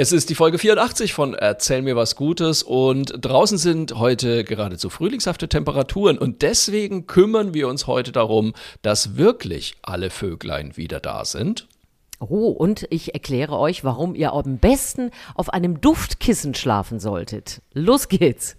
Es 0.00 0.12
ist 0.12 0.30
die 0.30 0.36
Folge 0.36 0.58
84 0.58 1.12
von 1.12 1.34
Erzähl 1.34 1.82
mir 1.82 1.96
was 1.96 2.14
Gutes 2.14 2.62
und 2.62 3.14
draußen 3.20 3.58
sind 3.58 3.98
heute 3.98 4.44
geradezu 4.44 4.90
frühlingshafte 4.90 5.48
Temperaturen 5.48 6.18
und 6.18 6.42
deswegen 6.42 7.08
kümmern 7.08 7.52
wir 7.52 7.66
uns 7.66 7.88
heute 7.88 8.12
darum, 8.12 8.52
dass 8.82 9.16
wirklich 9.16 9.74
alle 9.82 10.10
Vöglein 10.10 10.76
wieder 10.76 11.00
da 11.00 11.24
sind. 11.24 11.66
Oh, 12.20 12.50
und 12.50 12.86
ich 12.90 13.14
erkläre 13.14 13.58
euch, 13.58 13.82
warum 13.82 14.14
ihr 14.14 14.34
am 14.34 14.58
besten 14.58 15.10
auf 15.34 15.52
einem 15.52 15.80
Duftkissen 15.80 16.54
schlafen 16.54 17.00
solltet. 17.00 17.60
Los 17.74 18.08
geht's! 18.08 18.54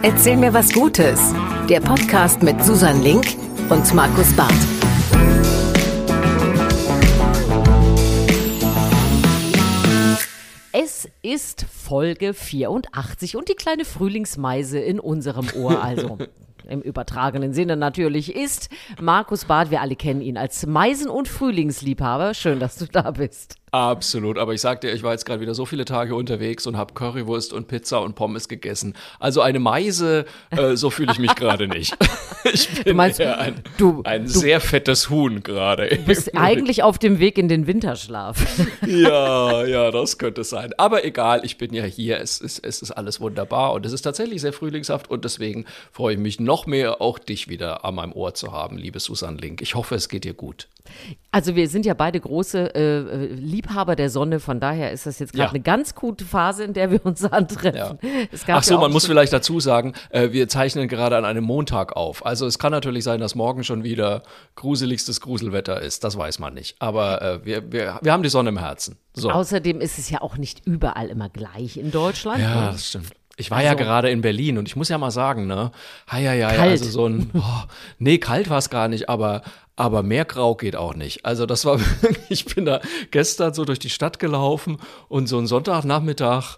Erzähl 0.00 0.38
mir 0.38 0.54
was 0.54 0.72
Gutes. 0.72 1.20
Der 1.68 1.80
Podcast 1.80 2.42
mit 2.42 2.64
Susan 2.64 3.02
Link 3.02 3.36
und 3.68 3.92
Markus 3.92 4.32
Barth. 4.34 4.73
Es 10.84 11.08
ist 11.22 11.64
Folge 11.64 12.34
84 12.34 13.36
und 13.36 13.48
die 13.48 13.54
kleine 13.54 13.86
Frühlingsmeise 13.86 14.78
in 14.78 15.00
unserem 15.00 15.48
Ohr, 15.56 15.82
also 15.82 16.18
im 16.68 16.82
übertragenen 16.82 17.54
Sinne 17.54 17.78
natürlich, 17.78 18.36
ist 18.36 18.68
Markus 19.00 19.46
Barth. 19.46 19.70
Wir 19.70 19.80
alle 19.80 19.96
kennen 19.96 20.20
ihn 20.20 20.36
als 20.36 20.66
Meisen- 20.66 21.08
und 21.08 21.26
Frühlingsliebhaber. 21.26 22.34
Schön, 22.34 22.60
dass 22.60 22.76
du 22.76 22.84
da 22.84 23.12
bist. 23.12 23.56
Absolut, 23.74 24.38
aber 24.38 24.54
ich 24.54 24.60
sag 24.60 24.82
dir, 24.82 24.92
ich 24.92 25.02
war 25.02 25.10
jetzt 25.10 25.26
gerade 25.26 25.40
wieder 25.40 25.52
so 25.52 25.66
viele 25.66 25.84
Tage 25.84 26.14
unterwegs 26.14 26.64
und 26.68 26.76
habe 26.76 26.94
Currywurst 26.94 27.52
und 27.52 27.66
Pizza 27.66 28.00
und 28.02 28.14
Pommes 28.14 28.46
gegessen. 28.46 28.94
Also 29.18 29.40
eine 29.40 29.58
Meise, 29.58 30.26
äh, 30.50 30.76
so 30.76 30.90
fühle 30.90 31.10
ich 31.10 31.18
mich 31.18 31.34
gerade 31.34 31.66
nicht. 31.66 31.96
Ich 32.52 32.68
bin 32.68 32.84
Du 32.84 32.94
meinst, 32.94 33.22
ein, 33.22 33.62
du- 33.78 34.02
ein 34.04 34.24
du- 34.26 34.30
sehr 34.30 34.60
fettes 34.60 35.08
Huhn 35.08 35.42
gerade. 35.42 35.88
Du 35.88 35.96
bist 36.04 36.36
eigentlich 36.36 36.82
auf 36.82 36.98
dem 36.98 37.18
Weg 37.18 37.38
in 37.38 37.48
den 37.48 37.66
Winterschlaf. 37.66 38.36
Ja, 38.86 39.64
ja, 39.64 39.90
das 39.90 40.18
könnte 40.18 40.44
sein. 40.44 40.72
Aber 40.76 41.06
egal, 41.06 41.40
ich 41.44 41.56
bin 41.56 41.72
ja 41.72 41.84
hier. 41.84 42.20
Es 42.20 42.38
ist, 42.42 42.62
es 42.62 42.82
ist 42.82 42.90
alles 42.90 43.18
wunderbar 43.18 43.72
und 43.72 43.86
es 43.86 43.92
ist 43.94 44.02
tatsächlich 44.02 44.42
sehr 44.42 44.52
frühlingshaft 44.52 45.08
und 45.10 45.24
deswegen 45.24 45.64
freue 45.90 46.14
ich 46.14 46.20
mich 46.20 46.38
noch 46.38 46.66
mehr, 46.66 47.00
auch 47.00 47.18
dich 47.18 47.48
wieder 47.48 47.82
an 47.86 47.94
meinem 47.94 48.12
Ohr 48.12 48.34
zu 48.34 48.52
haben, 48.52 48.76
liebe 48.76 49.00
Susan 49.00 49.38
Link. 49.38 49.62
Ich 49.62 49.74
hoffe, 49.74 49.94
es 49.94 50.10
geht 50.10 50.24
dir 50.24 50.34
gut. 50.34 50.68
Also 51.30 51.56
wir 51.56 51.66
sind 51.70 51.86
ja 51.86 51.94
beide 51.94 52.20
große 52.20 52.74
äh, 52.74 52.98
äh, 52.98 53.26
Liebhaber 53.64 53.96
der 53.96 54.10
Sonne, 54.10 54.40
von 54.40 54.60
daher 54.60 54.92
ist 54.92 55.06
das 55.06 55.18
jetzt 55.18 55.32
gerade 55.32 55.44
Ja. 55.46 55.50
eine 55.50 55.60
ganz 55.60 55.94
gute 55.94 56.24
Phase, 56.24 56.64
in 56.64 56.72
der 56.72 56.90
wir 56.90 57.04
uns 57.04 57.24
antreffen. 57.24 57.98
Gab 58.46 58.58
Ach 58.58 58.62
so, 58.62 58.74
ja 58.74 58.80
man 58.80 58.92
muss 58.92 59.06
vielleicht 59.06 59.32
dazu 59.32 59.60
sagen, 59.60 59.94
äh, 60.10 60.30
wir 60.32 60.48
zeichnen 60.48 60.88
gerade 60.88 61.16
an 61.16 61.24
einem 61.24 61.44
Montag 61.44 61.96
auf. 61.96 62.24
Also 62.26 62.46
es 62.46 62.58
kann 62.58 62.72
natürlich 62.72 63.04
sein, 63.04 63.20
dass 63.20 63.34
morgen 63.34 63.64
schon 63.64 63.84
wieder 63.84 64.22
gruseligstes 64.56 65.20
Gruselwetter 65.20 65.80
ist. 65.80 66.04
Das 66.04 66.16
weiß 66.16 66.38
man 66.38 66.54
nicht. 66.54 66.76
Aber 66.78 67.22
äh, 67.22 67.44
wir, 67.44 67.72
wir, 67.72 67.98
wir 68.02 68.12
haben 68.12 68.22
die 68.22 68.28
Sonne 68.28 68.50
im 68.50 68.58
Herzen. 68.58 68.96
So. 69.14 69.30
Außerdem 69.30 69.80
ist 69.80 69.98
es 69.98 70.10
ja 70.10 70.20
auch 70.20 70.36
nicht 70.36 70.66
überall 70.66 71.08
immer 71.08 71.28
gleich 71.28 71.76
in 71.76 71.90
Deutschland. 71.90 72.40
Ja, 72.40 72.70
das 72.72 72.88
stimmt. 72.88 73.12
Ich 73.36 73.50
war 73.50 73.62
ja 73.64 73.72
Also- 73.72 73.82
gerade 73.82 74.10
in 74.10 74.20
Berlin 74.20 74.58
und 74.58 74.68
ich 74.68 74.76
muss 74.76 74.88
ja 74.88 74.96
mal 74.98 75.10
sagen, 75.10 75.48
ne, 75.48 75.72
ja, 76.12 76.18
ja, 76.18 76.34
ja, 76.34 76.48
also 76.50 76.84
so 76.88 77.06
ein, 77.08 77.30
oh, 77.34 77.42
nee, 77.98 78.18
kalt 78.18 78.48
war 78.48 78.58
es 78.58 78.70
gar 78.70 78.86
nicht, 78.86 79.08
aber, 79.08 79.42
aber 79.76 80.02
mehr 80.02 80.24
grau 80.24 80.54
geht 80.54 80.76
auch 80.76 80.94
nicht. 80.94 81.24
Also 81.24 81.46
das 81.46 81.64
war 81.64 81.80
ich 82.28 82.44
bin 82.44 82.64
da 82.64 82.80
gestern 83.10 83.54
so 83.54 83.64
durch 83.64 83.78
die 83.78 83.90
Stadt 83.90 84.18
gelaufen 84.18 84.78
und 85.08 85.26
so 85.28 85.38
ein 85.38 85.46
Sonntagnachmittag 85.46 86.56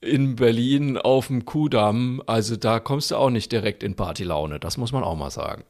in 0.00 0.36
Berlin 0.36 0.98
auf 0.98 1.28
dem 1.28 1.44
Kudamm, 1.46 2.22
also 2.26 2.56
da 2.56 2.80
kommst 2.80 3.10
du 3.10 3.16
auch 3.16 3.30
nicht 3.30 3.50
direkt 3.50 3.82
in 3.82 3.94
Partylaune, 3.96 4.60
das 4.60 4.76
muss 4.76 4.92
man 4.92 5.02
auch 5.02 5.16
mal 5.16 5.30
sagen. 5.30 5.64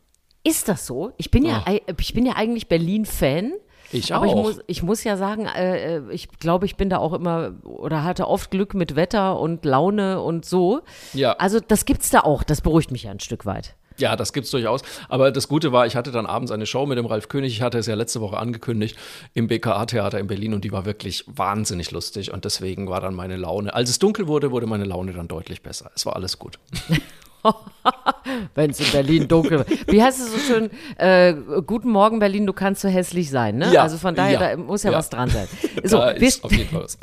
Ist 0.44 0.69
das 0.69 0.86
so? 0.86 1.12
Ich 1.16 1.30
bin 1.30 1.44
ja, 1.44 1.62
ei- 1.66 1.83
ich 2.00 2.12
bin 2.14 2.27
ja 2.27 2.34
eigentlich 2.34 2.69
Berlin-Fan. 2.69 3.53
Ich 3.92 4.12
Aber 4.14 4.27
ich 4.27 4.33
auch. 4.33 4.42
muss, 4.42 4.60
ich 4.66 4.83
muss 4.83 5.05
ja 5.05 5.16
sagen, 5.16 5.47
äh, 5.47 5.97
äh, 5.98 6.03
ich 6.12 6.28
glaube, 6.41 6.66
ich 6.66 6.77
bin 6.77 6.91
da 6.91 6.98
auch 6.98 7.12
immer 7.12 7.53
oder 7.62 8.03
hatte 8.03 8.27
oft 8.28 8.50
Glück 8.50 8.75
mit 8.75 8.97
Wetter 8.97 9.38
und 9.38 9.64
Laune 9.64 10.20
und 10.20 10.44
so. 10.44 10.81
Ja. 11.14 11.33
Also 11.34 11.60
das 11.60 11.84
gibt's 11.84 12.10
da 12.10 12.20
auch. 12.20 12.42
Das 12.42 12.60
beruhigt 12.60 12.91
mich 12.91 13.05
ja 13.05 13.12
ein 13.12 13.20
Stück 13.20 13.47
weit. 13.47 13.77
Ja, 13.98 14.16
das 14.16 14.33
gibt's 14.33 14.50
durchaus. 14.50 14.82
Aber 15.09 15.31
das 15.31 15.48
Gute 15.48 15.72
war, 15.72 15.87
ich 15.87 15.97
hatte 15.97 16.10
dann 16.10 16.26
abends 16.26 16.53
eine 16.53 16.66
Show 16.66 16.87
mit 16.87 16.98
dem 16.98 17.06
Ralf 17.06 17.28
König. 17.28 17.53
Ich 17.53 17.62
hatte 17.62 17.78
es 17.78 17.87
ja 17.87 17.94
letzte 17.94 18.21
Woche 18.21 18.38
angekündigt 18.38 18.97
im 19.34 19.47
BKA-Theater 19.48 20.19
in 20.19 20.26
Berlin 20.26 20.54
und 20.54 20.65
die 20.65 20.72
war 20.72 20.84
wirklich 20.84 21.25
wahnsinnig 21.26 21.91
lustig 21.91 22.32
und 22.32 22.44
deswegen 22.44 22.88
war 22.88 23.00
dann 23.00 23.15
meine 23.15 23.37
Laune. 23.37 23.75
Als 23.75 23.91
es 23.91 23.98
dunkel 23.98 24.26
wurde, 24.26 24.50
wurde 24.50 24.66
meine 24.66 24.84
Laune 24.84 25.12
dann 25.12 25.28
deutlich 25.28 25.62
besser. 25.62 25.91
Es 25.94 26.06
war 26.06 26.16
alles 26.16 26.38
gut. 26.38 26.59
Wenn 28.55 28.71
es 28.71 28.81
in 28.81 28.91
Berlin 28.93 29.29
dunkel 29.29 29.59
wird. 29.59 29.93
Wie 29.93 30.03
heißt 30.03 30.21
es 30.21 30.33
so 30.33 30.39
schön? 30.39 30.71
Äh, 30.99 31.34
Guten 31.67 31.91
Morgen, 31.91 32.19
Berlin, 32.19 32.47
du 32.47 32.53
kannst 32.53 32.83
so 32.83 32.89
hässlich 32.89 33.31
sein. 33.31 33.59
Ne? 33.59 33.73
Ja, 33.73 33.83
also 33.83 33.99
von 33.99 34.15
daher, 34.15 34.41
ja, 34.41 34.51
da 34.51 34.57
muss 34.57 34.83
ja, 34.83 34.91
ja. 34.91 34.99
was 34.99 35.11
dran 35.11 35.29
sein. 35.31 35.47
So, 35.84 35.99
wir, 35.99 36.33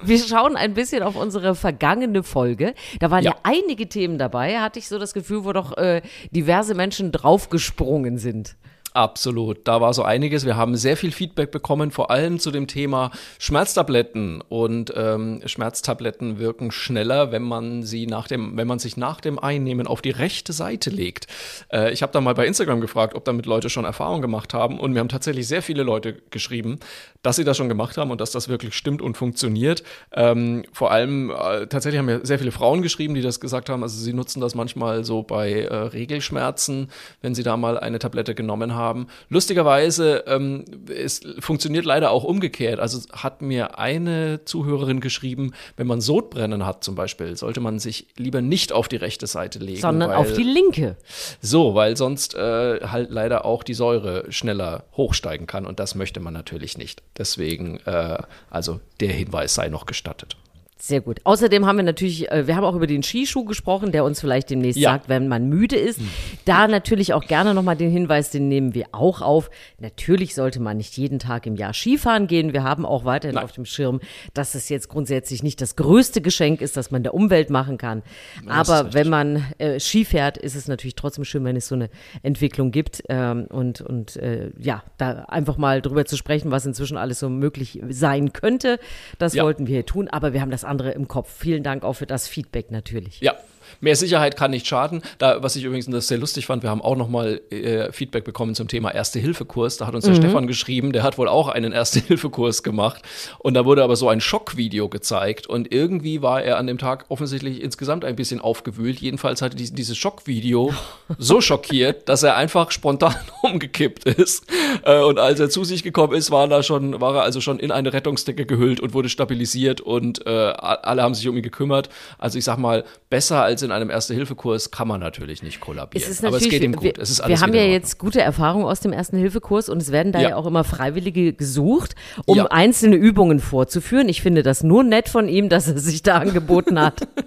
wir 0.04 0.20
schauen 0.20 0.56
ein 0.58 0.74
bisschen 0.74 1.04
auf 1.04 1.16
unsere 1.16 1.56
vergangene 1.56 2.24
Folge. 2.24 2.74
Da 3.00 3.12
waren 3.12 3.24
ja, 3.24 3.32
Ja. 3.32 3.38
einige 3.44 3.88
Themen 3.88 4.18
dabei, 4.18 4.60
hatte 4.60 4.80
ich 4.80 4.88
so 4.88 5.00
das 5.00 5.14
Gefühl, 5.14 5.46
wo 5.46 5.54
doch 5.54 5.78
äh, 5.78 6.02
diverse 6.32 6.74
Menschen 6.76 7.12
draufgesprungen 7.12 8.18
sind. 8.18 8.56
Absolut, 8.94 9.68
da 9.68 9.82
war 9.82 9.92
so 9.96 10.04
einiges. 10.04 10.46
Wir 10.46 10.56
haben 10.56 10.76
sehr 10.76 10.96
viel 10.96 11.12
Feedback 11.12 11.50
bekommen, 11.50 11.90
vor 11.90 12.12
allem 12.12 12.38
zu 12.38 12.52
dem 12.52 12.68
Thema 12.68 13.10
Schmerztabletten. 13.40 14.42
Und 14.42 14.94
ähm, 14.96 15.42
Schmerztabletten 15.46 16.38
wirken 16.38 16.70
schneller, 16.70 17.32
wenn 17.32 17.42
man 17.42 17.82
sie 17.82 18.06
nach 18.06 18.28
dem, 18.28 18.56
wenn 18.56 18.68
man 18.68 18.78
sich 18.78 18.96
nach 18.96 19.20
dem 19.20 19.40
Einnehmen 19.40 19.88
auf 19.88 20.04
die 20.04 20.12
rechte 20.12 20.54
Seite 20.54 20.92
legt. 20.92 21.26
Äh, 21.72 21.92
ich 21.92 22.04
habe 22.04 22.14
da 22.14 22.22
mal 22.22 22.36
bei 22.36 22.46
Instagram 22.46 22.82
gefragt, 22.82 23.16
ob 23.16 23.26
damit 23.26 23.48
Leute 23.48 23.72
schon 23.72 23.84
Erfahrung 23.84 24.22
gemacht 24.22 24.54
haben. 24.54 24.80
Und 24.80 24.94
mir 24.94 25.00
haben 25.00 25.10
tatsächlich 25.10 25.48
sehr 25.48 25.64
viele 25.64 25.82
Leute 25.82 26.22
geschrieben, 26.30 26.80
dass 27.24 27.38
sie 27.38 27.44
das 27.44 27.58
schon 27.58 27.70
gemacht 27.70 27.98
haben 27.98 28.12
und 28.12 28.22
dass 28.22 28.32
das 28.32 28.50
wirklich 28.50 28.76
stimmt 28.76 29.02
und 29.02 29.18
funktioniert. 29.18 29.84
Ähm, 30.12 30.64
vor 30.72 30.92
allem 30.92 31.32
äh, 31.32 31.66
tatsächlich 31.68 31.98
haben 31.98 32.06
mir 32.06 32.20
sehr 32.24 32.38
viele 32.38 32.52
Frauen 32.52 32.82
geschrieben, 32.82 33.16
die 33.16 33.22
das 33.22 33.40
gesagt 33.40 33.70
haben. 33.70 33.82
Also 33.82 34.00
sie 34.00 34.14
nutzen 34.14 34.42
das 34.42 34.54
manchmal 34.54 35.04
so 35.06 35.24
bei 35.24 35.52
äh, 35.64 35.74
Regelschmerzen, 35.74 36.90
wenn 37.22 37.34
sie 37.34 37.44
da 37.44 37.58
mal 37.58 37.80
eine 37.80 37.98
Tablette 37.98 38.36
genommen 38.36 38.76
haben. 38.76 39.08
Lustigerweise, 39.30 40.26
ähm, 40.28 40.66
es 40.94 41.22
funktioniert 41.40 41.86
leider 41.86 42.12
auch 42.12 42.26
umgekehrt. 42.26 42.80
Also 42.80 43.00
hat 43.14 43.42
mir 43.42 43.80
eine 43.80 44.42
Zuhörerin 44.44 45.00
geschrieben, 45.00 45.54
wenn 45.78 45.88
man 45.88 46.02
Sodbrennen 46.02 46.66
hat 46.66 46.84
zum 46.84 46.96
Beispiel, 46.96 47.38
sollte 47.38 47.62
man 47.62 47.80
sich 47.80 48.08
lieber 48.18 48.42
nicht 48.42 48.74
auf 48.74 48.90
die 48.90 48.98
rechte 48.98 49.28
Seite 49.28 49.60
legen. 49.60 49.80
Sondern 49.80 50.10
weil, 50.10 50.18
auf 50.18 50.34
die 50.34 50.44
linke. 50.44 50.98
So, 51.42 51.74
weil 51.74 51.96
sonst 51.96 52.36
äh, 52.36 52.82
halt 52.82 53.12
leider 53.12 53.46
auch 53.46 53.64
die 53.64 53.74
Säure 53.74 54.30
schneller 54.30 54.84
hochsteigen 54.98 55.48
kann 55.48 55.66
und 55.66 55.80
das 55.80 55.96
möchte 55.96 56.20
man 56.20 56.34
natürlich 56.34 56.78
nicht. 56.78 57.02
Deswegen, 57.18 57.80
äh, 57.86 58.18
also 58.50 58.80
der 59.00 59.14
Hinweis 59.14 59.54
sei 59.54 59.70
noch 59.70 59.86
gestattet. 59.86 60.38
Sehr 60.86 61.00
gut. 61.00 61.22
Außerdem 61.24 61.66
haben 61.66 61.78
wir 61.78 61.84
natürlich, 61.84 62.30
äh, 62.30 62.46
wir 62.46 62.58
haben 62.58 62.66
auch 62.66 62.76
über 62.76 62.88
den 62.88 63.04
Skischuh 63.04 63.46
gesprochen, 63.46 63.94
der 63.94 64.04
uns 64.04 64.20
vielleicht 64.20 64.50
demnächst 64.50 64.78
Ja. 64.82 64.92
sagt, 64.92 65.08
wenn 65.08 65.30
man 65.30 65.48
müde 65.48 65.78
ist. 65.78 66.02
Da 66.44 66.68
natürlich 66.68 67.14
auch 67.14 67.24
gerne 67.24 67.54
nochmal 67.54 67.78
den 67.78 67.90
Hinweis, 67.90 68.32
den 68.32 68.50
nehmen 68.50 68.74
wir 68.76 68.88
auch 68.92 69.22
auf. 69.22 69.50
Natürlich 69.80 70.36
sollte 70.36 70.60
man 70.62 70.76
nicht 70.76 70.98
jeden 70.98 71.20
Tag 71.20 71.46
im 71.46 71.56
Jahr 71.56 71.72
Skifahren 71.74 72.28
gehen. 72.28 72.52
Wir 72.52 72.64
haben 72.66 72.86
auch 72.86 73.06
weiterhin 73.06 73.36
Nein. 73.36 73.46
auf 73.46 73.54
dem 73.54 73.64
Schirm, 73.64 74.02
dass 74.34 74.56
es 74.56 74.68
jetzt 74.68 74.90
grundsätzlich 74.90 75.42
nicht 75.42 75.62
das 75.62 75.78
größte 75.78 76.20
Geschenk 76.20 76.60
ist, 76.60 76.76
das 76.76 76.92
man 76.92 77.02
der 77.02 77.14
Umwelt 77.14 77.50
machen 77.50 77.78
kann. 77.78 78.00
ist 78.42 78.50
Aber 78.50 78.94
wenn 78.94 79.08
man 79.08 79.42
äh, 79.60 79.80
Ski 79.80 80.04
fährt, 80.04 80.38
ist 80.38 80.56
es 80.58 80.68
natürlich 80.68 80.96
trotzdem 80.96 81.24
schön, 81.24 81.46
wenn 81.46 81.56
es 81.56 81.70
so 81.70 81.76
eine 81.76 81.90
Entwicklung 82.24 82.72
gibt. 82.72 83.04
Ähm, 83.08 83.46
und 83.50 83.80
und 83.80 84.18
äh, 84.18 84.52
ja, 84.60 84.84
da 84.98 85.24
einfach 85.30 85.56
mal 85.56 85.82
drüber 85.82 86.04
zu 86.04 86.18
sprechen, 86.18 86.52
was 86.52 86.66
inzwischen 86.66 86.98
alles 86.98 87.20
so 87.20 87.30
möglich 87.30 87.80
sein 87.88 88.34
könnte, 88.34 88.80
das 89.18 89.34
Ja. 89.34 89.46
wollten 89.46 89.66
wir 89.66 89.76
hier 89.76 89.86
tun. 89.86 90.10
Aber 90.10 90.34
wir 90.34 90.42
haben 90.42 90.52
das 90.52 90.66
andere 90.74 90.92
im 90.92 91.08
Kopf. 91.08 91.32
Vielen 91.32 91.62
Dank 91.62 91.84
auch 91.84 91.94
für 91.94 92.08
das 92.08 92.28
Feedback 92.28 92.72
natürlich. 92.72 93.22
Ja. 93.22 93.36
Mehr 93.82 93.96
Sicherheit 93.96 94.38
kann 94.38 94.52
nicht 94.52 94.68
schaden. 94.68 95.02
Da, 95.18 95.42
was 95.44 95.56
ich 95.56 95.64
übrigens 95.64 95.88
das 95.88 96.08
sehr 96.08 96.18
lustig 96.18 96.46
fand, 96.46 96.64
wir 96.64 96.70
haben 96.70 96.82
auch 96.82 96.96
nochmal 96.96 97.42
äh, 97.50 97.92
Feedback 97.92 98.24
bekommen 98.24 98.56
zum 98.56 98.68
Thema 98.68 98.94
Erste-Hilfe-Kurs. 98.94 99.78
Da 99.78 99.88
hat 99.88 99.96
uns 99.96 100.06
der 100.06 100.16
Stefan 100.16 100.48
geschrieben, 100.48 100.94
der 100.94 101.04
hat 101.04 101.18
wohl 101.18 101.28
auch 101.28 101.48
einen 101.48 101.72
Erste-Hilfe-Kurs 101.72 102.64
gemacht. 102.64 103.02
Und 103.40 103.56
da 103.56 103.66
wurde 103.66 103.84
aber 103.84 103.96
so 103.96 104.10
ein 104.10 104.22
Schockvideo 104.22 104.90
gezeigt. 104.90 105.48
Und 105.48 105.74
irgendwie 105.74 106.22
war 106.22 106.44
er 106.44 106.58
an 106.58 106.68
dem 106.68 106.78
Tag 106.78 107.06
offensichtlich 107.10 107.62
insgesamt 107.62 108.06
ein 108.06 108.16
bisschen 108.16 108.40
aufgewühlt. 108.40 109.00
Jedenfalls 109.00 109.42
hatte 109.42 109.56
dies, 109.56 109.74
dieses 109.74 109.98
Schockvideo 109.98 110.74
so 111.18 111.42
schockiert, 111.42 112.08
dass 112.10 112.24
er 112.24 112.36
einfach 112.36 112.72
spontan 112.72 113.16
umgekippt 113.42 114.06
ist. 114.06 114.46
Äh, 114.84 115.02
und 115.02 115.20
als 115.20 115.40
er 115.40 115.50
zu 115.50 115.64
sich 115.64 115.84
gekommen 115.84 116.14
ist, 116.14 116.32
war, 116.32 116.50
er 116.50 116.64
schon, 116.64 117.02
war 117.02 117.16
er 117.16 117.24
also 117.24 117.42
schon 117.42 117.60
in 117.60 117.72
eine 117.72 117.94
Rettungsdecke 117.94 118.46
gehüllt 118.46 118.80
und 118.80 118.94
wurde 118.94 119.10
stabilisiert. 119.10 119.82
Und 119.82 120.26
äh, 120.26 120.30
alle 120.30 121.02
haben 121.02 121.14
sich 121.14 121.28
um 121.28 121.36
ihn 121.36 121.44
gekümmert. 121.44 121.90
Also 122.18 122.38
ich 122.38 122.46
sag 122.46 122.58
mal, 122.58 122.84
besser 123.10 123.44
als 123.44 123.63
in 123.64 123.72
einem 123.72 123.90
Erste-Hilfe-Kurs 123.90 124.72
kann 124.72 124.88
man 124.88 125.00
natürlich 125.00 125.42
nicht 125.44 125.60
kollabieren. 125.60 126.04
Es 126.04 126.10
ist 126.10 126.24
Aber 126.26 126.38
es 126.38 126.48
geht 126.48 126.62
ihm 126.64 126.74
gut. 126.74 126.84
Wir, 126.84 126.94
wir 127.28 127.42
haben 127.42 127.54
ja 127.54 127.64
jetzt 127.64 127.98
gute 127.98 128.22
Erfahrungen 128.22 128.66
aus 128.66 128.80
dem 128.82 128.94
ersten 128.94 129.18
Hilfekurs 129.18 129.70
und 129.70 129.82
es 129.82 129.92
werden 129.92 130.12
da 130.12 130.20
ja, 130.22 130.30
Ja. 130.30 130.36
auch 130.36 130.46
immer 130.46 130.64
Freiwillige 130.64 131.34
gesucht, 131.34 131.96
um 132.26 132.38
Ja. 132.38 132.46
einzelne 132.48 132.96
Übungen 132.96 133.40
vorzuführen. 133.40 134.10
Ich 134.10 134.22
finde 134.22 134.44
das 134.44 134.64
nur 134.64 134.84
nett 134.84 135.10
von 135.10 135.28
ihm, 135.28 135.50
dass 135.50 135.68
er 135.68 135.78
sich 135.80 136.04
da 136.04 136.18
angeboten 136.20 136.80
hat. 136.80 137.08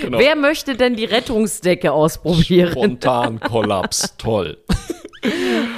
Genau. 0.00 0.18
Wer 0.18 0.36
möchte 0.36 0.76
denn 0.76 0.96
die 0.96 1.04
Rettungsdecke 1.06 1.92
ausprobieren? 1.92 2.72
Spontan 2.72 3.40
Kollaps. 3.40 4.14
Toll. 4.18 4.58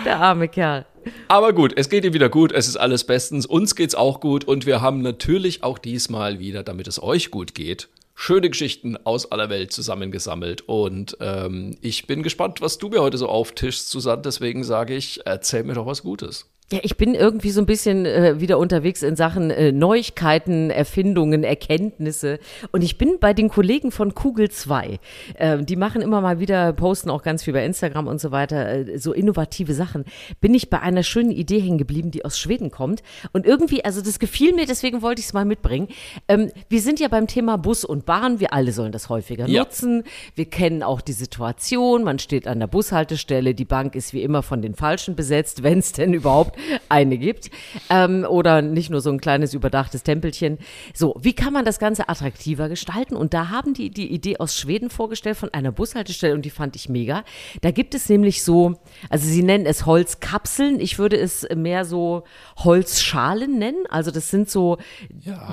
Der 0.05 0.19
arme 0.21 0.49
Kerl. 0.49 0.85
Aber 1.29 1.53
gut, 1.53 1.73
es 1.77 1.89
geht 1.89 2.05
ihm 2.05 2.13
wieder 2.13 2.29
gut, 2.29 2.51
es 2.53 2.67
ist 2.67 2.77
alles 2.77 3.05
bestens, 3.05 3.47
uns 3.47 3.77
geht's 3.77 3.95
auch 3.95 4.19
gut 4.21 4.45
und 4.45 4.67
wir 4.67 4.81
haben 4.81 5.03
natürlich 5.03 5.63
auch 5.63 5.79
diesmal 5.79 6.41
wieder, 6.41 6.65
damit 6.65 6.89
es 6.89 7.01
euch 7.01 7.31
gut 7.31 7.55
geht, 7.55 7.89
schöne 8.17 8.51
Geschichten 8.51 8.97
aus 8.97 9.31
aller 9.31 9.51
Welt 9.51 9.73
zusammengesammelt. 9.73 10.63
Und 10.63 11.17
ähm, 11.21 11.77
ich 11.83 12.09
bin 12.09 12.25
gespannt, 12.25 12.61
was 12.61 12.79
du 12.79 12.89
mir 12.89 13.03
heute 13.03 13.19
so 13.19 13.29
auftischst, 13.29 13.89
Susanne. 13.91 14.23
Deswegen 14.23 14.65
sage 14.65 14.97
ich, 14.97 15.21
erzähl 15.25 15.63
mir 15.63 15.75
doch 15.75 15.87
was 15.87 16.03
Gutes. 16.03 16.51
Ja, 16.73 16.81
ich 16.83 16.97
bin 16.97 17.15
irgendwie 17.15 17.51
so 17.51 17.61
ein 17.61 17.67
bisschen 17.67 18.07
äh, 18.07 18.41
wieder 18.41 18.59
unterwegs 18.59 19.05
in 19.05 19.15
Sachen 19.15 19.53
äh, 19.53 19.71
Neuigkeiten, 19.71 20.71
Erfindungen, 20.71 21.45
Erkenntnisse. 21.45 22.41
Und 22.73 22.83
ich 22.83 22.99
bin 22.99 23.19
bei 23.21 23.33
den 23.35 23.49
Kollegen 23.49 23.93
von 23.93 24.15
Kugel 24.15 24.51
2. 24.51 24.99
Äh, 25.37 25.59
die 25.63 25.77
machen 25.77 26.03
immer 26.03 26.21
mal 26.21 26.41
wieder, 26.41 26.73
posten 26.73 27.09
auch 27.09 27.23
ganz 27.23 27.45
viel 27.45 27.53
bei 27.53 27.65
Instagram 27.65 28.09
und 28.09 28.21
so 28.21 28.33
weiter, 28.33 28.69
äh, 28.89 28.99
so 28.99 29.13
innovative 29.13 29.75
Sachen. 29.75 30.07
Bin 30.41 30.55
ich 30.55 30.69
bei 30.69 30.81
einer 30.81 31.05
schönen 31.05 31.31
Idee 31.31 31.61
hängen 31.61 31.79
geblieben, 31.79 32.11
die 32.11 32.25
aus 32.25 32.37
Schweden 32.37 32.73
kommt. 32.73 33.05
Und 33.33 33.47
irgendwie, 33.47 33.85
also 33.85 34.03
das 34.03 34.19
gefiel 34.19 34.53
mir, 34.53 34.67
deswegen 34.67 35.03
wollte 35.03 35.21
ich 35.21 35.27
es 35.27 35.33
mal 35.35 35.45
mitbringen. 35.45 35.87
Ähm, 36.27 36.51
wir 36.69 36.81
sind 36.81 36.99
ja 36.99 37.07
beim 37.07 37.29
Thema 37.29 37.59
Bus 37.59 37.85
und 37.85 38.07
Bahn. 38.07 38.41
Wir 38.41 38.53
alle 38.53 38.73
sollen 38.73 38.91
das 38.91 39.09
häufiger 39.09 39.47
Ja. 39.47 39.63
nutzen. 39.63 40.03
Wir 40.35 40.47
kennen 40.47 40.83
auch 40.83 41.01
die 41.01 41.13
Situation. 41.13 42.03
Man 42.03 42.19
steht 42.19 42.49
an 42.49 42.59
der 42.59 42.67
Bushaltestelle. 42.67 43.55
Die 43.55 43.65
Bank 43.65 43.95
ist 43.95 44.13
wie 44.13 44.23
immer 44.25 44.43
von 44.43 44.63
den 44.63 44.75
Falschen 44.75 45.15
besetzt, 45.15 45.63
wenn 45.63 45.79
es 45.79 45.93
denn 45.93 46.13
überhaupt 46.13 46.56
eine 46.89 47.19
gibt. 47.19 47.51
Ähm, 47.91 48.27
oder 48.29 48.63
nicht 48.63 48.91
nur 48.91 49.01
so 49.01 49.11
ein 49.11 49.21
kleines 49.21 49.55
überdachtes 49.55 50.03
Tempelchen. 50.03 50.59
So, 50.95 51.17
wie 51.21 51.33
kann 51.33 51.53
man 51.53 51.65
das 51.65 51.79
Ganze 51.79 52.09
attraktiver 52.09 52.69
gestalten? 52.69 53.17
Und 53.17 53.35
da 53.35 53.51
haben 53.51 53.75
die 53.75 53.91
die 53.91 54.13
Idee 54.13 54.39
aus 54.39 54.57
Schweden 54.57 54.91
vorgestellt 54.91 55.37
von 55.37 55.53
einer 55.53 55.73
Bushaltestelle 55.73 56.35
und 56.35 56.45
die 56.45 56.51
fand 56.51 56.77
ich 56.77 56.89
mega. 56.89 57.25
Da 57.61 57.71
gibt 57.71 57.95
es 57.95 58.09
nämlich 58.09 58.43
so, 58.43 58.75
also 59.11 59.27
sie 59.27 59.43
nennen 59.43 59.67
es 59.67 59.87
Holzkapseln. 59.87 60.81
Ich 60.81 60.99
würde 60.99 61.17
es 61.17 61.47
mehr 61.55 61.85
so 61.85 62.25
Holzschalen 62.57 63.59
nennen. 63.59 63.85
Also 63.89 64.11
das 64.11 64.31
sind 64.31 64.51
so 64.51 64.79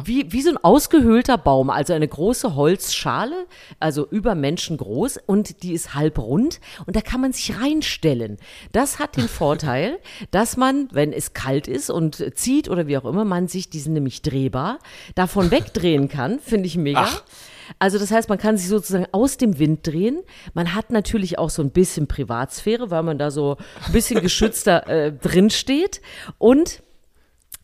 wie, 0.04 0.32
wie 0.32 0.42
so 0.42 0.50
ein 0.52 0.58
ausgehöhlter 0.58 1.38
Baum, 1.38 1.70
also 1.70 1.94
eine 1.94 2.08
große 2.08 2.56
Holzschale, 2.56 3.46
also 3.80 4.08
über 4.08 4.36
Menschen 4.36 4.78
groß 4.78 5.20
und 5.26 5.64
die 5.64 5.74
ist 5.74 5.96
halb 5.96 6.20
rund 6.20 6.60
und 6.86 6.96
da 6.96 7.02
kann 7.02 7.22
man 7.22 7.34
sich 7.34 7.60
reinstellen. 7.60 8.38
Das 8.72 9.00
hat 9.00 9.18
den 9.18 9.28
Vorteil, 9.28 10.00
dass 10.32 10.58
man, 10.58 10.90
wenn 10.94 11.13
es 11.13 11.34
kalt 11.34 11.68
ist 11.68 11.90
und 11.90 12.24
zieht 12.36 12.69
oder 12.69 12.88
wie 12.88 12.98
auch 12.98 13.06
immer, 13.06 13.25
man 13.25 13.48
sich 13.48 13.69
diesen 13.69 13.94
nämlich 13.94 14.22
drehbar 14.22 14.80
davon 15.16 15.51
wegdrehen 15.51 16.10
kann, 16.10 16.40
finde 16.44 16.68
ich 16.68 16.78
mega. 16.78 17.04
Ach. 17.04 17.24
Also 17.80 17.98
das 17.98 18.12
heißt, 18.12 18.30
man 18.30 18.38
kann 18.38 18.57
sich 18.57 18.68
sozusagen 18.68 19.07
aus 19.12 19.38
dem 19.38 19.57
Wind 19.57 19.88
drehen. 19.88 20.22
Man 20.54 20.75
hat 20.75 20.92
natürlich 20.92 21.40
auch 21.40 21.50
so 21.50 21.62
ein 21.62 21.72
bisschen 21.72 22.07
Privatsphäre, 22.07 22.92
weil 22.92 23.04
man 23.04 23.18
da 23.18 23.31
so 23.31 23.57
ein 23.86 23.94
bisschen 23.94 24.22
geschützter 24.22 24.88
äh, 24.88 25.12
drin 25.13 25.50
steht 25.50 26.01
und 26.38 26.84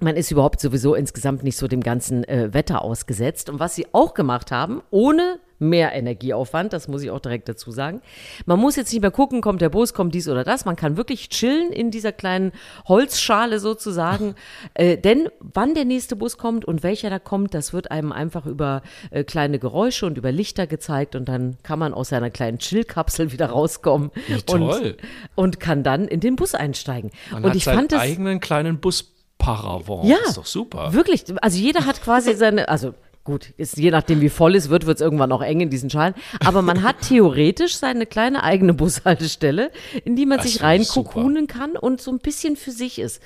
man 0.01 0.15
ist 0.15 0.31
überhaupt 0.31 0.61
sowieso 0.61 0.95
insgesamt 0.95 1.43
nicht 1.43 1.57
so 1.57 1.67
dem 1.67 1.81
ganzen 1.81 2.23
äh, 2.23 2.53
Wetter 2.53 2.81
ausgesetzt. 2.81 3.49
Und 3.49 3.59
was 3.59 3.75
sie 3.75 3.87
auch 3.91 4.13
gemacht 4.13 4.51
haben, 4.51 4.81
ohne 4.91 5.39
mehr 5.59 5.93
Energieaufwand, 5.93 6.73
das 6.73 6.87
muss 6.87 7.03
ich 7.03 7.11
auch 7.11 7.19
direkt 7.19 7.49
dazu 7.49 7.71
sagen. 7.71 8.01
Man 8.45 8.59
muss 8.59 8.75
jetzt 8.75 8.91
nicht 8.91 9.01
mehr 9.01 9.11
gucken, 9.11 9.41
kommt 9.41 9.61
der 9.61 9.69
Bus, 9.69 9.93
kommt 9.93 10.15
dies 10.15 10.27
oder 10.27 10.43
das. 10.43 10.65
Man 10.65 10.75
kann 10.75 10.97
wirklich 10.97 11.29
chillen 11.29 11.71
in 11.71 11.91
dieser 11.91 12.11
kleinen 12.11 12.53
Holzschale 12.87 13.59
sozusagen. 13.59 14.35
äh, 14.73 14.97
denn 14.97 15.29
wann 15.39 15.75
der 15.75 15.85
nächste 15.85 16.15
Bus 16.15 16.37
kommt 16.37 16.65
und 16.65 16.83
welcher 16.83 17.09
da 17.09 17.19
kommt, 17.19 17.53
das 17.53 17.73
wird 17.73 17.91
einem 17.91 18.11
einfach 18.11 18.45
über 18.45 18.81
äh, 19.11 19.23
kleine 19.23 19.59
Geräusche 19.59 20.05
und 20.05 20.17
über 20.17 20.31
Lichter 20.31 20.67
gezeigt 20.67 21.15
und 21.15 21.27
dann 21.27 21.57
kann 21.63 21.79
man 21.79 21.93
aus 21.93 22.09
seiner 22.09 22.29
kleinen 22.29 22.59
Chillkapsel 22.59 23.31
wieder 23.31 23.47
rauskommen 23.47 24.11
toll. 24.45 24.61
und, 24.61 24.97
und 25.35 25.59
kann 25.59 25.83
dann 25.83 26.07
in 26.07 26.19
den 26.19 26.35
Bus 26.35 26.55
einsteigen. 26.55 27.11
Man 27.31 27.43
und 27.43 27.49
hat 27.49 27.55
ich 27.57 27.65
seinen 27.65 27.77
fand 27.77 27.91
das 27.91 28.01
eigenen 28.01 28.39
kleinen 28.39 28.79
Bus-Paravent. 28.79 30.05
ja, 30.05 30.17
ist 30.25 30.37
doch 30.37 30.45
super. 30.45 30.93
Wirklich, 30.93 31.25
also 31.41 31.57
jeder 31.57 31.85
hat 31.85 32.01
quasi 32.01 32.33
seine, 32.35 32.69
also 32.69 32.93
gut, 33.23 33.53
ist 33.57 33.77
je 33.77 33.91
nachdem 33.91 34.21
wie 34.21 34.29
voll 34.29 34.55
es 34.55 34.69
wird, 34.69 34.85
wird 34.85 34.97
es 34.97 35.01
irgendwann 35.01 35.31
auch 35.31 35.41
eng 35.41 35.61
in 35.61 35.69
diesen 35.69 35.89
Schalen. 35.89 36.13
Aber 36.43 36.61
man 36.61 36.83
hat 36.83 37.01
theoretisch 37.01 37.77
seine 37.77 38.05
kleine 38.05 38.43
eigene 38.43 38.73
Bushaltestelle, 38.73 39.71
in 40.03 40.15
die 40.15 40.25
man 40.25 40.37
Das 40.37 40.47
sich 40.47 40.63
reinkokunen 40.63 41.47
kann 41.47 41.75
und 41.75 42.01
so 42.01 42.11
ein 42.11 42.19
bisschen 42.19 42.55
für 42.55 42.71
sich 42.71 42.99
ist. 42.99 43.21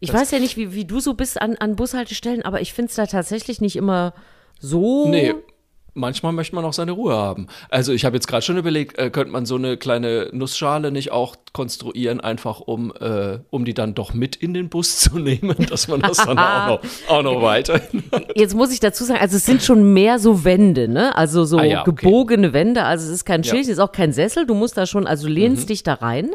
Ich 0.00 0.12
weiß 0.12 0.30
ja 0.30 0.38
nicht, 0.38 0.56
wie, 0.56 0.72
wie 0.72 0.86
du 0.86 0.98
so 0.98 1.14
bist 1.14 1.40
an, 1.40 1.56
an 1.56 1.76
Bushaltestellen, 1.76 2.42
aber 2.42 2.60
ich 2.62 2.72
finde 2.72 2.88
es 2.88 2.96
da 2.96 3.06
tatsächlich 3.06 3.60
nicht 3.60 3.76
immer 3.76 4.14
so. 4.58 5.08
Nee. 5.08 5.34
Manchmal 5.92 6.32
möchte 6.32 6.54
man 6.54 6.64
auch 6.64 6.72
seine 6.72 6.92
Ruhe 6.92 7.14
haben. 7.14 7.48
Also 7.68 7.92
ich 7.92 8.04
habe 8.04 8.16
jetzt 8.16 8.28
gerade 8.28 8.42
schon 8.42 8.56
überlegt, 8.56 8.96
äh, 8.98 9.10
könnte 9.10 9.32
man 9.32 9.44
so 9.44 9.56
eine 9.56 9.76
kleine 9.76 10.30
Nussschale 10.32 10.92
nicht 10.92 11.10
auch 11.10 11.34
konstruieren, 11.52 12.20
einfach 12.20 12.60
um, 12.60 12.92
äh, 13.00 13.38
um 13.50 13.64
die 13.64 13.74
dann 13.74 13.94
doch 13.94 14.14
mit 14.14 14.36
in 14.36 14.54
den 14.54 14.68
Bus 14.68 14.98
zu 15.00 15.18
nehmen, 15.18 15.56
dass 15.68 15.88
man 15.88 16.00
das 16.00 16.18
dann 16.18 16.38
auch 16.38 16.66
noch, 16.66 16.80
auch 17.08 17.22
noch 17.22 17.42
weiterhin 17.42 18.04
Jetzt 18.36 18.54
muss 18.54 18.72
ich 18.72 18.78
dazu 18.80 19.04
sagen, 19.04 19.20
also 19.20 19.36
es 19.36 19.46
sind 19.46 19.62
schon 19.62 19.92
mehr 19.92 20.18
so 20.18 20.44
Wände, 20.44 20.86
ne? 20.86 21.16
Also 21.16 21.44
so 21.44 21.58
Ah 21.58 21.64
ja, 21.64 21.80
okay. 21.82 21.92
gebogene 22.04 22.52
Wände. 22.52 22.84
Also 22.84 23.06
es 23.06 23.12
ist 23.12 23.24
kein 23.24 23.42
Ja. 23.42 23.50
Schild, 23.50 23.64
es 23.64 23.68
ist 23.70 23.78
auch 23.80 23.90
kein 23.92 24.12
Sessel. 24.12 24.46
Du 24.46 24.54
musst 24.54 24.76
da 24.76 24.86
schon, 24.86 25.06
also 25.06 25.26
lehnst 25.26 25.64
Mhm. 25.64 25.66
dich 25.68 25.82
da 25.82 25.94
rein. 25.94 26.30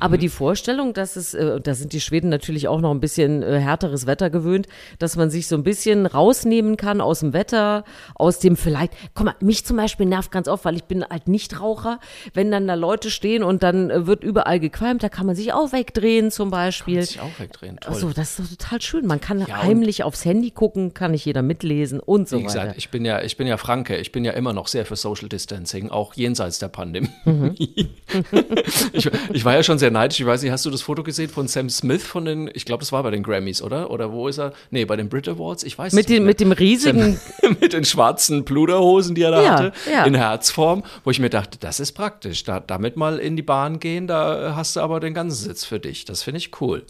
Aber 0.00 0.18
die 0.18 0.28
Vorstellung, 0.28 0.94
dass 0.94 1.14
es, 1.16 1.34
äh, 1.34 1.60
da 1.60 1.74
sind 1.74 1.92
die 1.92 2.00
Schweden 2.00 2.28
natürlich 2.28 2.66
auch 2.68 2.80
noch 2.80 2.90
ein 2.90 3.00
bisschen 3.00 3.42
äh, 3.42 3.58
härteres 3.60 4.06
Wetter 4.06 4.30
gewöhnt, 4.30 4.66
dass 4.98 5.16
man 5.16 5.30
sich 5.30 5.46
so 5.46 5.54
ein 5.56 5.62
bisschen 5.62 6.06
rausnehmen 6.06 6.76
kann 6.76 7.00
aus 7.00 7.20
dem 7.20 7.32
Wetter, 7.32 7.84
aus 8.16 8.40
dem 8.40 8.56
vielleicht, 8.56 8.92
guck 9.14 9.26
mal, 9.26 9.34
mich 9.40 9.64
zum 9.64 9.76
Beispiel 9.76 10.06
nervt 10.06 10.30
ganz 10.32 10.48
oft, 10.48 10.64
weil 10.64 10.74
ich 10.76 10.84
bin 10.84 11.04
halt 11.08 11.28
Nichtraucher, 11.28 12.00
wenn 12.34 12.50
dann 12.50 12.66
da 12.66 12.74
Leute 12.74 13.10
stehen 13.10 13.42
und 13.44 13.62
dann 13.62 13.90
äh, 13.90 14.06
wird 14.06 14.24
überall 14.24 14.55
gequalmt, 14.60 15.02
da 15.02 15.08
kann 15.08 15.26
man 15.26 15.34
sich 15.36 15.52
auch 15.52 15.72
wegdrehen 15.72 16.30
zum 16.30 16.50
Beispiel. 16.50 17.02
sich 17.02 17.20
auch 17.20 17.38
wegdrehen. 17.38 17.78
Toll. 17.80 17.94
Also, 17.94 18.10
das 18.10 18.38
ist 18.38 18.52
doch 18.52 18.56
total 18.56 18.82
schön. 18.82 19.06
Man 19.06 19.20
kann 19.20 19.38
und- 19.38 19.62
heimlich 19.62 20.02
aufs 20.04 20.24
Handy 20.24 20.50
gucken, 20.50 20.94
kann 20.94 21.10
nicht 21.12 21.24
jeder 21.24 21.42
mitlesen 21.42 22.00
und 22.00 22.28
so 22.28 22.38
Wie 22.38 22.44
weiter. 22.44 22.60
gesagt, 22.60 22.74
ich 22.78 22.90
bin 22.90 23.04
ja, 23.04 23.22
ich 23.22 23.36
bin 23.36 23.46
ja 23.46 23.56
Franke, 23.56 23.96
ich 23.96 24.12
bin 24.12 24.24
ja 24.24 24.32
immer 24.32 24.52
noch 24.52 24.68
sehr 24.68 24.84
für 24.86 24.96
Social 24.96 25.28
Distancing, 25.28 25.90
auch 25.90 26.14
jenseits 26.14 26.58
der 26.58 26.68
Pandemie. 26.68 27.08
Mhm. 27.24 27.54
ich, 28.92 29.10
ich 29.32 29.44
war 29.44 29.54
ja 29.54 29.62
schon 29.62 29.78
sehr 29.78 29.90
neidisch. 29.90 30.20
Ich 30.20 30.26
weiß 30.26 30.42
nicht, 30.42 30.50
hast 30.52 30.64
du 30.66 30.70
das 30.70 30.82
Foto 30.82 31.02
gesehen 31.02 31.28
von 31.28 31.48
Sam 31.48 31.68
Smith 31.70 32.02
von 32.04 32.24
den, 32.24 32.50
ich 32.54 32.64
glaube, 32.64 32.80
das 32.80 32.92
war 32.92 33.02
bei 33.02 33.10
den 33.10 33.22
Grammys, 33.22 33.62
oder? 33.62 33.90
Oder 33.90 34.12
wo 34.12 34.28
ist 34.28 34.38
er? 34.38 34.52
Nee, 34.70 34.84
bei 34.84 34.96
den 34.96 35.08
Brit 35.08 35.28
Awards, 35.28 35.62
ich 35.64 35.76
weiß 35.78 35.92
Mit 35.92 36.08
nicht. 36.08 36.16
dem, 36.16 36.24
mehr. 36.24 36.30
mit 36.30 36.40
dem 36.40 36.52
riesigen, 36.52 37.18
Sam, 37.42 37.56
mit 37.60 37.72
den 37.72 37.84
schwarzen 37.84 38.44
Pluderhosen, 38.44 39.14
die 39.14 39.22
er 39.22 39.30
da 39.30 39.42
Ja, 39.42 39.50
hatte, 39.52 39.72
ja. 39.90 40.04
in 40.04 40.14
Herzform, 40.14 40.82
wo 41.04 41.10
ich 41.10 41.18
mir 41.20 41.30
dachte, 41.30 41.58
das 41.58 41.80
ist 41.80 41.92
praktisch. 41.92 42.44
Da, 42.44 42.60
damit 42.60 42.96
mal 42.96 43.18
in 43.18 43.36
die 43.36 43.42
Bahn 43.42 43.80
gehen, 43.80 44.06
da 44.06 44.45
hast 44.54 44.76
du 44.76 44.80
aber 44.80 45.00
den 45.00 45.14
ganzen 45.14 45.36
Sitz 45.48 45.64
für 45.64 45.80
dich. 45.80 46.04
Das 46.04 46.22
finde 46.22 46.38
ich 46.38 46.60
cool. 46.60 46.84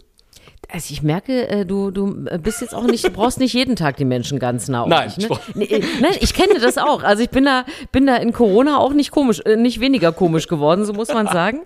also 0.69 0.91
ich 0.91 1.01
merke, 1.01 1.47
äh, 1.47 1.65
du, 1.65 1.91
du 1.91 2.25
bist 2.41 2.61
jetzt 2.61 2.75
auch 2.75 2.83
nicht, 2.85 3.05
du 3.05 3.09
brauchst 3.11 3.39
nicht 3.39 3.53
jeden 3.53 3.75
Tag 3.75 3.97
die 3.97 4.05
Menschen 4.05 4.37
ganz 4.39 4.67
nah 4.67 4.81
auf 4.83 4.89
Nein, 4.89 5.09
dich, 5.15 5.29
ne? 5.29 5.39
ich- 5.49 5.55
Nee, 5.55 5.65
äh, 5.65 5.83
Nein, 6.01 6.15
ich 6.19 6.33
kenne 6.33 6.59
das 6.59 6.77
auch. 6.77 7.03
Also 7.03 7.23
ich 7.23 7.29
bin 7.29 7.45
da, 7.45 7.65
bin 7.91 8.05
da 8.05 8.17
in 8.17 8.33
Corona 8.33 8.77
auch 8.77 8.93
nicht 8.93 9.11
komisch, 9.11 9.39
äh, 9.45 9.55
nicht 9.55 9.79
weniger 9.79 10.11
komisch 10.11 10.47
geworden, 10.47 10.85
so 10.85 10.93
muss 10.93 11.07
man 11.09 11.27
sagen. 11.27 11.61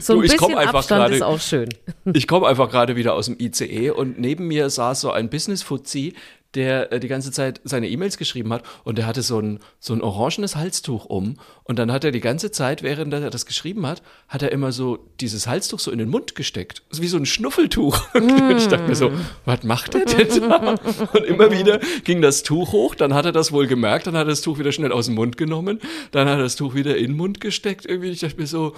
So 0.00 0.12
ein 0.14 0.18
Du, 0.18 0.24
ich 0.24 0.32
bisschen 0.32 0.54
Abstand 0.56 1.00
gerade- 1.00 1.14
ist 1.14 1.22
auch 1.22 1.40
schön. 1.40 1.68
Ich 2.12 2.26
komme 2.28 2.46
einfach 2.46 2.68
gerade 2.70 2.94
wieder 2.96 3.14
aus 3.14 3.26
dem 3.26 3.36
ICE 3.40 3.90
und 3.90 4.18
neben 4.18 4.46
mir 4.46 4.68
saß 4.68 5.00
so 5.00 5.10
ein 5.12 5.30
Business-Fuzzi, 5.30 6.14
der 6.54 6.92
äh, 6.92 7.00
die 7.00 7.08
ganze 7.08 7.30
Zeit 7.30 7.60
seine 7.64 7.88
E-Mails 7.88 8.18
geschrieben 8.18 8.52
hat 8.52 8.62
und 8.84 8.98
der 8.98 9.06
hatte 9.06 9.22
so 9.22 9.38
ein, 9.38 9.60
so 9.80 9.94
ein 9.94 10.02
orangenes 10.02 10.56
Halstuch 10.56 11.06
um 11.06 11.36
und 11.64 11.78
dann 11.78 11.92
hat 11.92 12.04
er 12.04 12.10
die 12.10 12.20
ganze 12.20 12.50
Zeit, 12.50 12.82
während 12.82 13.12
er 13.12 13.30
das 13.30 13.46
geschrieben 13.46 13.86
hat, 13.86 14.02
hat 14.28 14.42
er 14.42 14.52
immer 14.52 14.72
so 14.72 14.98
dieses 15.20 15.46
Halstuch 15.46 15.78
so 15.78 15.90
in 15.90 15.98
den 15.98 16.08
Mund 16.08 16.34
gesteckt. 16.34 16.82
Wie 16.92 17.08
so 17.08 17.16
ein 17.16 17.26
Schnuffeltuch. 17.26 17.98
Und 18.14 18.56
ich 18.56 18.68
dachte 18.68 18.88
mir 18.88 18.94
so, 18.94 19.12
was 19.44 19.62
macht 19.62 19.94
der 19.94 20.04
denn 20.04 20.48
da? 20.48 20.74
Und 21.12 21.24
immer 21.24 21.50
wieder 21.50 21.80
ging 22.04 22.20
das 22.20 22.42
Tuch 22.42 22.72
hoch, 22.72 22.94
dann 22.94 23.14
hat 23.14 23.24
er 23.24 23.32
das 23.32 23.52
wohl 23.52 23.66
gemerkt, 23.66 24.06
dann 24.06 24.14
hat 24.14 24.26
er 24.26 24.30
das 24.30 24.42
Tuch 24.42 24.58
wieder 24.58 24.72
schnell 24.72 24.92
aus 24.92 25.06
dem 25.06 25.14
Mund 25.14 25.36
genommen, 25.36 25.80
dann 26.10 26.28
hat 26.28 26.38
er 26.38 26.42
das 26.42 26.56
Tuch 26.56 26.74
wieder 26.74 26.96
in 26.96 27.12
den 27.12 27.16
Mund 27.16 27.40
gesteckt. 27.40 27.86
Irgendwie, 27.86 28.10
ich 28.10 28.20
dachte 28.20 28.36
mir 28.36 28.46
so, 28.46 28.74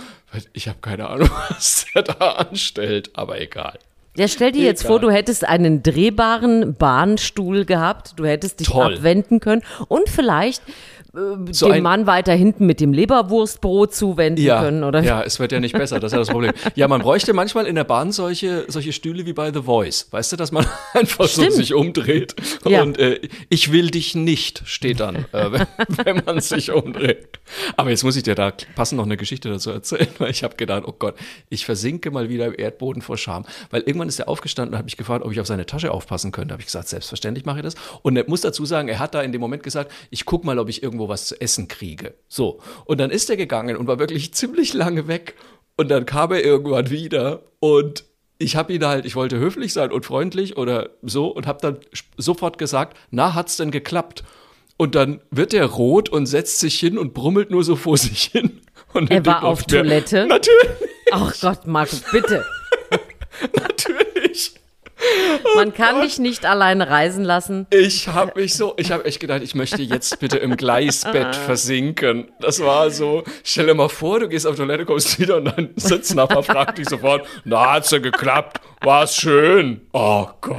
ich 0.53 0.69
habe 0.69 0.79
keine 0.81 1.09
Ahnung, 1.09 1.31
was 1.51 1.87
der 1.95 2.03
da 2.03 2.33
anstellt, 2.33 3.11
aber 3.15 3.41
egal. 3.41 3.79
Ja, 4.17 4.29
stell 4.29 4.53
dir 4.53 4.63
jetzt 4.63 4.83
Egal. 4.83 4.93
vor, 4.93 5.01
du 5.01 5.11
hättest 5.11 5.45
einen 5.45 5.83
drehbaren 5.83 6.75
Bahnstuhl 6.75 7.65
gehabt, 7.65 8.13
du 8.17 8.25
hättest 8.25 8.61
dich 8.61 8.69
Toll. 8.69 8.95
abwenden 8.95 9.41
können 9.41 9.63
und 9.89 10.09
vielleicht 10.09 10.63
äh, 11.17 11.53
So 11.53 11.71
dem 11.71 11.83
Mann 11.83 12.07
weiter 12.07 12.33
hinten 12.35 12.67
mit 12.67 12.81
dem 12.81 12.93
Leberwurstbrot 12.93 13.95
zuwenden 13.95 14.43
Ja, 14.43 14.61
können, 14.63 14.85
oder? 14.85 15.03
ja, 15.03 15.23
es 15.23 15.39
wird 15.41 15.53
ja 15.53 15.61
nicht 15.61 15.77
besser, 15.77 16.01
das 16.01 16.09
ist 16.13 16.15
ja 16.15 16.19
das 16.21 16.29
Problem. 16.29 16.53
Ja, 16.75 16.89
man 16.89 17.01
bräuchte 17.03 17.33
manchmal 17.33 17.67
in 17.67 17.75
der 17.75 17.85
Bahn 17.85 18.13
solche, 18.13 18.65
solche 18.69 18.93
Stühle 18.93 19.27
wie 19.27 19.33
bei 19.33 19.53
The 19.53 19.63
Voice. 19.63 20.09
Weißt 20.11 20.33
du, 20.33 20.37
dass 20.37 20.53
man 20.53 20.67
einfach 20.95 21.27
so 21.27 21.43
Stimmt. 21.43 21.53
sich 21.57 21.75
umdreht 21.75 22.35
Ja. 22.67 22.83
und 22.83 22.99
äh, 22.99 23.21
ich 23.49 23.73
will 23.73 23.91
dich 23.91 24.15
nicht, 24.15 24.63
steht 24.67 25.01
dann, 25.01 25.17
äh, 25.33 25.53
wenn, 25.53 25.67
wenn 26.05 26.23
man 26.25 26.41
sich 26.41 26.71
umdreht. 26.71 27.29
Aber 27.77 27.91
jetzt 27.91 28.05
muss 28.05 28.17
ich 28.17 28.23
dir 28.23 28.35
da 28.35 28.53
passend 28.75 28.97
noch 28.99 29.07
eine 29.07 29.17
Geschichte 29.17 29.49
dazu 29.51 29.71
erzählen, 29.71 30.09
weil 30.19 30.31
ich 30.31 30.45
habe 30.45 30.57
gedacht, 30.57 30.85
oh 30.87 30.95
Gott, 30.99 31.15
ich 31.51 31.65
versinke 31.65 32.11
mal 32.11 32.29
wieder 32.29 32.47
im 32.47 32.55
Erdboden 32.57 33.03
vor 33.03 33.17
Scham. 33.19 33.45
Weil 33.71 33.83
irgendwann 33.83 34.09
ist 34.09 34.19
er 34.19 34.29
aufgestanden 34.29 34.75
und 34.75 34.79
hat 34.79 34.85
mich 34.85 34.97
gefragt, 34.97 35.25
ob 35.25 35.33
ich 35.33 35.41
auf 35.41 35.47
seine 35.47 35.67
Tasche 35.67 35.91
aufpassen 35.93 36.33
könnte. 36.33 36.53
habe 36.53 36.61
ich 36.63 36.67
gesagt, 36.67 36.89
selbstverständlich 36.89 37.45
mache 37.45 37.59
ich 37.59 37.63
das. 37.65 37.75
Und 38.03 38.17
er 38.17 38.25
muss 38.29 38.41
dazu 38.41 38.65
sagen, 38.67 38.89
er 38.89 38.99
hat 38.99 39.15
da 39.15 39.23
in 39.23 39.33
dem 39.33 39.41
Moment 39.41 39.63
gesagt, 39.63 39.91
ich 40.11 40.25
guck 40.25 40.45
mal, 40.45 40.59
ob 40.59 40.69
ich 40.69 40.83
irgendwo 40.83 41.04
was 41.09 41.27
zu 41.27 41.41
essen 41.41 41.69
kriege. 41.69 42.15
So. 42.29 42.61
Und 42.85 42.99
dann 42.99 43.11
ist 43.11 43.31
er 43.31 43.37
gegangen 43.37 43.77
und 43.77 43.87
war 43.87 43.99
wirklich 43.99 44.35
ziemlich 44.35 44.75
lange 44.75 45.09
weg. 45.09 45.35
Und 45.77 45.89
dann 45.89 46.07
kam 46.07 46.33
er 46.33 46.45
irgendwann 46.45 46.91
wieder 46.91 47.43
und 47.61 48.05
ich 48.39 48.57
habe 48.57 48.73
ihn 48.73 48.85
halt, 48.85 49.05
ich 49.07 49.17
wollte 49.17 49.39
höflich 49.39 49.73
sein 49.73 49.93
und 49.93 50.05
freundlich 50.05 50.57
oder 50.57 50.91
so 51.03 51.29
und 51.29 51.47
habe 51.47 51.61
dann 51.61 51.79
sofort 52.17 52.59
gesagt, 52.59 52.97
na, 53.11 53.35
hat's 53.35 53.57
denn 53.57 53.71
geklappt? 53.71 54.25
Und 54.77 54.95
dann 54.95 55.21
wird 55.31 55.55
er 55.55 55.67
rot 55.67 56.09
und 56.09 56.27
setzt 56.27 56.59
sich 56.59 56.79
hin 56.79 56.99
und 56.99 57.15
brummelt 57.15 57.51
nur 57.51 57.65
so 57.65 57.77
vor 57.77 57.97
sich 57.99 58.25
hin. 58.25 58.61
Und 58.93 59.11
er 59.11 59.25
war 59.27 59.45
auf 59.45 59.65
Toilette? 59.65 60.27
Natürlich. 60.27 60.69
Ach 61.11 61.35
Gott, 61.41 61.67
Markus, 61.67 62.03
bitte. 62.11 62.45
Natürlich. 63.57 64.55
Man 65.57 65.73
kann 65.75 66.01
dich 66.03 66.19
nicht 66.19 66.47
alleine 66.47 66.89
reisen 66.89 67.25
lassen. 67.25 67.67
Ich 67.71 68.09
habe 68.09 68.41
mich 68.41 68.55
so, 68.55 68.75
ich 68.77 68.91
habe 68.91 69.05
echt 69.05 69.21
gedacht, 69.21 69.43
ich 69.43 69.55
möchte 69.55 69.83
jetzt 69.83 70.19
bitte 70.19 70.39
im 70.39 70.57
Gleisbett 70.57 71.35
versinken. 71.37 72.29
Das 72.41 72.61
war 72.61 72.91
so, 72.91 73.25
stell 73.43 73.67
dir 73.67 73.75
mal 73.75 73.89
vor, 73.89 74.21
du 74.21 74.29
gehst 74.29 74.47
auf 74.47 74.57
Toilette, 74.57 74.85
kommst 74.85 75.19
wieder 75.19 75.37
und 75.37 75.47
dein 75.47 75.71
Sitznachbar 75.77 76.43
fragt 76.43 76.79
dich 76.79 76.89
sofort, 76.89 77.27
na, 77.45 77.73
hat's 77.75 77.91
ja 77.91 77.99
geklappt, 77.99 78.61
war's 78.83 79.17
schön. 79.17 79.81
Oh 79.93 80.29
Gott. 80.41 80.57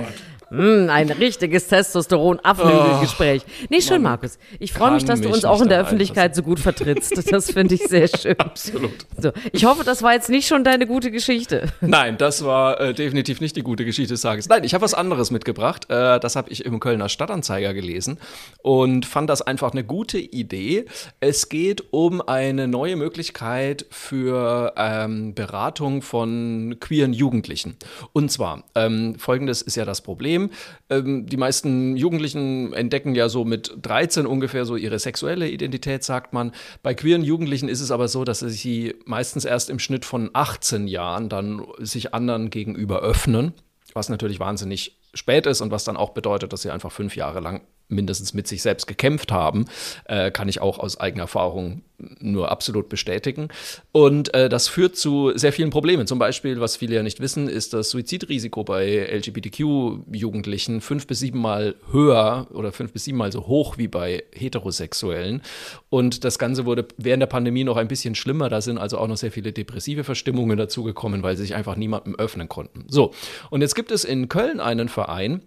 Mm, 0.50 0.90
ein 0.90 1.10
richtiges 1.10 1.68
Testosteron-Abnügelgespräch. 1.68 3.44
Oh, 3.46 3.66
nee, 3.70 3.82
schön, 3.82 4.02
Mann, 4.02 4.14
Markus. 4.14 4.38
Ich 4.60 4.74
freue 4.74 4.92
mich, 4.92 5.06
dass 5.06 5.22
du 5.22 5.30
uns 5.30 5.46
auch 5.46 5.62
in 5.62 5.70
der 5.70 5.82
Öffentlichkeit 5.82 6.36
so 6.36 6.44
gut 6.44 6.60
vertrittst. 6.60 7.32
Das 7.32 7.52
finde 7.52 7.75
ich 7.75 7.84
sehr 7.88 8.08
schön. 8.18 8.38
Absolut. 8.38 9.06
So, 9.18 9.32
ich 9.52 9.66
hoffe, 9.66 9.84
das 9.84 10.04
war 10.04 10.14
jetzt 10.14 10.30
nicht 10.30 10.48
schon 10.48 10.64
deine 10.64 10.86
gute 10.88 11.12
Geschichte. 11.12 11.68
Nein, 11.82 12.18
das 12.18 12.46
war 12.46 12.80
äh, 12.80 12.94
definitiv 12.94 13.42
nicht 13.42 13.56
die 13.56 13.64
gute 13.64 13.86
Geschichte 13.86 14.14
des 14.14 14.22
Tages. 14.22 14.48
Nein, 14.48 14.64
ich 14.64 14.74
habe 14.74 14.84
was 14.84 14.94
anderes 14.94 15.32
mitgebracht. 15.32 15.90
Äh, 15.90 16.20
das 16.20 16.36
habe 16.36 16.50
ich 16.52 16.66
im 16.66 16.80
Kölner 16.80 17.10
Stadtanzeiger 17.10 17.74
gelesen 17.74 18.20
und 18.62 19.06
fand 19.06 19.30
das 19.30 19.42
einfach 19.42 19.72
eine 19.72 19.84
gute 19.84 20.20
Idee. 20.20 20.86
Es 21.20 21.50
geht 21.50 21.84
um 21.92 22.22
eine 22.22 22.68
neue 22.68 22.96
Möglichkeit 22.96 23.86
für 23.90 24.74
ähm, 24.78 25.34
Beratung 25.34 26.02
von 26.02 26.78
queeren 26.80 27.14
Jugendlichen. 27.14 27.78
Und 28.14 28.32
zwar, 28.32 28.64
ähm, 28.75 29.16
folgendes 29.18 29.62
ist 29.62 29.75
ja 29.75 29.86
das 29.86 30.02
Problem. 30.02 30.35
Problem. 30.36 30.50
Ähm, 30.89 31.25
die 31.25 31.38
meisten 31.38 31.96
Jugendlichen 31.96 32.74
entdecken 32.74 33.15
ja 33.15 33.30
so 33.30 33.46
mit 33.46 33.74
13 33.82 34.25
ungefähr 34.25 34.65
so 34.65 34.75
ihre 34.75 35.00
sexuelle 35.00 35.50
Identität, 35.50 36.04
sagt 36.04 36.34
man. 36.34 36.51
Bei 36.84 36.94
queeren 36.94 37.24
Jugendlichen 37.24 37.70
ist 37.70 37.82
es 37.82 37.92
aber 37.92 38.08
so, 38.08 38.24
dass 38.24 38.39
sie 38.39 38.96
meistens 39.06 39.46
erst 39.46 39.70
im 39.70 39.80
Schnitt 39.80 40.06
von 40.06 40.30
18 40.34 40.88
Jahren 40.88 41.30
dann 41.30 41.65
sich 41.80 42.13
anderen 42.13 42.50
gegenüber 42.50 43.01
öffnen, 43.01 43.54
was 43.94 44.10
natürlich 44.10 44.39
wahnsinnig 44.39 44.98
spät 45.13 45.46
ist 45.46 45.62
und 45.62 45.72
was 45.72 45.86
dann 45.86 45.98
auch 45.98 46.12
bedeutet, 46.12 46.54
dass 46.54 46.62
sie 46.62 46.72
einfach 46.72 46.92
fünf 46.92 47.15
Jahre 47.15 47.39
lang 47.39 47.62
mindestens 47.88 48.34
mit 48.34 48.48
sich 48.48 48.62
selbst 48.62 48.88
gekämpft 48.88 49.32
haben, 49.32 49.65
äh, 50.06 50.32
kann 50.32 50.50
ich 50.50 50.62
auch 50.62 50.80
aus 50.80 51.00
eigener 51.00 51.24
Erfahrung 51.24 51.84
nur 52.20 52.51
absolut 52.51 52.89
bestätigen. 52.89 53.48
Und 53.92 54.34
äh, 54.34 54.50
das 54.50 54.68
führt 54.68 54.98
zu 54.98 55.32
sehr 55.36 55.54
vielen 55.54 55.70
Problemen. 55.70 56.08
Zum 56.08 56.20
Beispiel, 56.20 56.60
was 56.60 56.75
viele 56.75 56.96
ja 56.96 57.04
nicht 57.04 57.20
wissen, 57.20 57.48
ist 57.48 57.74
das 57.74 57.89
Suizidrisiko 57.89 58.63
bei 58.63 59.06
LGBTQ-Jugendlichen 59.06 60.82
fünf 60.82 61.08
bis 61.08 61.20
siebenmal 61.20 61.75
höher 61.92 62.48
oder 62.54 62.72
fünf 62.72 62.92
bis 62.92 63.06
siebenmal 63.06 63.32
so 63.32 63.48
hoch 63.48 63.77
wie 63.77 63.88
bei 63.88 64.24
Heterosexuellen. 64.34 65.42
Und 65.89 66.24
das 66.24 66.38
Ganze 66.38 66.65
wurde 66.65 66.88
während 66.98 67.22
der 67.22 67.27
Pandemie 67.27 67.63
noch 67.63 67.77
ein 67.77 67.88
bisschen 67.88 68.15
schlimmer. 68.15 68.50
Da 68.50 68.62
sind 68.62 68.77
also 68.77 68.98
auch 68.98 69.08
noch 69.08 69.18
sehr 69.18 69.32
viele 69.32 69.54
depressive 69.54 70.04
Verstimmungen 70.04 70.58
dazugekommen, 70.58 71.24
weil 71.24 71.38
sie 71.38 71.44
sich 71.44 71.56
einfach 71.56 71.77
niemandem 71.77 72.15
öffnen 72.15 72.50
konnten. 72.50 72.86
So, 72.89 73.13
und 73.50 73.62
jetzt 73.62 73.75
gibt 73.75 73.92
es 73.92 74.04
in 74.04 74.27
Köln 74.27 74.60
einen 74.60 74.89
Verein, 74.89 75.42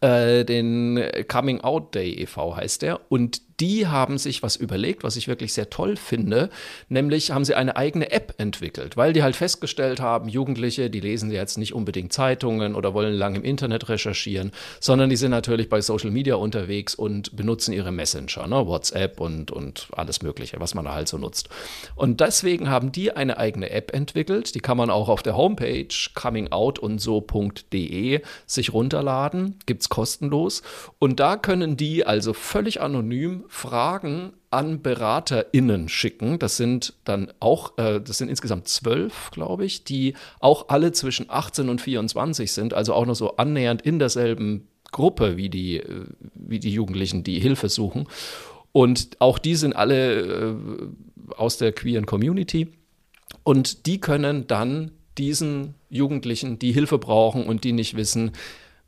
den 0.00 1.00
Coming 1.28 1.60
Out 1.62 1.94
Day 1.94 2.12
e.V. 2.22 2.56
heißt 2.56 2.82
der. 2.82 3.00
Und 3.08 3.42
die 3.60 3.86
haben 3.86 4.18
sich 4.18 4.42
was 4.42 4.56
überlegt, 4.56 5.02
was 5.04 5.16
ich 5.16 5.28
wirklich 5.28 5.52
sehr 5.52 5.70
toll 5.70 5.96
finde, 5.96 6.50
nämlich 6.88 7.30
haben 7.30 7.44
sie 7.44 7.54
eine 7.54 7.76
eigene 7.76 8.10
App 8.10 8.34
entwickelt, 8.38 8.96
weil 8.96 9.12
die 9.12 9.22
halt 9.22 9.36
festgestellt 9.36 10.00
haben, 10.00 10.28
Jugendliche, 10.28 10.90
die 10.90 11.00
lesen 11.00 11.30
jetzt 11.30 11.56
nicht 11.56 11.74
unbedingt 11.74 12.12
Zeitungen 12.12 12.74
oder 12.74 12.94
wollen 12.94 13.14
lang 13.14 13.34
im 13.34 13.44
Internet 13.44 13.88
recherchieren, 13.88 14.52
sondern 14.80 15.10
die 15.10 15.16
sind 15.16 15.30
natürlich 15.30 15.68
bei 15.68 15.80
Social 15.80 16.10
Media 16.10 16.34
unterwegs 16.34 16.94
und 16.94 17.34
benutzen 17.36 17.72
ihre 17.72 17.92
Messenger, 17.92 18.46
ne, 18.46 18.66
WhatsApp 18.66 19.20
und, 19.20 19.50
und 19.50 19.88
alles 19.92 20.22
Mögliche, 20.22 20.60
was 20.60 20.74
man 20.74 20.84
da 20.84 20.94
halt 20.94 21.08
so 21.08 21.16
nutzt. 21.16 21.48
Und 21.94 22.20
deswegen 22.20 22.68
haben 22.68 22.92
die 22.92 23.12
eine 23.12 23.38
eigene 23.38 23.70
App 23.70 23.94
entwickelt, 23.94 24.54
die 24.54 24.60
kann 24.60 24.76
man 24.76 24.90
auch 24.90 25.08
auf 25.08 25.22
der 25.22 25.36
Homepage 25.36 25.88
comingout 26.14 26.74
und 26.80 27.00
so.de 27.00 28.20
sich 28.46 28.72
runterladen, 28.72 29.58
gibt 29.66 29.82
es 29.82 29.88
kostenlos. 29.88 30.62
Und 30.98 31.20
da 31.20 31.36
können 31.36 31.76
die 31.76 32.04
also 32.04 32.32
völlig 32.32 32.80
anonym 32.80 33.45
Fragen 33.48 34.32
an 34.50 34.80
BeraterInnen 34.80 35.88
schicken. 35.88 36.38
Das 36.38 36.56
sind 36.56 36.94
dann 37.04 37.32
auch, 37.40 37.76
äh, 37.78 38.00
das 38.00 38.18
sind 38.18 38.28
insgesamt 38.28 38.68
zwölf, 38.68 39.30
glaube 39.30 39.64
ich, 39.64 39.84
die 39.84 40.14
auch 40.40 40.68
alle 40.68 40.92
zwischen 40.92 41.26
18 41.28 41.68
und 41.68 41.80
24 41.80 42.52
sind, 42.52 42.74
also 42.74 42.94
auch 42.94 43.06
noch 43.06 43.14
so 43.14 43.36
annähernd 43.36 43.82
in 43.82 43.98
derselben 43.98 44.68
Gruppe 44.92 45.36
wie 45.36 45.50
die, 45.50 45.78
äh, 45.78 46.06
wie 46.34 46.58
die 46.58 46.72
Jugendlichen, 46.72 47.24
die 47.24 47.38
Hilfe 47.40 47.68
suchen. 47.68 48.08
Und 48.72 49.20
auch 49.20 49.38
die 49.38 49.54
sind 49.54 49.74
alle 49.74 50.20
äh, 50.20 50.54
aus 51.36 51.58
der 51.58 51.72
queeren 51.72 52.06
Community. 52.06 52.68
Und 53.42 53.86
die 53.86 54.00
können 54.00 54.46
dann 54.46 54.92
diesen 55.18 55.74
Jugendlichen, 55.88 56.58
die 56.58 56.72
Hilfe 56.72 56.98
brauchen 56.98 57.46
und 57.46 57.64
die 57.64 57.72
nicht 57.72 57.96
wissen, 57.96 58.32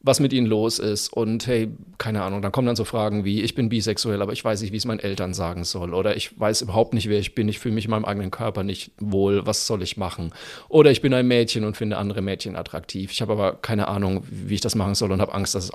was 0.01 0.21
mit 0.21 0.33
ihnen 0.33 0.47
los 0.47 0.79
ist. 0.79 1.13
Und 1.13 1.47
hey, 1.47 1.71
keine 1.99 2.23
Ahnung, 2.23 2.41
dann 2.41 2.53
kommen 2.53 2.67
dann 2.67 2.77
so 2.77 2.85
Fragen 2.85 3.25
wie, 3.25 3.43
ich 3.43 3.55
bin 3.55 3.69
bisexuell, 3.69 4.23
aber 4.23 4.33
ich 4.33 4.45
weiß 4.45 4.63
nicht, 4.63 4.73
wie 4.73 4.77
es 4.77 4.85
meinen 4.85 5.01
Eltern 5.01 5.35
sagen 5.35 5.65
soll. 5.65 5.93
Oder 5.93 6.17
ich 6.17 6.39
weiß 6.39 6.63
überhaupt 6.63 6.95
nicht, 6.95 7.09
wer 7.09 7.19
ich 7.19 7.35
bin, 7.35 7.49
ich 7.49 7.59
fühle 7.59 7.75
mich 7.75 7.87
in 7.87 7.91
meinem 7.91 8.05
eigenen 8.05 8.31
Körper 8.31 8.63
nicht 8.63 8.93
wohl, 8.99 9.47
was 9.47 9.67
soll 9.67 9.83
ich 9.83 9.97
machen? 9.97 10.33
Oder 10.69 10.91
ich 10.91 11.03
bin 11.03 11.13
ein 11.15 11.27
Mädchen 11.27 11.65
und 11.65 11.77
finde 11.77 11.99
andere 11.99 12.23
Mädchen 12.23 12.55
attraktiv. 12.55 13.11
Ich 13.11 13.21
habe 13.21 13.33
aber 13.33 13.55
keine 13.55 13.89
Ahnung, 13.89 14.25
wie 14.31 14.55
ich 14.55 14.61
das 14.61 14.77
machen 14.77 14.95
soll 14.95 15.11
und 15.11 15.21
habe 15.21 15.35
Angst, 15.35 15.55
dass, 15.55 15.73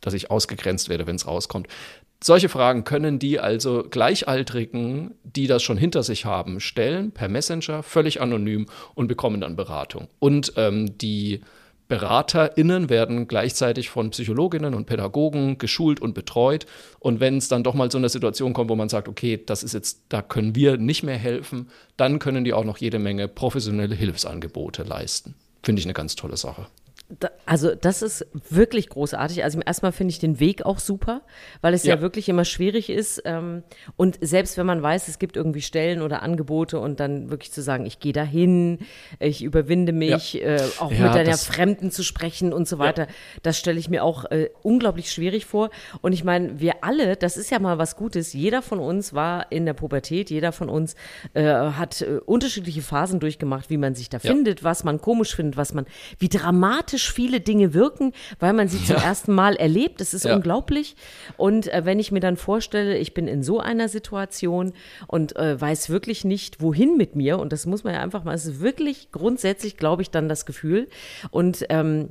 dass 0.00 0.14
ich 0.14 0.30
ausgegrenzt 0.30 0.88
werde, 0.88 1.06
wenn 1.06 1.16
es 1.16 1.26
rauskommt. 1.26 1.68
Solche 2.22 2.48
Fragen 2.48 2.84
können 2.84 3.18
die 3.18 3.38
also 3.38 3.84
Gleichaltrigen, 3.90 5.14
die 5.24 5.46
das 5.46 5.62
schon 5.62 5.76
hinter 5.76 6.02
sich 6.02 6.24
haben, 6.24 6.58
stellen 6.60 7.10
per 7.10 7.28
Messenger, 7.28 7.82
völlig 7.82 8.20
anonym 8.22 8.66
und 8.94 9.08
bekommen 9.08 9.42
dann 9.42 9.56
Beratung. 9.56 10.08
Und 10.20 10.54
ähm, 10.56 10.96
die 10.96 11.42
BeraterInnen 11.88 12.88
werden 12.88 13.28
gleichzeitig 13.28 13.90
von 13.90 14.10
Psychologinnen 14.10 14.74
und 14.74 14.86
Pädagogen 14.86 15.58
geschult 15.58 16.00
und 16.00 16.14
betreut. 16.14 16.66
Und 16.98 17.20
wenn 17.20 17.36
es 17.36 17.48
dann 17.48 17.62
doch 17.62 17.74
mal 17.74 17.90
zu 17.90 17.98
einer 17.98 18.08
Situation 18.08 18.52
kommt, 18.52 18.70
wo 18.70 18.76
man 18.76 18.88
sagt, 18.88 19.08
okay, 19.08 19.40
das 19.44 19.62
ist 19.62 19.74
jetzt, 19.74 20.02
da 20.08 20.22
können 20.22 20.54
wir 20.54 20.78
nicht 20.78 21.02
mehr 21.02 21.18
helfen, 21.18 21.68
dann 21.96 22.18
können 22.18 22.44
die 22.44 22.54
auch 22.54 22.64
noch 22.64 22.78
jede 22.78 22.98
Menge 22.98 23.28
professionelle 23.28 23.94
Hilfsangebote 23.94 24.82
leisten. 24.82 25.34
Finde 25.62 25.80
ich 25.80 25.86
eine 25.86 25.94
ganz 25.94 26.16
tolle 26.16 26.36
Sache 26.36 26.66
also 27.46 27.74
das 27.74 28.02
ist 28.02 28.26
wirklich 28.50 28.88
großartig. 28.88 29.44
Also 29.44 29.60
erstmal 29.60 29.92
finde 29.92 30.12
ich 30.12 30.18
den 30.18 30.40
Weg 30.40 30.64
auch 30.64 30.78
super, 30.78 31.22
weil 31.60 31.74
es 31.74 31.84
ja, 31.84 31.96
ja 31.96 32.00
wirklich 32.00 32.28
immer 32.28 32.44
schwierig 32.44 32.90
ist. 32.90 33.22
Ähm, 33.24 33.62
und 33.96 34.18
selbst 34.20 34.56
wenn 34.56 34.66
man 34.66 34.82
weiß, 34.82 35.08
es 35.08 35.18
gibt 35.18 35.36
irgendwie 35.36 35.62
Stellen 35.62 36.02
oder 36.02 36.22
Angebote 36.22 36.78
und 36.78 37.00
dann 37.00 37.30
wirklich 37.30 37.52
zu 37.52 37.62
sagen, 37.62 37.86
ich 37.86 38.00
gehe 38.00 38.12
dahin, 38.12 38.78
ich 39.20 39.42
überwinde 39.42 39.92
mich, 39.92 40.34
ja. 40.34 40.56
äh, 40.56 40.62
auch 40.78 40.92
ja, 40.92 41.08
mit 41.08 41.12
einer 41.12 41.36
Fremden 41.36 41.90
zu 41.90 42.02
sprechen 42.02 42.52
und 42.52 42.66
so 42.68 42.78
weiter, 42.78 43.06
das 43.42 43.58
stelle 43.58 43.78
ich 43.78 43.88
mir 43.88 44.02
auch 44.04 44.24
äh, 44.26 44.50
unglaublich 44.62 45.12
schwierig 45.12 45.46
vor. 45.46 45.70
Und 46.00 46.12
ich 46.12 46.24
meine, 46.24 46.60
wir 46.60 46.82
alle, 46.82 47.16
das 47.16 47.36
ist 47.36 47.50
ja 47.50 47.58
mal 47.58 47.78
was 47.78 47.96
Gutes. 47.96 48.32
Jeder 48.32 48.62
von 48.62 48.78
uns 48.78 49.12
war 49.12 49.52
in 49.52 49.66
der 49.66 49.74
Pubertät, 49.74 50.30
jeder 50.30 50.52
von 50.52 50.68
uns 50.68 50.94
äh, 51.34 51.44
hat 51.44 52.02
äh, 52.02 52.20
unterschiedliche 52.24 52.82
Phasen 52.82 53.20
durchgemacht, 53.20 53.70
wie 53.70 53.76
man 53.76 53.94
sich 53.94 54.08
da 54.08 54.18
findet, 54.18 54.64
was 54.64 54.84
man 54.84 55.00
komisch 55.00 55.34
findet, 55.34 55.56
was 55.56 55.74
man, 55.74 55.86
wie 56.18 56.28
dramatisch 56.28 57.03
dramatisch 57.04 57.12
viele 57.12 57.40
Dinge 57.40 57.74
wirken, 57.74 58.12
weil 58.38 58.52
man 58.52 58.68
sie 58.68 58.82
zum 58.84 58.96
ersten 58.96 59.32
Mal 59.32 59.56
erlebt. 59.56 60.00
Das 60.00 60.14
ist 60.14 60.24
ja. 60.24 60.34
unglaublich. 60.34 60.96
Und 61.36 61.72
äh, 61.72 61.84
wenn 61.84 61.98
ich 61.98 62.12
mir 62.12 62.20
dann 62.20 62.36
vorstelle, 62.36 62.96
ich 62.98 63.14
bin 63.14 63.28
in 63.28 63.42
so 63.42 63.60
einer 63.60 63.88
Situation 63.88 64.72
und 65.06 65.36
äh, 65.36 65.60
weiß 65.60 65.90
wirklich 65.90 66.24
nicht, 66.24 66.60
wohin 66.60 66.96
mit 66.96 67.16
mir, 67.16 67.38
und 67.38 67.52
das 67.52 67.66
muss 67.66 67.84
man 67.84 67.94
ja 67.94 68.00
einfach 68.00 68.24
mal, 68.24 68.34
es 68.34 68.46
ist 68.46 68.60
wirklich 68.60 69.10
grundsätzlich, 69.12 69.76
glaube 69.76 70.02
ich, 70.02 70.10
dann 70.10 70.28
das 70.28 70.46
Gefühl. 70.46 70.88
Und 71.30 71.64
ähm, 71.68 72.10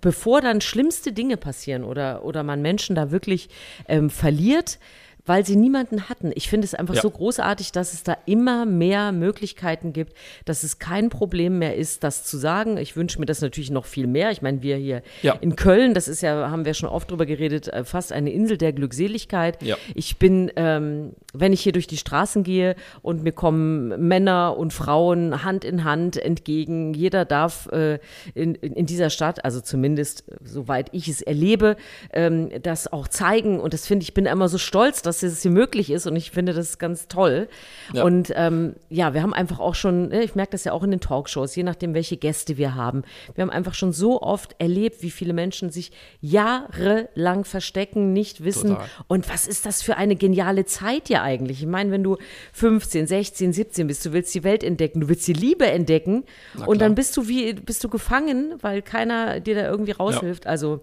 bevor 0.00 0.40
dann 0.40 0.60
schlimmste 0.60 1.12
Dinge 1.12 1.36
passieren 1.36 1.84
oder, 1.84 2.24
oder 2.24 2.42
man 2.42 2.60
Menschen 2.60 2.94
da 2.94 3.10
wirklich 3.10 3.48
ähm, 3.88 4.10
verliert, 4.10 4.78
weil 5.26 5.44
sie 5.44 5.56
niemanden 5.56 6.08
hatten. 6.08 6.32
Ich 6.34 6.48
finde 6.48 6.64
es 6.64 6.74
einfach 6.74 6.94
ja. 6.94 7.02
so 7.02 7.10
großartig, 7.10 7.72
dass 7.72 7.92
es 7.92 8.02
da 8.02 8.16
immer 8.26 8.66
mehr 8.66 9.12
Möglichkeiten 9.12 9.92
gibt, 9.92 10.14
dass 10.44 10.62
es 10.62 10.78
kein 10.78 11.08
Problem 11.08 11.58
mehr 11.58 11.76
ist, 11.76 12.04
das 12.04 12.24
zu 12.24 12.36
sagen. 12.36 12.76
Ich 12.76 12.96
wünsche 12.96 13.18
mir 13.18 13.26
das 13.26 13.40
natürlich 13.40 13.70
noch 13.70 13.86
viel 13.86 14.06
mehr. 14.06 14.30
Ich 14.30 14.42
meine, 14.42 14.62
wir 14.62 14.76
hier 14.76 15.02
ja. 15.22 15.34
in 15.40 15.56
Köln, 15.56 15.94
das 15.94 16.08
ist 16.08 16.22
ja, 16.22 16.50
haben 16.50 16.64
wir 16.64 16.74
schon 16.74 16.88
oft 16.88 17.10
drüber 17.10 17.26
geredet, 17.26 17.68
äh, 17.68 17.84
fast 17.84 18.12
eine 18.12 18.30
Insel 18.30 18.56
der 18.56 18.72
Glückseligkeit. 18.72 19.62
Ja. 19.62 19.76
Ich 19.94 20.18
bin 20.18 20.50
ähm, 20.56 21.12
wenn 21.32 21.52
ich 21.52 21.60
hier 21.60 21.72
durch 21.72 21.86
die 21.86 21.96
Straßen 21.96 22.42
gehe 22.42 22.74
und 23.02 23.22
mir 23.22 23.32
kommen 23.32 24.08
Männer 24.08 24.56
und 24.56 24.72
Frauen 24.72 25.44
Hand 25.44 25.64
in 25.64 25.84
Hand 25.84 26.16
entgegen. 26.16 26.94
Jeder 26.94 27.24
darf 27.24 27.68
äh, 27.72 27.98
in, 28.34 28.54
in 28.54 28.86
dieser 28.86 29.10
Stadt, 29.10 29.44
also 29.44 29.60
zumindest 29.60 30.28
äh, 30.28 30.36
soweit 30.42 30.88
ich 30.92 31.08
es 31.08 31.22
erlebe, 31.22 31.76
ähm, 32.12 32.50
das 32.62 32.92
auch 32.92 33.08
zeigen. 33.08 33.60
Und 33.60 33.74
das 33.74 33.86
finde 33.86 34.04
ich, 34.04 34.14
bin 34.14 34.26
immer 34.26 34.48
so 34.48 34.58
stolz, 34.58 35.02
dass 35.02 35.09
es 35.10 35.42
hier 35.42 35.50
möglich 35.50 35.90
ist. 35.90 36.06
Und 36.06 36.16
ich 36.16 36.30
finde 36.30 36.52
das 36.52 36.78
ganz 36.78 37.08
toll. 37.08 37.48
Ja. 37.92 38.04
Und 38.04 38.32
ähm, 38.34 38.74
ja, 38.88 39.14
wir 39.14 39.22
haben 39.22 39.34
einfach 39.34 39.58
auch 39.58 39.74
schon, 39.74 40.08
ne, 40.08 40.22
ich 40.22 40.34
merke 40.34 40.52
das 40.52 40.64
ja 40.64 40.72
auch 40.72 40.82
in 40.82 40.90
den 40.90 41.00
Talkshows, 41.00 41.54
je 41.56 41.62
nachdem, 41.62 41.94
welche 41.94 42.16
Gäste 42.16 42.56
wir 42.56 42.74
haben. 42.74 43.02
Wir 43.34 43.42
haben 43.42 43.50
einfach 43.50 43.74
schon 43.74 43.92
so 43.92 44.22
oft 44.22 44.54
erlebt, 44.58 45.02
wie 45.02 45.10
viele 45.10 45.32
Menschen 45.32 45.70
sich 45.70 45.92
jahrelang 46.20 47.44
verstecken, 47.44 48.12
nicht 48.12 48.44
wissen. 48.44 48.70
Total. 48.70 48.86
Und 49.08 49.28
was 49.28 49.46
ist 49.46 49.66
das 49.66 49.82
für 49.82 49.96
eine 49.96 50.16
geniale 50.16 50.64
Zeit 50.64 51.08
ja 51.08 51.22
eigentlich? 51.22 51.62
Ich 51.62 51.68
meine, 51.68 51.90
wenn 51.90 52.02
du 52.02 52.16
15, 52.52 53.06
16, 53.06 53.52
17 53.52 53.86
bist, 53.86 54.04
du 54.06 54.12
willst 54.12 54.34
die 54.34 54.44
Welt 54.44 54.64
entdecken, 54.64 55.00
du 55.00 55.08
willst 55.08 55.26
die 55.26 55.32
Liebe 55.32 55.66
entdecken 55.66 56.24
und 56.66 56.80
dann 56.80 56.94
bist 56.94 57.16
du 57.16 57.28
wie, 57.28 57.52
bist 57.54 57.82
du 57.84 57.88
gefangen, 57.88 58.54
weil 58.60 58.82
keiner 58.82 59.40
dir 59.40 59.54
da 59.54 59.68
irgendwie 59.68 59.92
raushilft. 59.92 60.44
Ja. 60.44 60.50
Also 60.50 60.80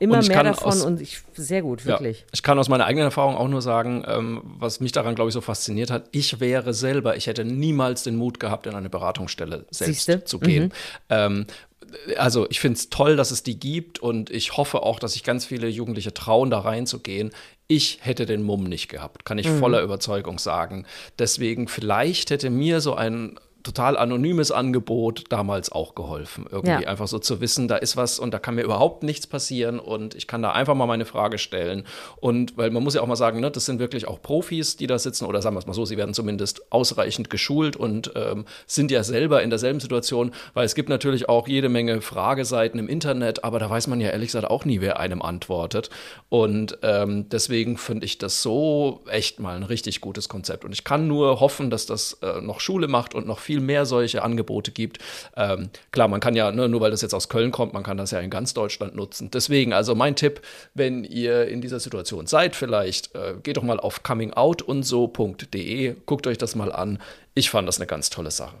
immer 0.00 0.22
mehr 0.22 0.42
davon 0.42 0.68
aus, 0.68 0.82
und 0.82 1.00
ich, 1.00 1.20
sehr 1.34 1.62
gut, 1.62 1.84
wirklich. 1.84 2.20
Ja, 2.20 2.26
ich 2.32 2.42
kann 2.42 2.58
aus 2.58 2.68
meiner 2.68 2.86
eigenen 2.86 3.06
Erfahrung 3.06 3.36
auch 3.36 3.48
nur 3.48 3.62
sagen, 3.62 4.04
ähm, 4.06 4.42
was 4.44 4.80
mich 4.80 4.92
daran, 4.92 5.14
glaube 5.14 5.28
ich, 5.28 5.34
so 5.34 5.40
fasziniert 5.40 5.90
hat, 5.90 6.08
ich 6.12 6.40
wäre 6.40 6.74
selber, 6.74 7.16
ich 7.16 7.26
hätte 7.26 7.44
niemals 7.44 8.02
den 8.02 8.16
Mut 8.16 8.40
gehabt, 8.40 8.66
in 8.66 8.74
eine 8.74 8.90
Beratungsstelle 8.90 9.66
selbst 9.70 10.06
Siehste? 10.06 10.24
zu 10.24 10.38
gehen. 10.38 10.64
Mhm. 10.64 10.70
Ähm, 11.10 11.46
also 12.16 12.46
ich 12.50 12.60
finde 12.60 12.76
es 12.76 12.90
toll, 12.90 13.16
dass 13.16 13.30
es 13.30 13.42
die 13.42 13.58
gibt 13.58 13.98
und 13.98 14.30
ich 14.30 14.56
hoffe 14.56 14.82
auch, 14.82 14.98
dass 14.98 15.14
sich 15.14 15.24
ganz 15.24 15.46
viele 15.46 15.68
Jugendliche 15.68 16.12
trauen, 16.12 16.50
da 16.50 16.60
reinzugehen. 16.60 17.30
Ich 17.66 17.98
hätte 18.02 18.26
den 18.26 18.42
Mumm 18.42 18.64
nicht 18.64 18.88
gehabt, 18.88 19.24
kann 19.24 19.38
ich 19.38 19.48
mhm. 19.48 19.58
voller 19.58 19.82
Überzeugung 19.82 20.38
sagen. 20.38 20.86
Deswegen 21.18 21.68
vielleicht 21.68 22.30
hätte 22.30 22.50
mir 22.50 22.80
so 22.80 22.94
ein 22.94 23.38
total 23.62 23.96
anonymes 23.96 24.52
Angebot 24.52 25.24
damals 25.30 25.72
auch 25.72 25.94
geholfen. 25.94 26.46
Irgendwie 26.50 26.84
ja. 26.84 26.88
einfach 26.88 27.08
so 27.08 27.18
zu 27.18 27.40
wissen, 27.40 27.66
da 27.66 27.76
ist 27.76 27.96
was 27.96 28.18
und 28.18 28.32
da 28.32 28.38
kann 28.38 28.54
mir 28.54 28.62
überhaupt 28.62 29.02
nichts 29.02 29.26
passieren 29.26 29.80
und 29.80 30.14
ich 30.14 30.26
kann 30.26 30.42
da 30.42 30.52
einfach 30.52 30.74
mal 30.74 30.86
meine 30.86 31.04
Frage 31.04 31.38
stellen. 31.38 31.84
Und 32.20 32.56
weil 32.56 32.70
man 32.70 32.84
muss 32.84 32.94
ja 32.94 33.02
auch 33.02 33.06
mal 33.06 33.16
sagen, 33.16 33.40
ne, 33.40 33.50
das 33.50 33.66
sind 33.66 33.80
wirklich 33.80 34.06
auch 34.06 34.22
Profis, 34.22 34.76
die 34.76 34.86
da 34.86 34.98
sitzen 34.98 35.24
oder 35.24 35.42
sagen 35.42 35.56
wir 35.56 35.60
es 35.60 35.66
mal 35.66 35.74
so, 35.74 35.84
sie 35.84 35.96
werden 35.96 36.14
zumindest 36.14 36.72
ausreichend 36.72 37.30
geschult 37.30 37.76
und 37.76 38.12
ähm, 38.14 38.44
sind 38.66 38.90
ja 38.90 39.02
selber 39.02 39.42
in 39.42 39.50
derselben 39.50 39.80
Situation, 39.80 40.32
weil 40.54 40.64
es 40.64 40.74
gibt 40.74 40.88
natürlich 40.88 41.28
auch 41.28 41.48
jede 41.48 41.68
Menge 41.68 42.00
Frageseiten 42.00 42.78
im 42.78 42.88
Internet, 42.88 43.44
aber 43.44 43.58
da 43.58 43.68
weiß 43.68 43.88
man 43.88 44.00
ja 44.00 44.10
ehrlich 44.10 44.28
gesagt 44.28 44.48
auch 44.48 44.64
nie, 44.64 44.80
wer 44.80 45.00
einem 45.00 45.20
antwortet. 45.20 45.90
Und 46.28 46.78
ähm, 46.82 47.28
deswegen 47.28 47.76
finde 47.76 48.06
ich 48.06 48.18
das 48.18 48.40
so 48.40 49.02
echt 49.10 49.40
mal 49.40 49.56
ein 49.56 49.62
richtig 49.64 50.00
gutes 50.00 50.28
Konzept. 50.28 50.64
Und 50.64 50.72
ich 50.72 50.84
kann 50.84 51.08
nur 51.08 51.40
hoffen, 51.40 51.70
dass 51.70 51.86
das 51.86 52.18
äh, 52.22 52.40
noch 52.40 52.60
Schule 52.60 52.86
macht 52.86 53.14
und 53.14 53.26
noch 53.26 53.38
viel 53.38 53.57
mehr 53.60 53.86
solche 53.86 54.22
Angebote 54.22 54.70
gibt. 54.72 54.98
Ähm, 55.36 55.70
klar, 55.92 56.08
man 56.08 56.20
kann 56.20 56.34
ja, 56.34 56.50
ne, 56.52 56.68
nur 56.68 56.80
weil 56.80 56.90
das 56.90 57.02
jetzt 57.02 57.14
aus 57.14 57.28
Köln 57.28 57.50
kommt, 57.50 57.72
man 57.74 57.82
kann 57.82 57.96
das 57.96 58.10
ja 58.10 58.20
in 58.20 58.30
ganz 58.30 58.54
Deutschland 58.54 58.94
nutzen. 58.94 59.30
Deswegen, 59.30 59.72
also 59.72 59.94
mein 59.94 60.16
Tipp, 60.16 60.40
wenn 60.74 61.04
ihr 61.04 61.48
in 61.48 61.60
dieser 61.60 61.80
Situation 61.80 62.26
seid, 62.26 62.56
vielleicht 62.56 63.14
äh, 63.14 63.34
geht 63.42 63.56
doch 63.56 63.62
mal 63.62 63.80
auf 63.80 64.02
comingoutundso.de, 64.02 65.96
guckt 66.06 66.26
euch 66.26 66.38
das 66.38 66.54
mal 66.54 66.72
an. 66.72 66.98
Ich 67.34 67.50
fand 67.50 67.68
das 67.68 67.78
eine 67.78 67.86
ganz 67.86 68.10
tolle 68.10 68.30
Sache. 68.30 68.56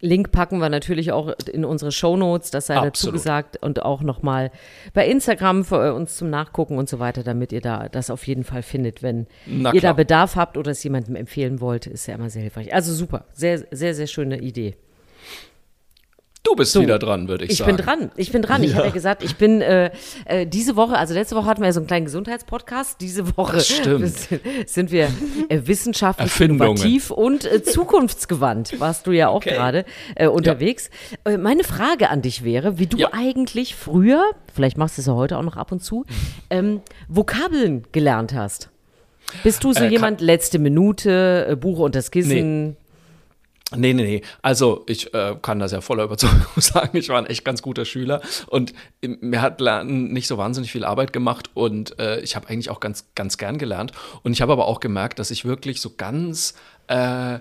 Link 0.00 0.30
packen 0.30 0.58
wir 0.58 0.68
natürlich 0.68 1.12
auch 1.12 1.32
in 1.52 1.64
unsere 1.64 1.90
Shownotes, 1.90 2.50
das 2.50 2.66
sei 2.66 2.76
Absolut. 2.76 2.94
dazu 2.94 3.12
gesagt 3.12 3.62
und 3.62 3.82
auch 3.82 4.02
nochmal 4.02 4.50
bei 4.94 5.06
Instagram 5.06 5.64
für 5.64 5.94
uns 5.94 6.16
zum 6.16 6.30
Nachgucken 6.30 6.78
und 6.78 6.88
so 6.88 6.98
weiter, 6.98 7.24
damit 7.24 7.52
ihr 7.52 7.60
da 7.60 7.88
das 7.88 8.10
auf 8.10 8.26
jeden 8.26 8.44
Fall 8.44 8.62
findet, 8.62 9.02
wenn 9.02 9.26
ihr 9.46 9.80
da 9.80 9.92
Bedarf 9.92 10.36
habt 10.36 10.56
oder 10.56 10.70
es 10.70 10.82
jemandem 10.84 11.16
empfehlen 11.16 11.60
wollt, 11.60 11.86
ist 11.86 12.06
ja 12.06 12.14
immer 12.14 12.30
sehr 12.30 12.42
hilfreich. 12.42 12.72
Also 12.72 12.92
super, 12.92 13.24
sehr, 13.32 13.64
sehr, 13.70 13.94
sehr 13.94 14.06
schöne 14.06 14.38
Idee. 14.38 14.76
Du 16.42 16.54
bist 16.54 16.72
so, 16.72 16.80
wieder 16.80 16.98
dran, 16.98 17.28
würde 17.28 17.44
ich, 17.44 17.52
ich 17.52 17.58
sagen. 17.58 17.70
Ich 17.70 17.76
bin 17.76 17.84
dran. 17.84 18.10
Ich 18.16 18.32
bin 18.32 18.42
dran. 18.42 18.62
Ja. 18.62 18.68
Ich 18.68 18.74
habe 18.76 18.86
ja 18.86 18.92
gesagt, 18.92 19.22
ich 19.22 19.36
bin 19.36 19.60
äh, 19.60 19.90
äh, 20.24 20.46
diese 20.46 20.76
Woche, 20.76 20.96
also 20.96 21.14
letzte 21.14 21.36
Woche 21.36 21.46
hatten 21.46 21.60
wir 21.60 21.66
ja 21.66 21.72
so 21.72 21.80
einen 21.80 21.86
kleinen 21.86 22.06
Gesundheitspodcast. 22.06 23.00
Diese 23.00 23.36
Woche 23.36 23.60
sind 24.66 24.90
wir 24.90 25.10
äh, 25.48 25.60
wissenschaftlich 25.64 26.40
innovativ 26.40 27.10
und 27.10 27.44
äh, 27.44 27.62
zukunftsgewandt, 27.62 28.80
warst 28.80 29.06
du 29.06 29.12
ja 29.12 29.28
auch 29.28 29.36
okay. 29.36 29.50
gerade 29.50 29.84
äh, 30.14 30.28
unterwegs. 30.28 30.90
Ja. 31.26 31.32
Äh, 31.32 31.38
meine 31.38 31.64
Frage 31.64 32.10
an 32.10 32.22
dich 32.22 32.44
wäre, 32.44 32.78
wie 32.78 32.86
du 32.86 32.98
ja. 32.98 33.10
eigentlich 33.12 33.74
früher, 33.74 34.22
vielleicht 34.54 34.78
machst 34.78 34.96
du 34.96 35.02
es 35.02 35.06
ja 35.06 35.14
heute 35.14 35.36
auch 35.38 35.42
noch 35.42 35.56
ab 35.56 35.72
und 35.72 35.82
zu, 35.82 36.06
ähm, 36.50 36.80
Vokabeln 37.08 37.84
gelernt 37.92 38.32
hast. 38.32 38.70
Bist 39.42 39.64
du 39.64 39.72
so 39.72 39.84
jemand, 39.84 40.20
letzte 40.20 40.58
Minute, 40.58 41.58
Buch 41.60 41.80
und 41.80 41.94
das 41.94 42.10
Kissen? 42.10 42.68
Nee. 42.68 42.76
Nee, 43.76 43.92
nee, 43.92 44.02
nee. 44.02 44.22
Also 44.40 44.84
ich 44.86 45.12
äh, 45.12 45.36
kann 45.42 45.58
das 45.58 45.72
ja 45.72 45.82
voller 45.82 46.04
Überzeugung 46.04 46.46
sagen. 46.56 46.96
Ich 46.96 47.10
war 47.10 47.18
ein 47.18 47.26
echt 47.26 47.44
ganz 47.44 47.60
guter 47.60 47.84
Schüler 47.84 48.22
und 48.46 48.72
mir 49.02 49.42
hat 49.42 49.60
Lernen 49.60 50.12
nicht 50.12 50.26
so 50.26 50.38
wahnsinnig 50.38 50.72
viel 50.72 50.84
Arbeit 50.84 51.12
gemacht 51.12 51.50
und 51.52 51.98
äh, 51.98 52.20
ich 52.20 52.34
habe 52.34 52.48
eigentlich 52.48 52.70
auch 52.70 52.80
ganz, 52.80 53.04
ganz 53.14 53.36
gern 53.36 53.58
gelernt. 53.58 53.92
Und 54.22 54.32
ich 54.32 54.40
habe 54.40 54.52
aber 54.52 54.66
auch 54.66 54.80
gemerkt, 54.80 55.18
dass 55.18 55.30
ich 55.30 55.44
wirklich 55.44 55.82
so 55.82 55.94
ganz, 55.96 56.54
äh, 56.86 57.40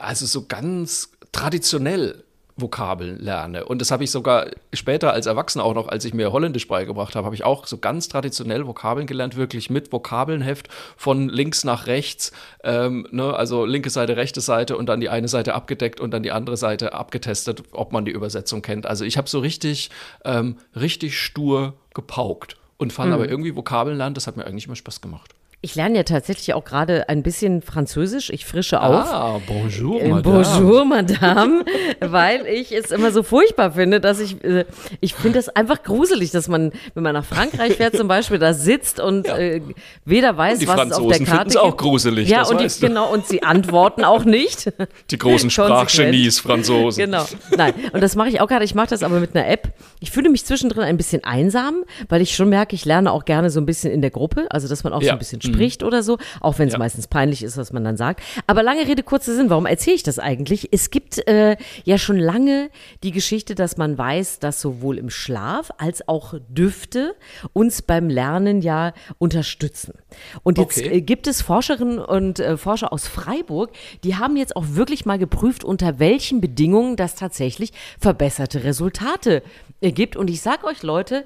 also 0.00 0.24
so 0.24 0.46
ganz 0.46 1.10
traditionell 1.32 2.24
Vokabeln 2.62 3.18
lerne. 3.18 3.64
Und 3.66 3.80
das 3.80 3.90
habe 3.90 4.04
ich 4.04 4.10
sogar 4.10 4.46
später 4.72 5.12
als 5.12 5.26
Erwachsener 5.26 5.64
auch 5.64 5.74
noch, 5.74 5.88
als 5.88 6.04
ich 6.04 6.14
mir 6.14 6.32
Holländisch 6.32 6.68
beigebracht 6.68 7.14
habe, 7.14 7.26
habe 7.26 7.34
ich 7.34 7.44
auch 7.44 7.66
so 7.66 7.78
ganz 7.78 8.08
traditionell 8.08 8.66
Vokabeln 8.66 9.06
gelernt, 9.06 9.36
wirklich 9.36 9.68
mit 9.68 9.92
Vokabelnheft 9.92 10.68
von 10.96 11.28
links 11.28 11.64
nach 11.64 11.86
rechts, 11.86 12.32
ähm, 12.64 13.06
ne, 13.10 13.34
also 13.34 13.66
linke 13.66 13.90
Seite, 13.90 14.16
rechte 14.16 14.40
Seite 14.40 14.76
und 14.76 14.86
dann 14.86 15.00
die 15.00 15.10
eine 15.10 15.28
Seite 15.28 15.54
abgedeckt 15.54 16.00
und 16.00 16.12
dann 16.12 16.22
die 16.22 16.32
andere 16.32 16.56
Seite 16.56 16.94
abgetestet, 16.94 17.62
ob 17.72 17.92
man 17.92 18.04
die 18.04 18.12
Übersetzung 18.12 18.62
kennt. 18.62 18.86
Also 18.86 19.04
ich 19.04 19.18
habe 19.18 19.28
so 19.28 19.40
richtig, 19.40 19.90
ähm, 20.24 20.56
richtig 20.74 21.18
stur 21.20 21.74
gepaukt 21.92 22.56
und 22.78 22.92
fand 22.92 23.08
mhm. 23.08 23.14
aber 23.14 23.28
irgendwie 23.28 23.54
Vokabeln 23.54 23.98
lernen, 23.98 24.14
das 24.14 24.26
hat 24.26 24.36
mir 24.36 24.46
eigentlich 24.46 24.66
immer 24.66 24.76
Spaß 24.76 25.00
gemacht. 25.00 25.34
Ich 25.64 25.76
lerne 25.76 25.96
ja 25.96 26.02
tatsächlich 26.02 26.54
auch 26.54 26.64
gerade 26.64 27.08
ein 27.08 27.22
bisschen 27.22 27.62
Französisch. 27.62 28.30
Ich 28.30 28.44
frische 28.44 28.82
auf. 28.82 29.06
Ah, 29.06 29.40
bonjour, 29.46 30.02
äh, 30.02 30.08
madame. 30.08 30.42
Bonjour, 30.42 30.84
madame. 30.84 31.64
weil 32.00 32.48
ich 32.48 32.72
es 32.72 32.90
immer 32.90 33.12
so 33.12 33.22
furchtbar 33.22 33.70
finde, 33.70 34.00
dass 34.00 34.18
ich, 34.18 34.42
äh, 34.42 34.64
ich 35.00 35.14
finde 35.14 35.38
es 35.38 35.48
einfach 35.48 35.84
gruselig, 35.84 36.32
dass 36.32 36.48
man, 36.48 36.72
wenn 36.94 37.04
man 37.04 37.14
nach 37.14 37.24
Frankreich 37.24 37.74
fährt 37.74 37.96
zum 37.96 38.08
Beispiel, 38.08 38.40
da 38.40 38.54
sitzt 38.54 38.98
und 38.98 39.28
ja. 39.28 39.38
äh, 39.38 39.62
weder 40.04 40.36
weiß, 40.36 40.66
was 40.66 40.88
es 40.88 40.92
auf 40.94 41.16
der 41.16 41.24
Karte 41.24 41.50
ist. 41.50 41.56
auch 41.56 41.76
gruselig, 41.76 42.28
Ja, 42.28 42.42
und 42.42 42.60
die, 42.60 42.80
genau, 42.80 43.12
und 43.12 43.28
sie 43.28 43.44
antworten 43.44 44.02
auch 44.02 44.24
nicht. 44.24 44.72
Die 45.12 45.18
großen 45.18 45.48
Sprachgenies, 45.50 46.40
Franzosen. 46.40 47.04
Genau. 47.04 47.24
Nein, 47.56 47.72
und 47.92 48.00
das 48.00 48.16
mache 48.16 48.30
ich 48.30 48.40
auch 48.40 48.48
gerade. 48.48 48.64
Ich 48.64 48.74
mache 48.74 48.88
das 48.88 49.04
aber 49.04 49.20
mit 49.20 49.36
einer 49.36 49.46
App. 49.46 49.72
Ich 50.00 50.10
fühle 50.10 50.28
mich 50.28 50.44
zwischendrin 50.44 50.82
ein 50.82 50.96
bisschen 50.96 51.22
einsam, 51.22 51.84
weil 52.08 52.20
ich 52.20 52.34
schon 52.34 52.48
merke, 52.48 52.74
ich 52.74 52.84
lerne 52.84 53.12
auch 53.12 53.24
gerne 53.24 53.48
so 53.48 53.60
ein 53.60 53.66
bisschen 53.66 53.92
in 53.92 54.00
der 54.00 54.10
Gruppe, 54.10 54.48
also 54.50 54.66
dass 54.66 54.82
man 54.82 54.92
auch 54.92 55.02
ja. 55.02 55.10
so 55.10 55.12
ein 55.12 55.18
bisschen 55.20 55.40
spricht 55.52 55.82
mhm. 55.82 55.88
oder 55.88 56.02
so, 56.02 56.18
auch 56.40 56.58
wenn 56.58 56.68
es 56.68 56.74
ja. 56.74 56.78
meistens 56.78 57.06
peinlich 57.06 57.42
ist, 57.42 57.56
was 57.56 57.72
man 57.72 57.84
dann 57.84 57.96
sagt. 57.96 58.22
Aber 58.46 58.62
lange 58.62 58.86
Rede, 58.86 59.02
kurzer 59.02 59.34
Sinn, 59.34 59.50
warum 59.50 59.66
erzähle 59.66 59.96
ich 59.96 60.02
das 60.02 60.18
eigentlich? 60.18 60.68
Es 60.72 60.90
gibt 60.90 61.26
äh, 61.28 61.56
ja 61.84 61.98
schon 61.98 62.18
lange 62.18 62.70
die 63.02 63.12
Geschichte, 63.12 63.54
dass 63.54 63.76
man 63.76 63.96
weiß, 63.98 64.38
dass 64.38 64.60
sowohl 64.60 64.98
im 64.98 65.10
Schlaf 65.10 65.70
als 65.78 66.08
auch 66.08 66.34
Düfte 66.48 67.14
uns 67.52 67.82
beim 67.82 68.08
Lernen 68.08 68.62
ja 68.62 68.92
unterstützen. 69.18 69.94
Und 70.42 70.58
jetzt 70.58 70.78
okay. 70.78 70.98
äh, 70.98 71.00
gibt 71.00 71.26
es 71.26 71.42
Forscherinnen 71.42 71.98
und 71.98 72.40
äh, 72.40 72.56
Forscher 72.56 72.92
aus 72.92 73.06
Freiburg, 73.06 73.70
die 74.04 74.16
haben 74.16 74.36
jetzt 74.36 74.56
auch 74.56 74.64
wirklich 74.68 75.06
mal 75.06 75.18
geprüft, 75.18 75.64
unter 75.64 75.98
welchen 75.98 76.40
Bedingungen 76.40 76.96
das 76.96 77.14
tatsächlich 77.14 77.72
verbesserte 77.98 78.64
Resultate 78.64 79.42
gibt. 79.80 80.16
Und 80.16 80.30
ich 80.30 80.40
sage 80.40 80.66
euch, 80.66 80.82
Leute, 80.82 81.24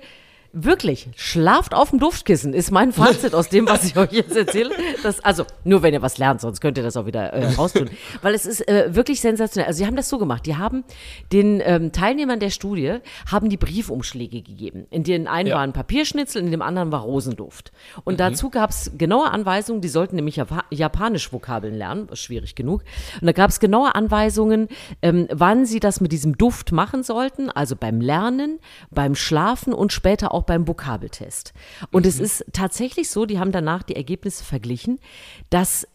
Wirklich, 0.59 1.11
schlaft 1.17 1.75
auf 1.75 1.91
dem 1.91 1.99
Duftkissen, 1.99 2.55
ist 2.55 2.71
mein 2.71 2.91
Fazit 2.91 3.35
aus 3.35 3.51
dem, 3.51 3.69
was 3.69 3.85
ich 3.85 3.95
euch 3.99 4.11
jetzt 4.11 4.35
erzähle. 4.35 4.71
Das, 5.03 5.23
also, 5.23 5.45
nur 5.65 5.83
wenn 5.83 5.93
ihr 5.93 6.01
was 6.01 6.17
lernt, 6.17 6.41
sonst 6.41 6.63
könnt 6.63 6.79
ihr 6.79 6.83
das 6.83 6.97
auch 6.97 7.05
wieder 7.05 7.31
äh, 7.35 7.53
raustun. 7.57 7.91
Weil 8.23 8.33
es 8.33 8.47
ist 8.47 8.67
äh, 8.67 8.95
wirklich 8.95 9.21
sensationell. 9.21 9.69
Also, 9.69 9.77
sie 9.77 9.87
haben 9.87 9.97
das 9.97 10.09
so 10.09 10.17
gemacht. 10.17 10.47
Die 10.47 10.57
haben 10.57 10.85
den 11.31 11.61
ähm, 11.63 11.93
Teilnehmern 11.93 12.41
der 12.41 12.49
Studie, 12.49 13.01
haben 13.31 13.51
die 13.51 13.59
Briefumschläge 13.59 14.41
gegeben. 14.41 14.87
In 14.89 15.05
denen 15.05 15.27
einen 15.27 15.51
ja. 15.51 15.57
waren 15.57 15.75
Papierschnitzel, 15.75 16.41
in 16.41 16.51
dem 16.51 16.63
anderen 16.63 16.91
war 16.91 17.03
Rosenduft. 17.03 17.71
Und 18.05 18.15
mhm. 18.15 18.19
dazu 18.19 18.49
gab 18.49 18.71
es 18.71 18.93
genaue 18.97 19.31
Anweisungen, 19.31 19.83
die 19.83 19.89
sollten 19.89 20.17
nämlich 20.17 20.37
Jap 20.37 20.65
Japanisch 20.71 21.31
Vokabeln 21.35 21.75
lernen, 21.75 22.09
schwierig 22.15 22.55
genug. 22.55 22.83
Und 23.21 23.27
da 23.27 23.33
gab 23.33 23.51
es 23.51 23.61
genaue 23.61 23.95
Anweisungen, 23.95 24.69
ähm, 25.03 25.29
wann 25.31 25.67
sie 25.67 25.81
das 25.81 26.01
mit 26.01 26.13
diesem 26.13 26.39
Duft 26.39 26.73
machen 26.73 27.03
sollten, 27.03 27.51
also 27.51 27.77
beim 27.77 28.01
Lernen, 28.01 28.59
beim 28.91 29.15
Schlafen 29.15 29.75
und 29.75 29.93
später 29.93 30.33
auch 30.33 30.46
beim 30.47 30.67
Vokabeltest. 30.67 31.53
Und 31.91 32.05
mhm. 32.05 32.09
es 32.09 32.21
ist 32.21 32.45
tatsächlich 32.53 33.11
so, 33.11 33.27
die 33.27 33.39
haben 33.39 33.53
danach 33.53 33.83
die 33.83 33.97
Ergebnisse 33.97 34.45
verglichen, 34.45 34.99
dass 35.51 35.87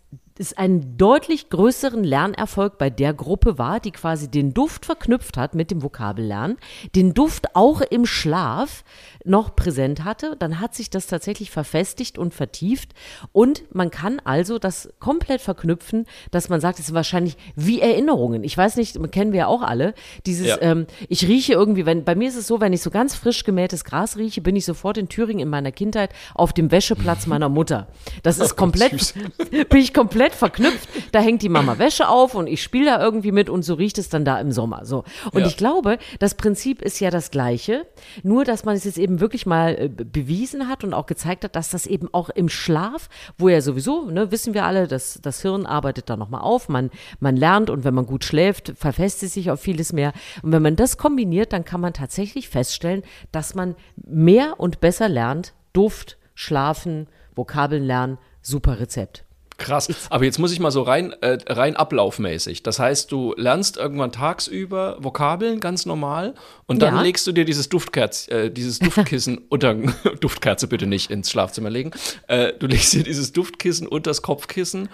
es 0.42 0.58
einen 0.58 0.98
deutlich 0.98 1.50
größeren 1.50 2.04
Lernerfolg 2.04 2.78
bei 2.78 2.90
der 2.90 3.14
Gruppe 3.14 3.58
war, 3.58 3.80
die 3.80 3.92
quasi 3.92 4.30
den 4.30 4.54
Duft 4.54 4.86
verknüpft 4.86 5.38
hat 5.38 5.56
mit 5.56 5.72
dem 5.72 5.84
Vokabellernen, 5.84 6.58
den 6.96 7.14
Duft 7.14 7.56
auch 7.56 7.82
im 7.82 8.06
Schlaf 8.06 8.84
noch 9.24 9.56
präsent 9.56 10.04
hatte. 10.04 10.36
Dann 10.38 10.60
hat 10.60 10.76
sich 10.76 10.90
das 10.90 11.08
tatsächlich 11.08 11.52
verfestigt 11.52 12.18
und 12.18 12.34
vertieft. 12.34 12.94
Und 13.32 13.64
man 13.74 13.92
kann 13.92 14.20
also 14.24 14.60
das 14.60 14.90
komplett 15.00 15.42
verknüpfen, 15.42 16.06
dass 16.32 16.50
man 16.50 16.60
sagt, 16.60 16.80
es 16.80 16.88
sind 16.88 16.96
wahrscheinlich 16.96 17.38
wie 17.56 17.80
Erinnerungen. 17.82 18.44
Ich 18.44 18.58
weiß 18.58 18.78
nicht, 18.78 18.98
kennen 19.12 19.32
wir 19.32 19.40
ja 19.40 19.48
auch 19.48 19.62
alle. 19.62 19.94
Dieses, 20.26 20.48
Ja. 20.48 20.58
ähm, 20.62 20.88
ich 21.08 21.28
rieche 21.28 21.54
irgendwie, 21.54 21.86
wenn, 21.86 22.04
bei 22.04 22.16
mir 22.16 22.28
ist 22.30 22.36
es 22.36 22.48
so, 22.48 22.60
wenn 22.60 22.74
ich 22.74 22.82
so 22.82 22.90
ganz 22.90 23.16
frisch 23.16 23.44
gemähtes 23.44 23.84
Gras 23.84 24.18
rieche, 24.18 24.42
bin 24.42 24.56
ich 24.56 24.66
sofort 24.66 24.98
in 24.98 25.08
Thüringen 25.10 25.42
in 25.42 25.50
meiner 25.50 25.72
Kindheit 25.72 26.12
auf 26.34 26.52
dem 26.54 26.72
Wäscheplatz 26.72 27.28
meiner 27.28 27.50
Mutter. 27.50 27.88
Das 28.24 28.40
ist 28.40 28.56
komplett, 28.58 29.14
bin 29.70 29.80
ich 29.80 29.94
komplett 29.94 30.31
verknüpft. 30.34 30.90
Da 31.12 31.20
hängt 31.20 31.42
die 31.42 31.50
Mama 31.50 31.78
Wäsche 31.78 32.08
auf 32.10 32.36
und 32.36 32.48
ich 32.48 32.62
spiele 32.64 32.86
da 32.86 33.02
irgendwie 33.02 33.32
mit 33.32 33.50
und 33.50 33.64
so 33.64 33.74
riecht 33.76 33.98
es 33.98 34.10
dann 34.10 34.26
da 34.26 34.40
im 34.40 34.52
Sommer. 34.52 34.86
So. 34.86 35.04
Und 35.32 35.42
Ja. 35.42 35.48
ich 35.48 35.58
glaube, 35.58 35.98
das 36.20 36.36
Prinzip 36.36 36.82
ist 36.82 37.00
ja 37.00 37.10
das 37.10 37.32
gleiche, 37.32 37.86
nur 38.24 38.46
dass 38.46 38.66
man 38.66 38.76
es 38.76 38.84
jetzt 38.84 38.98
eben 38.98 39.20
wirklich 39.20 39.46
mal 39.46 39.76
äh, 39.80 39.88
be- 39.90 40.06
bewiesen 40.06 40.68
hat 40.68 40.84
und 40.84 40.94
auch 40.94 41.06
gezeigt 41.06 41.44
hat, 41.44 41.56
dass 41.56 41.70
das 41.70 41.86
eben 41.86 42.08
auch 42.14 42.30
im 42.30 42.50
Schlaf, 42.50 43.10
wo 43.38 43.50
ja 43.50 43.62
sowieso, 43.62 44.10
ne, 44.10 44.32
wissen 44.32 44.54
wir 44.54 44.66
alle, 44.66 44.88
dass 44.88 45.20
das 45.22 45.42
Hirn 45.42 45.66
arbeitet 45.66 46.10
da 46.10 46.18
nochmal 46.18 46.42
auf, 46.42 46.70
man, 46.70 46.90
man 47.20 47.36
lernt 47.36 47.70
und 47.70 47.84
wenn 47.84 47.94
man 47.94 48.06
gut 48.06 48.24
schläft, 48.24 48.74
verfestigt 48.76 49.32
sich 49.34 49.52
auf 49.52 49.60
vieles 49.60 49.94
mehr. 49.94 50.14
Und 50.42 50.52
wenn 50.52 50.62
man 50.62 50.76
das 50.76 50.98
kombiniert, 50.98 51.54
dann 51.54 51.66
kann 51.66 51.82
man 51.82 51.94
tatsächlich 51.94 52.50
feststellen, 52.50 53.04
dass 53.32 53.56
man 53.56 53.76
mehr 53.96 54.60
und 54.60 54.80
besser 54.80 55.10
lernt. 55.10 55.54
Duft, 55.74 56.18
Schlafen, 56.36 57.08
Vokabeln 57.36 57.84
lernen, 57.84 58.18
super 58.42 58.80
Rezept. 58.80 59.24
Krass. 59.62 59.88
Aber 60.10 60.26
jetzt 60.26 60.40
muss 60.40 60.52
ich 60.52 60.60
mal 60.60 60.72
so 60.72 60.82
rein, 60.82 61.14
äh, 61.22 61.38
rein 61.48 61.76
ablaufmäßig. 61.76 62.64
Das 62.64 62.80
heißt, 62.80 63.12
du 63.12 63.34
lernst 63.38 63.78
irgendwann 63.78 64.12
tagsüber 64.12 64.98
Vokabeln 65.00 65.60
ganz 65.60 65.86
normal 65.86 66.34
und 66.68 66.82
dann 66.82 66.96
Ja. 66.96 67.02
legst 67.02 67.26
du 67.28 67.32
dir 67.32 67.46
dieses 67.46 67.70
Duftkerz, 67.70 68.28
äh, 68.30 68.50
dieses 68.50 68.80
Duftkissen 68.80 69.38
unter 69.50 69.76
Duftkerze 70.20 70.68
bitte 70.68 70.88
nicht 70.88 71.12
ins 71.12 71.32
Schlafzimmer 71.32 71.70
legen. 71.70 71.92
Äh, 72.28 72.54
du 72.60 72.68
legst 72.68 72.94
dir 72.94 73.04
dieses 73.04 73.32
Duftkissen 73.34 73.88
unter 73.88 74.10
das 74.10 74.22
Kopfkissen 74.22 74.90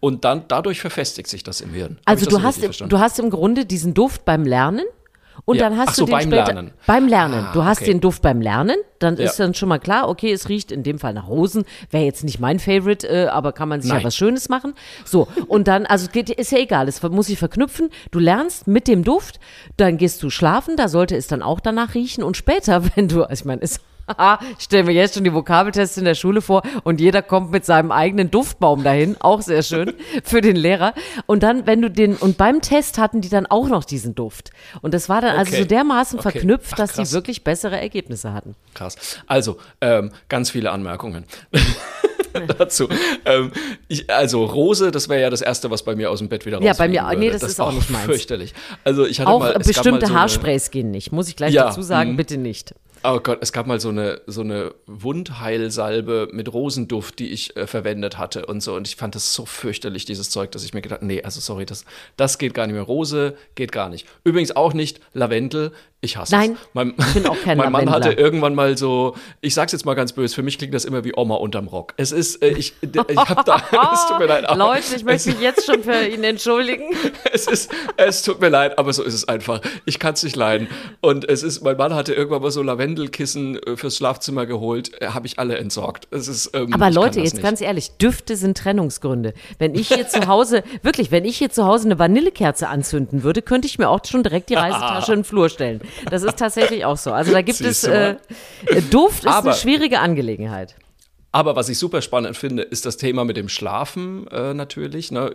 und 0.00 0.24
dann 0.24 0.44
dadurch 0.48 0.80
verfestigt 0.80 1.28
sich 1.28 1.42
das 1.44 1.60
im 1.60 1.70
Hirn. 1.70 1.98
Hab 2.06 2.08
Also 2.16 2.26
du 2.28 2.42
hast, 2.42 2.60
du 2.80 2.98
hast 2.98 3.18
im 3.18 3.30
Grunde 3.30 3.64
diesen 3.66 3.94
Duft 3.94 4.24
beim 4.24 4.44
Lernen 4.44 4.84
und 5.44 5.56
Ja. 5.56 5.68
dann 5.68 5.78
hast 5.78 5.90
Ach 5.90 5.94
so, 5.94 6.02
du 6.06 6.06
den 6.06 6.12
beim 6.12 6.28
später 6.28 6.52
Lernen. 6.54 6.70
beim 6.86 7.08
Lernen. 7.08 7.44
Ah, 7.48 7.52
du 7.52 7.64
hast 7.64 7.82
okay. 7.82 7.90
den 7.92 8.00
Duft 8.00 8.22
beim 8.22 8.40
Lernen, 8.40 8.76
dann 8.98 9.16
ist 9.16 9.38
Ja. 9.38 9.44
dann 9.46 9.54
schon 9.54 9.68
mal 9.68 9.78
klar, 9.78 10.08
okay, 10.08 10.32
es 10.32 10.48
riecht 10.48 10.70
in 10.72 10.82
dem 10.82 10.98
Fall 10.98 11.14
nach 11.14 11.28
Rosen, 11.28 11.64
wäre 11.90 12.04
jetzt 12.04 12.24
nicht 12.24 12.38
mein 12.40 12.58
Favorite, 12.58 13.08
äh, 13.08 13.26
aber 13.26 13.52
kann 13.52 13.68
man 13.68 13.80
sich 13.80 13.90
ja 13.90 13.96
Nein. 13.96 14.04
was 14.04 14.16
Schönes 14.16 14.48
machen. 14.48 14.74
So, 15.04 15.28
und 15.48 15.68
dann, 15.68 15.86
also 15.86 16.06
es 16.06 16.12
geht, 16.12 16.30
ist 16.30 16.52
ja 16.52 16.58
egal, 16.58 16.88
es 16.88 17.02
muss 17.02 17.26
sich 17.26 17.38
verknüpfen. 17.38 17.90
Du 18.10 18.18
lernst 18.18 18.66
mit 18.68 18.88
dem 18.88 19.04
Duft, 19.04 19.40
dann 19.76 19.96
gehst 19.98 20.22
du 20.22 20.30
schlafen, 20.30 20.76
da 20.76 20.88
sollte 20.88 21.16
es 21.16 21.26
dann 21.26 21.42
auch 21.42 21.60
danach 21.60 21.94
riechen 21.94 22.22
und 22.22 22.36
später, 22.36 22.82
wenn 22.96 23.08
du, 23.08 23.22
also 23.24 23.42
ich 23.42 23.44
meine, 23.44 23.62
es 23.62 23.80
ich 24.58 24.64
stelle 24.64 24.84
mir 24.84 24.92
jetzt 24.92 25.14
schon 25.14 25.24
die 25.24 25.32
Vokabeltests 25.32 25.96
in 25.96 26.04
der 26.04 26.14
Schule 26.14 26.40
vor 26.42 26.62
und 26.84 27.00
jeder 27.00 27.22
kommt 27.22 27.50
mit 27.50 27.64
seinem 27.64 27.90
eigenen 27.92 28.30
Duftbaum 28.30 28.82
dahin, 28.84 29.16
auch 29.20 29.40
sehr 29.42 29.62
schön 29.62 29.94
für 30.24 30.40
den 30.40 30.56
Lehrer. 30.56 30.94
Und 31.26 31.42
dann, 31.42 31.66
wenn 31.66 31.82
du 31.82 31.90
den, 31.90 32.16
und 32.16 32.36
beim 32.38 32.60
Test 32.60 32.98
hatten 32.98 33.20
die 33.20 33.28
dann 33.28 33.46
auch 33.46 33.68
noch 33.68 33.84
diesen 33.84 34.14
Duft. 34.14 34.50
Und 34.80 34.94
das 34.94 35.08
war 35.08 35.20
dann 35.20 35.36
also 35.36 35.52
Okay. 35.52 35.62
so 35.62 35.68
dermaßen 35.68 36.18
Okay. 36.18 36.30
verknüpft, 36.32 36.72
Ach, 36.74 36.76
dass 36.78 36.92
krass. 36.94 37.08
die 37.10 37.14
wirklich 37.14 37.44
bessere 37.44 37.80
Ergebnisse 37.80 38.32
hatten. 38.32 38.54
Krass. 38.74 38.96
Also, 39.26 39.58
ähm, 39.80 40.10
ganz 40.28 40.50
viele 40.50 40.70
Anmerkungen. 40.70 41.24
dazu. 42.58 42.88
Ähm, 43.24 43.52
ich, 43.88 44.10
also 44.10 44.44
Rose, 44.44 44.90
das 44.90 45.08
wäre 45.08 45.20
ja 45.20 45.30
das 45.30 45.42
Erste, 45.42 45.70
was 45.70 45.82
bei 45.82 45.94
mir 45.94 46.10
aus 46.10 46.18
dem 46.20 46.28
Bett 46.28 46.46
wieder 46.46 46.62
Ja, 46.62 46.72
bei 46.72 46.88
mir- 46.88 47.00
rausfliegen 47.02 47.20
nee, 47.20 47.26
würde. 47.26 47.38
das 47.40 47.50
ist 47.50 47.60
auch 47.60 47.72
nicht 47.72 47.90
meins. 47.90 48.04
fürchterlich. 48.06 48.54
Also 48.84 49.04
ich 49.06 49.20
hatte 49.20 49.30
Auch 49.30 49.40
mal, 49.40 49.52
bestimmte 49.58 50.00
mal 50.02 50.06
so 50.08 50.14
Haarsprays 50.14 50.70
gehen 50.70 50.90
nicht, 50.90 51.12
muss 51.12 51.28
ich 51.28 51.36
gleich 51.36 51.52
Ja, 51.52 51.64
dazu 51.66 51.82
sagen, 51.82 52.12
mhm. 52.12 52.16
bitte 52.16 52.38
nicht. 52.38 52.74
Oh 53.04 53.18
Gott, 53.18 53.38
es 53.40 53.52
gab 53.52 53.66
mal 53.66 53.80
so 53.80 53.88
eine, 53.88 54.20
so 54.28 54.42
eine 54.42 54.74
Wundheilsalbe 54.86 56.28
mit 56.30 56.52
Rosenduft, 56.52 57.18
die 57.18 57.30
ich 57.30 57.56
äh, 57.56 57.66
verwendet 57.66 58.16
hatte 58.16 58.46
und 58.46 58.62
so. 58.62 58.76
Und 58.76 58.86
ich 58.86 58.94
fand 58.94 59.16
das 59.16 59.34
so 59.34 59.44
fürchterlich, 59.44 60.04
dieses 60.04 60.30
Zeug, 60.30 60.52
dass 60.52 60.64
ich 60.64 60.72
mir 60.72 60.82
gedacht 60.82 61.02
nee, 61.02 61.20
also 61.20 61.40
sorry, 61.40 61.66
das, 61.66 61.84
das 62.16 62.38
geht 62.38 62.54
gar 62.54 62.66
nicht 62.68 62.74
mehr. 62.74 62.84
Rose 62.84 63.36
geht 63.56 63.72
gar 63.72 63.88
nicht. 63.88 64.06
Übrigens 64.22 64.54
auch 64.54 64.72
nicht 64.72 65.00
Lavendel. 65.14 65.72
Ich 66.04 66.16
hasse 66.16 66.34
Nein, 66.34 66.52
es. 66.60 66.68
Mein, 66.72 66.94
ich 66.98 67.14
bin 67.14 67.26
auch 67.26 67.40
kein 67.44 67.56
mein 67.56 67.70
Mann 67.70 67.84
Lavendler. 67.86 68.10
hatte 68.10 68.20
irgendwann 68.20 68.56
mal 68.56 68.76
so, 68.76 69.14
ich 69.40 69.54
sag's 69.54 69.70
jetzt 69.70 69.86
mal 69.86 69.94
ganz 69.94 70.12
böse, 70.12 70.34
für 70.34 70.42
mich 70.42 70.58
klingt 70.58 70.74
das 70.74 70.84
immer 70.84 71.04
wie 71.04 71.12
Oma 71.16 71.36
unterm 71.36 71.68
Rock. 71.68 71.94
Es 71.96 72.10
ist, 72.10 72.42
äh, 72.42 72.48
ich, 72.48 72.74
ich 72.82 73.16
hab 73.16 73.44
da, 73.44 73.56
es 73.92 74.08
tut 74.08 74.18
mir 74.18 74.26
leid. 74.26 74.48
aber 74.48 74.58
Leute, 74.58 74.96
ich 74.96 75.04
möchte 75.04 75.30
mich 75.30 75.40
jetzt 75.40 75.64
schon 75.64 75.84
für 75.84 76.04
ihn 76.08 76.24
entschuldigen. 76.24 76.86
es 77.32 77.46
ist, 77.46 77.70
es 77.96 78.22
tut 78.22 78.40
mir 78.40 78.48
leid, 78.48 78.80
aber 78.80 78.92
so 78.92 79.04
ist 79.04 79.14
es 79.14 79.28
einfach. 79.28 79.60
Ich 79.84 80.00
kann 80.00 80.14
es 80.14 80.24
nicht 80.24 80.34
leiden. 80.34 80.66
Und 81.00 81.28
es 81.28 81.44
ist, 81.44 81.62
mein 81.62 81.76
Mann 81.76 81.94
hatte 81.94 82.12
irgendwann 82.14 82.42
mal 82.42 82.50
so 82.50 82.64
Lavendelkissen 82.64 83.62
äh, 83.62 83.76
fürs 83.76 83.96
Schlafzimmer 83.96 84.46
geholt, 84.46 85.00
äh, 85.00 85.06
habe 85.10 85.28
ich 85.28 85.38
alle 85.38 85.56
entsorgt. 85.58 86.08
Es 86.10 86.26
ist, 86.26 86.50
ähm, 86.54 86.74
Aber 86.74 86.90
Leute, 86.90 87.20
jetzt 87.20 87.34
nicht. 87.34 87.44
ganz 87.44 87.60
ehrlich, 87.60 87.92
Düfte 87.98 88.34
sind 88.34 88.58
Trennungsgründe. 88.58 89.34
Wenn 89.60 89.76
ich 89.76 89.86
hier 89.86 90.08
zu 90.08 90.26
Hause, 90.26 90.64
wirklich, 90.82 91.12
wenn 91.12 91.24
ich 91.24 91.38
hier 91.38 91.50
zu 91.50 91.64
Hause 91.64 91.84
eine 91.86 92.00
Vanillekerze 92.00 92.66
anzünden 92.66 93.22
würde, 93.22 93.40
könnte 93.40 93.68
ich 93.68 93.78
mir 93.78 93.88
auch 93.88 94.00
schon 94.04 94.24
direkt 94.24 94.50
die 94.50 94.54
Reisetasche 94.54 95.12
in 95.12 95.20
den 95.20 95.24
Flur 95.24 95.48
stellen. 95.48 95.80
Das 96.10 96.22
ist 96.22 96.36
tatsächlich 96.38 96.84
auch 96.84 96.96
so. 96.96 97.12
Also 97.12 97.32
da 97.32 97.42
gibt 97.42 97.60
es, 97.62 97.82
Siehst 97.82 97.88
mal. 97.88 98.18
äh, 98.66 98.82
Duft 98.82 99.24
ist 99.24 99.26
Aber- 99.30 99.50
eine 99.50 99.58
schwierige 99.58 100.00
Angelegenheit. 100.00 100.76
Aber 101.34 101.56
was 101.56 101.70
ich 101.70 101.78
super 101.78 102.02
spannend 102.02 102.36
finde, 102.36 102.62
ist 102.62 102.84
das 102.84 102.98
Thema 102.98 103.24
mit 103.24 103.38
dem 103.38 103.48
Schlafen 103.48 104.26
äh, 104.28 104.52
natürlich, 104.52 105.10
ne, 105.10 105.32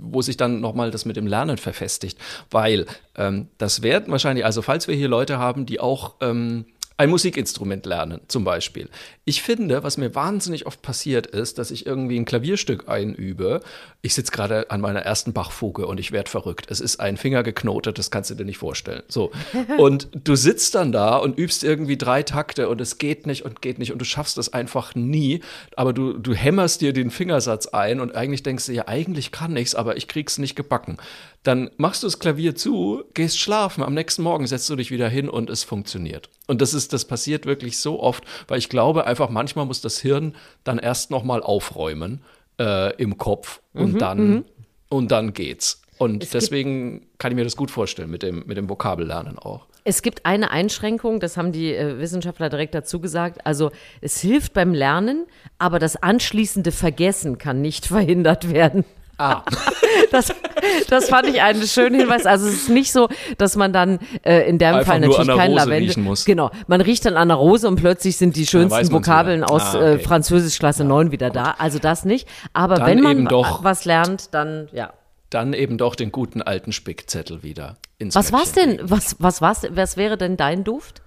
wo 0.00 0.22
sich 0.22 0.36
dann 0.36 0.60
nochmal 0.60 0.92
das 0.92 1.06
mit 1.06 1.16
dem 1.16 1.26
Lernen 1.26 1.56
verfestigt. 1.58 2.16
Weil 2.52 2.86
ähm, 3.16 3.48
das 3.58 3.82
werden 3.82 4.12
wahrscheinlich, 4.12 4.44
also 4.44 4.62
falls 4.62 4.86
wir 4.86 4.94
hier 4.94 5.08
Leute 5.08 5.38
haben, 5.38 5.66
die 5.66 5.80
auch 5.80 6.14
ähm, 6.20 6.66
ein 7.00 7.08
Musikinstrument 7.08 7.86
lernen, 7.86 8.20
zum 8.28 8.44
Beispiel. 8.44 8.90
Ich 9.24 9.40
finde, 9.40 9.82
was 9.82 9.96
mir 9.96 10.14
wahnsinnig 10.14 10.66
oft 10.66 10.82
passiert 10.82 11.26
ist, 11.26 11.56
dass 11.56 11.70
ich 11.70 11.86
irgendwie 11.86 12.18
ein 12.18 12.26
Klavierstück 12.26 12.90
einübe. 12.90 13.62
Ich 14.02 14.12
sitze 14.12 14.32
gerade 14.32 14.70
an 14.70 14.82
meiner 14.82 15.00
ersten 15.00 15.32
Bachfuge 15.32 15.86
und 15.86 15.98
ich 15.98 16.12
werde 16.12 16.28
verrückt. 16.28 16.66
Es 16.68 16.78
ist 16.78 17.00
ein 17.00 17.16
Finger 17.16 17.42
geknotet, 17.42 17.98
das 17.98 18.10
kannst 18.10 18.28
du 18.28 18.34
dir 18.34 18.44
nicht 18.44 18.58
vorstellen. 18.58 19.02
So. 19.08 19.30
Und 19.78 20.08
du 20.12 20.36
sitzt 20.36 20.74
dann 20.74 20.92
da 20.92 21.16
und 21.16 21.38
übst 21.38 21.64
irgendwie 21.64 21.96
drei 21.96 22.22
Takte 22.22 22.68
und 22.68 22.80
es 22.80 22.98
geht 22.98 23.26
nicht 23.26 23.44
und 23.44 23.62
geht 23.62 23.78
nicht 23.78 23.92
und 23.92 23.98
du 23.98 24.04
schaffst 24.04 24.36
es 24.36 24.52
einfach 24.52 24.94
nie. 24.94 25.40
Aber 25.76 25.92
du, 25.94 26.18
du 26.18 26.34
hämmerst 26.34 26.82
dir 26.82 26.92
den 26.92 27.10
Fingersatz 27.10 27.66
ein 27.68 28.00
und 28.00 28.14
eigentlich 28.14 28.42
denkst 28.42 28.66
du, 28.66 28.72
ja, 28.72 28.88
eigentlich 28.88 29.32
kann 29.32 29.56
ich's, 29.56 29.74
aber 29.74 29.96
ich 29.96 30.06
krieg's 30.06 30.36
nicht 30.36 30.54
gebacken. 30.54 30.98
Dann 31.42 31.70
machst 31.78 32.02
du 32.02 32.06
das 32.06 32.18
Klavier 32.18 32.54
zu, 32.54 33.02
gehst 33.14 33.38
schlafen, 33.38 33.82
am 33.82 33.94
nächsten 33.94 34.22
Morgen 34.22 34.46
setzt 34.46 34.68
du 34.68 34.76
dich 34.76 34.90
wieder 34.90 35.08
hin 35.08 35.28
und 35.28 35.48
es 35.48 35.64
funktioniert. 35.64 36.28
Und 36.46 36.60
das 36.60 36.74
ist, 36.74 36.92
das 36.92 37.06
passiert 37.06 37.46
wirklich 37.46 37.78
so 37.78 38.00
oft, 38.00 38.24
weil 38.46 38.58
ich 38.58 38.68
glaube 38.68 39.06
einfach, 39.06 39.30
manchmal 39.30 39.64
muss 39.64 39.80
das 39.80 39.98
Hirn 40.00 40.34
dann 40.64 40.78
erst 40.78 41.10
noch 41.10 41.24
mal 41.24 41.42
aufräumen 41.42 42.22
äh, 42.58 42.94
im 42.96 43.16
Kopf 43.16 43.60
und 43.72 44.00
dann 44.00 44.44
und 44.90 45.10
dann 45.10 45.32
geht's. 45.32 45.80
Und 45.96 46.34
deswegen 46.34 47.06
kann 47.18 47.32
ich 47.32 47.36
mir 47.36 47.44
das 47.44 47.56
gut 47.56 47.70
vorstellen 47.70 48.10
mit 48.10 48.22
dem 48.22 48.44
mit 48.46 48.58
dem 48.58 48.68
Vokabellernen 48.68 49.38
auch. 49.38 49.66
Es 49.84 50.02
gibt 50.02 50.26
eine 50.26 50.50
Einschränkung, 50.50 51.20
das 51.20 51.38
haben 51.38 51.52
die 51.52 51.74
äh, 51.74 51.98
Wissenschaftler 51.98 52.50
direkt 52.50 52.74
dazu 52.74 53.00
gesagt. 53.00 53.46
Also 53.46 53.70
es 54.02 54.20
hilft 54.20 54.52
beim 54.52 54.74
Lernen, 54.74 55.26
aber 55.58 55.78
das 55.78 55.96
anschließende 55.96 56.70
Vergessen 56.70 57.38
kann 57.38 57.62
nicht 57.62 57.86
verhindert 57.86 58.52
werden. 58.52 58.84
Ah, 59.16 59.42
Das, 60.10 60.32
das 60.88 61.08
fand 61.08 61.28
ich 61.28 61.40
einen 61.42 61.62
schönen 61.66 62.00
Hinweis. 62.00 62.26
Also 62.26 62.46
es 62.48 62.54
ist 62.54 62.68
nicht 62.68 62.92
so, 62.92 63.08
dass 63.38 63.56
man 63.56 63.72
dann 63.72 63.98
äh, 64.24 64.48
in 64.48 64.58
dem 64.58 64.82
Fall 64.84 65.00
natürlich 65.00 65.18
an 65.18 65.26
der 65.26 65.36
kein 65.36 65.50
Rose 65.52 65.64
Lavendel. 65.64 65.88
riechen 65.88 66.04
muss. 66.04 66.24
Genau, 66.24 66.50
man 66.66 66.80
riecht 66.80 67.04
dann 67.06 67.16
an 67.16 67.28
der 67.28 67.36
Rose 67.36 67.66
und 67.68 67.76
plötzlich 67.76 68.16
sind 68.16 68.36
die 68.36 68.46
schönsten 68.46 68.92
Vokabeln 68.92 69.44
aus 69.44 69.74
Ah, 69.74 69.78
okay. 69.78 69.94
äh, 69.94 69.98
Französisch 69.98 70.58
Klasse 70.58 70.84
9 70.84 71.12
wieder 71.12 71.30
da. 71.30 71.54
Also 71.58 71.78
das 71.78 72.04
nicht. 72.04 72.28
Aber 72.52 72.76
Dann 72.76 72.86
wenn 72.86 73.00
man 73.00 73.12
eben 73.18 73.28
doch. 73.28 73.64
was 73.64 73.84
lernt, 73.84 74.34
dann 74.34 74.68
ja. 74.72 74.92
dann 75.30 75.52
eben 75.52 75.78
doch 75.78 75.94
den 75.94 76.10
guten 76.12 76.42
alten 76.42 76.72
Spickzettel 76.72 77.42
wieder 77.42 77.76
ins 77.98 78.14
Was 78.14 78.32
war's 78.32 78.52
denn? 78.52 78.78
Was, 78.82 79.16
was 79.18 79.40
war's? 79.40 79.62
Was 79.70 79.96
wäre 79.96 80.16
denn 80.16 80.36
dein 80.36 80.64
Duft? 80.64 81.02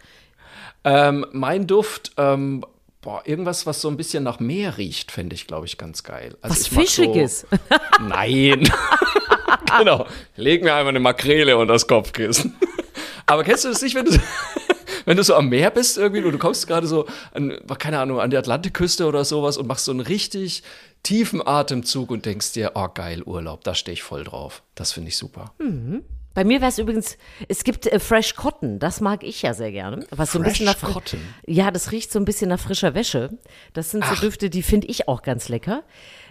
Ähm, 0.84 1.26
mein 1.32 1.66
Duft, 1.68 2.12
ähm, 2.18 2.64
boah, 3.04 3.22
irgendwas, 3.26 3.66
was 3.68 3.82
so 3.82 3.90
ein 3.90 3.98
bisschen 3.98 4.24
nach 4.24 4.40
Meer 4.40 4.78
riecht, 4.78 5.12
fände 5.12 5.36
ich, 5.36 5.46
glaube 5.46 5.68
ich, 5.68 5.78
ganz 5.78 6.04
geil. 6.04 6.36
Also 6.42 6.56
Was 6.56 6.68
Fischiges. 6.68 7.42
So, 7.42 7.58
nein. 8.08 8.68
genau. 9.78 10.08
Leg 10.36 10.64
mir 10.64 10.74
einfach 10.74 10.90
eine 10.90 11.00
Makrele 11.00 11.56
unter 11.58 11.74
das 11.74 11.86
Kopfkissen. 11.86 12.56
Aber 13.26 13.44
kennst 13.44 13.66
du 13.66 13.70
das 13.70 13.82
nicht, 13.82 13.96
wenn 13.96 14.06
du, 14.06 14.18
wenn 15.06 15.18
du 15.18 15.24
so 15.24 15.36
am 15.36 15.50
Meer 15.50 15.70
bist 15.70 15.98
irgendwie 15.98 16.24
und 16.24 16.32
du 16.32 16.38
kommst 16.38 16.66
gerade 16.66 16.88
so, 16.88 17.06
an, 17.34 17.58
keine 17.78 18.00
Ahnung, 18.00 18.20
an 18.20 18.32
die 18.32 18.38
Atlantikküste 18.38 19.06
oder 19.06 19.24
sowas 19.24 19.58
und 19.58 19.68
machst 19.68 19.86
so 19.86 19.92
einen 19.92 20.02
richtig 20.02 20.64
tiefen 21.04 21.46
Atemzug 21.46 22.10
und 22.10 22.26
denkst 22.26 22.54
dir, 22.54 22.72
oh 22.76 22.88
geil, 22.94 23.22
Urlaub, 23.24 23.64
da 23.64 23.76
stehe 23.76 23.94
ich 23.94 24.04
voll 24.04 24.24
drauf. 24.24 24.64
Das 24.76 24.94
finde 24.94 25.10
ich 25.10 25.18
super. 25.18 25.54
Bei 26.34 26.44
mir 26.44 26.62
wäre 26.62 26.70
es 26.70 26.80
übrigens, 26.80 27.18
es 27.48 27.64
gibt 27.64 27.86
äh, 27.86 28.00
Fresh 28.00 28.36
Cotton, 28.36 28.80
das 28.80 29.02
mag 29.02 29.24
ich 29.24 29.42
ja 29.44 29.54
sehr 29.54 29.72
gerne. 29.72 30.06
Was 30.10 30.32
so 30.32 30.40
ein 30.40 30.44
bisschen 30.44 30.66
nach, 30.66 30.82
Cotton? 30.82 31.20
Ja, 31.46 31.70
das 31.70 31.92
riecht 31.92 32.12
so 32.12 32.18
ein 32.20 32.26
bisschen 32.26 32.50
nach 32.50 32.60
frischer 32.60 32.96
Wäsche. 32.96 33.30
Das 33.74 33.92
sind 33.92 34.04
so 34.04 34.16
Düfte, 34.16 34.50
die 34.50 34.64
finde 34.64 34.88
ich 34.88 35.08
auch 35.08 35.22
ganz 35.22 35.48
lecker. 35.50 35.84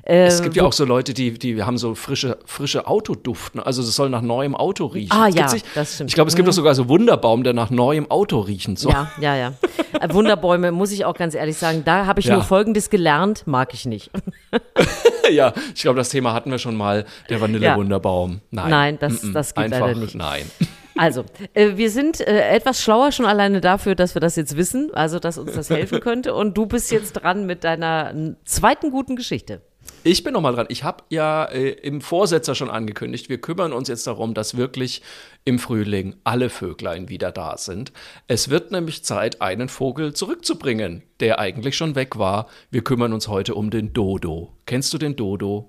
Äh, 0.05 0.25
Es 0.27 0.43
gibt 0.43 0.57
ja 0.57 0.65
auch 0.65 0.73
so 0.73 0.85
Leute, 0.85 1.15
die, 1.15 1.39
die 1.39 1.63
haben 1.63 1.79
so 1.79 1.95
frische, 1.95 2.39
frische 2.45 2.89
Autoduft. 2.89 3.55
ne? 3.55 3.65
Also 3.65 3.83
es 3.83 3.95
soll 3.95 4.11
nach 4.11 4.23
neuem 4.23 4.57
Auto 4.57 4.87
riechen. 4.87 5.13
Ah, 5.13 5.29
ja, 5.29 5.47
sich- 5.47 5.63
das 5.77 5.95
stimmt. 5.95 6.11
Ich 6.11 6.15
glaube, 6.17 6.29
es 6.29 6.35
gibt 6.35 6.49
doch 6.49 6.53
sogar 6.53 6.75
so 6.75 6.89
Wunderbaum, 6.89 7.45
der 7.45 7.53
nach 7.53 7.71
neuem 7.71 8.11
Auto 8.11 8.41
riechen 8.41 8.75
soll. 8.75 8.91
Ja, 8.93 9.13
ja, 9.21 9.37
ja. 9.37 9.53
Äh, 10.01 10.13
Wunderbäume, 10.13 10.73
muss 10.73 10.91
ich 10.91 11.05
auch 11.05 11.15
ganz 11.15 11.37
ehrlich 11.37 11.57
sagen, 11.57 11.83
da 11.85 12.07
habe 12.07 12.19
ich 12.19 12.27
Ja. 12.27 12.35
nur 12.35 12.43
Folgendes 12.43 12.91
gelernt, 12.91 13.47
mag 13.47 13.73
ich 13.75 13.87
nicht. 13.87 14.11
ja, 15.31 15.53
ich 15.75 15.83
glaube, 15.83 15.97
das 15.99 16.09
Thema 16.09 16.33
hatten 16.35 16.51
wir 16.51 16.59
schon 16.59 16.77
mal, 16.77 17.05
der 17.29 17.41
Vanillewunderbaum. 17.41 18.41
Nein, 18.51 18.71
Nein, 18.71 18.99
das- 18.99 19.23
Mm-mm. 19.23 19.33
das 19.33 19.55
geht 19.55 19.65
Einfach 19.65 19.81
leider 19.87 19.99
nicht. 20.01 20.15
Nein. 20.15 20.51
Also, 20.95 21.25
äh, 21.55 21.77
wir 21.77 21.91
sind 21.91 22.21
äh, 22.21 22.51
etwas 22.51 22.83
schlauer 22.83 23.13
schon 23.13 23.25
alleine 23.25 23.63
dafür, 23.63 23.95
dass 23.95 24.15
wir 24.15 24.21
das 24.21 24.37
jetzt 24.37 24.59
wissen, 24.59 24.91
also 24.93 25.19
dass 25.19 25.39
uns 25.39 25.55
das 25.55 25.71
helfen 25.71 26.01
könnte. 26.01 26.35
Und 26.35 26.55
du 26.59 26.67
bist 26.67 26.93
jetzt 26.93 27.13
dran 27.15 27.47
mit 27.47 27.65
deiner 27.65 28.13
zweiten 28.45 28.91
guten 28.91 29.17
Geschichte. 29.17 29.63
Ich 30.05 30.25
bin 30.25 30.33
noch 30.33 30.41
mal 30.41 30.53
dran. 30.53 30.67
Ich 30.69 30.83
habe 30.83 31.05
ja 31.11 31.45
äh, 31.45 31.71
im 31.71 32.01
Vorsetzer 32.01 32.57
schon 32.57 32.71
angekündigt, 32.71 33.29
wir 33.29 33.41
kümmern 33.41 33.73
uns 33.73 33.89
jetzt 33.89 34.07
darum, 34.07 34.35
dass 34.35 34.57
wirklich 34.57 35.01
im 35.45 35.61
Frühling 35.61 36.17
alle 36.25 36.51
Vöglein 36.51 37.09
wieder 37.09 37.31
da 37.31 37.57
sind. 37.57 37.93
Es 38.27 38.49
wird 38.49 38.73
nämlich 38.73 39.05
Zeit, 39.05 39.41
einen 39.41 39.69
Vogel 39.69 40.13
zurückzubringen, 40.13 41.03
der 41.21 41.39
eigentlich 41.39 41.77
schon 41.77 41.95
weg 41.95 42.19
war. 42.19 42.49
Wir 42.71 42.83
kümmern 42.83 43.13
uns 43.13 43.29
heute 43.29 43.55
um 43.55 43.71
den 43.71 43.93
Dodo. 43.93 44.53
Kennst 44.67 44.93
du 44.93 44.99
den 44.99 45.15
Dodo? 45.15 45.69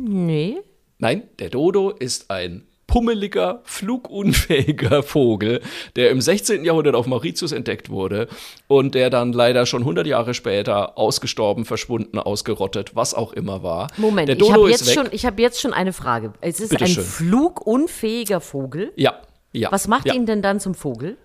Nee. 0.00 0.58
Nein, 0.98 1.22
der 1.38 1.48
Dodo 1.48 1.90
ist 1.90 2.30
ein 2.30 2.66
pummeliger, 2.90 3.60
flugunfähiger 3.62 5.02
Vogel, 5.04 5.60
der 5.94 6.10
im 6.10 6.20
16. 6.20 6.64
Jahrhundert 6.64 6.96
auf 6.96 7.06
Mauritius 7.06 7.52
entdeckt 7.52 7.88
wurde 7.88 8.26
und 8.66 8.96
der 8.96 9.10
dann 9.10 9.32
leider 9.32 9.64
schon 9.64 9.82
100 9.82 10.08
Jahre 10.08 10.34
später 10.34 10.98
ausgestorben, 10.98 11.64
verschwunden, 11.64 12.18
ausgerottet, 12.18 12.96
was 12.96 13.14
auch 13.14 13.32
immer 13.32 13.62
war. 13.62 13.86
Moment, 13.96 14.28
der 14.28 14.36
ich 14.36 14.52
habe 14.52 14.68
jetzt, 14.68 14.88
weg. 14.88 14.94
schon, 14.94 15.08
ich 15.12 15.24
hab 15.24 15.38
jetzt 15.38 15.60
schon 15.60 15.72
eine 15.72 15.92
Frage. 15.92 16.32
Es 16.40 16.58
ist 16.58 16.70
Bitte 16.70 16.84
ein 16.86 16.90
schön. 16.90 17.04
flugunfähiger 17.04 18.40
Vogel. 18.40 18.92
Ja, 18.96 19.20
ja. 19.52 19.70
Was 19.70 19.86
macht 19.86 20.06
ja. 20.06 20.14
ihn 20.14 20.26
denn 20.26 20.42
dann 20.42 20.58
zum 20.58 20.74
Vogel? 20.74 21.16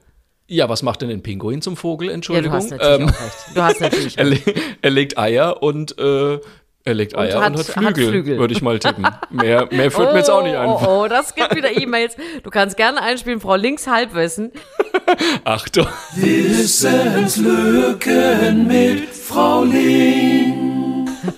Ja, 0.48 0.70
was 0.70 0.84
macht 0.84 1.02
denn 1.02 1.10
ein 1.10 1.24
Pinguin 1.24 1.64
zum 1.64 1.76
Vogel? 1.76 2.06
Ja, 2.08 2.12
du 2.12 2.16
Entschuldigung. 2.16 2.54
hast 2.54 2.70
natürlich 2.70 3.00
Ähm, 3.02 3.10
auch 3.10 3.22
recht. 3.22 3.36
Du 3.56 3.62
hast 3.64 3.82
natürlich 3.82 4.18
er, 4.20 4.30
recht. 4.30 4.46
le 4.46 4.54
er 4.84 4.90
legt 4.92 5.18
Eier 5.18 5.64
und 5.64 5.98
äh, 5.98 6.40
er 6.88 6.94
legt 6.94 7.18
Eier 7.18 7.42
hat- 7.42 7.52
und 7.52 7.58
hat 7.58 7.66
Flügel, 7.66 8.10
Flügel. 8.10 8.38
würde 8.38 8.54
ich 8.54 8.62
mal 8.62 8.78
tippen. 8.78 9.08
Mehr, 9.32 9.68
mehr 9.72 9.90
führt 9.92 10.14
mir 10.14 10.20
jetzt 10.20 10.30
auch 10.30 10.44
nicht 10.44 10.56
ein. 10.56 10.70
Oh, 10.70 10.80
oh, 10.86 11.08
das 11.08 11.34
gibt 11.34 11.56
wieder 11.56 11.76
E-Mails. 11.76 12.16
Du 12.44 12.52
kannst 12.52 12.78
gerne 12.78 13.02
einspielen, 13.02 13.42
Frau 13.42 13.56
Links 13.56 13.88
Halbwissen. 13.88 14.52
Achtung. 15.44 15.88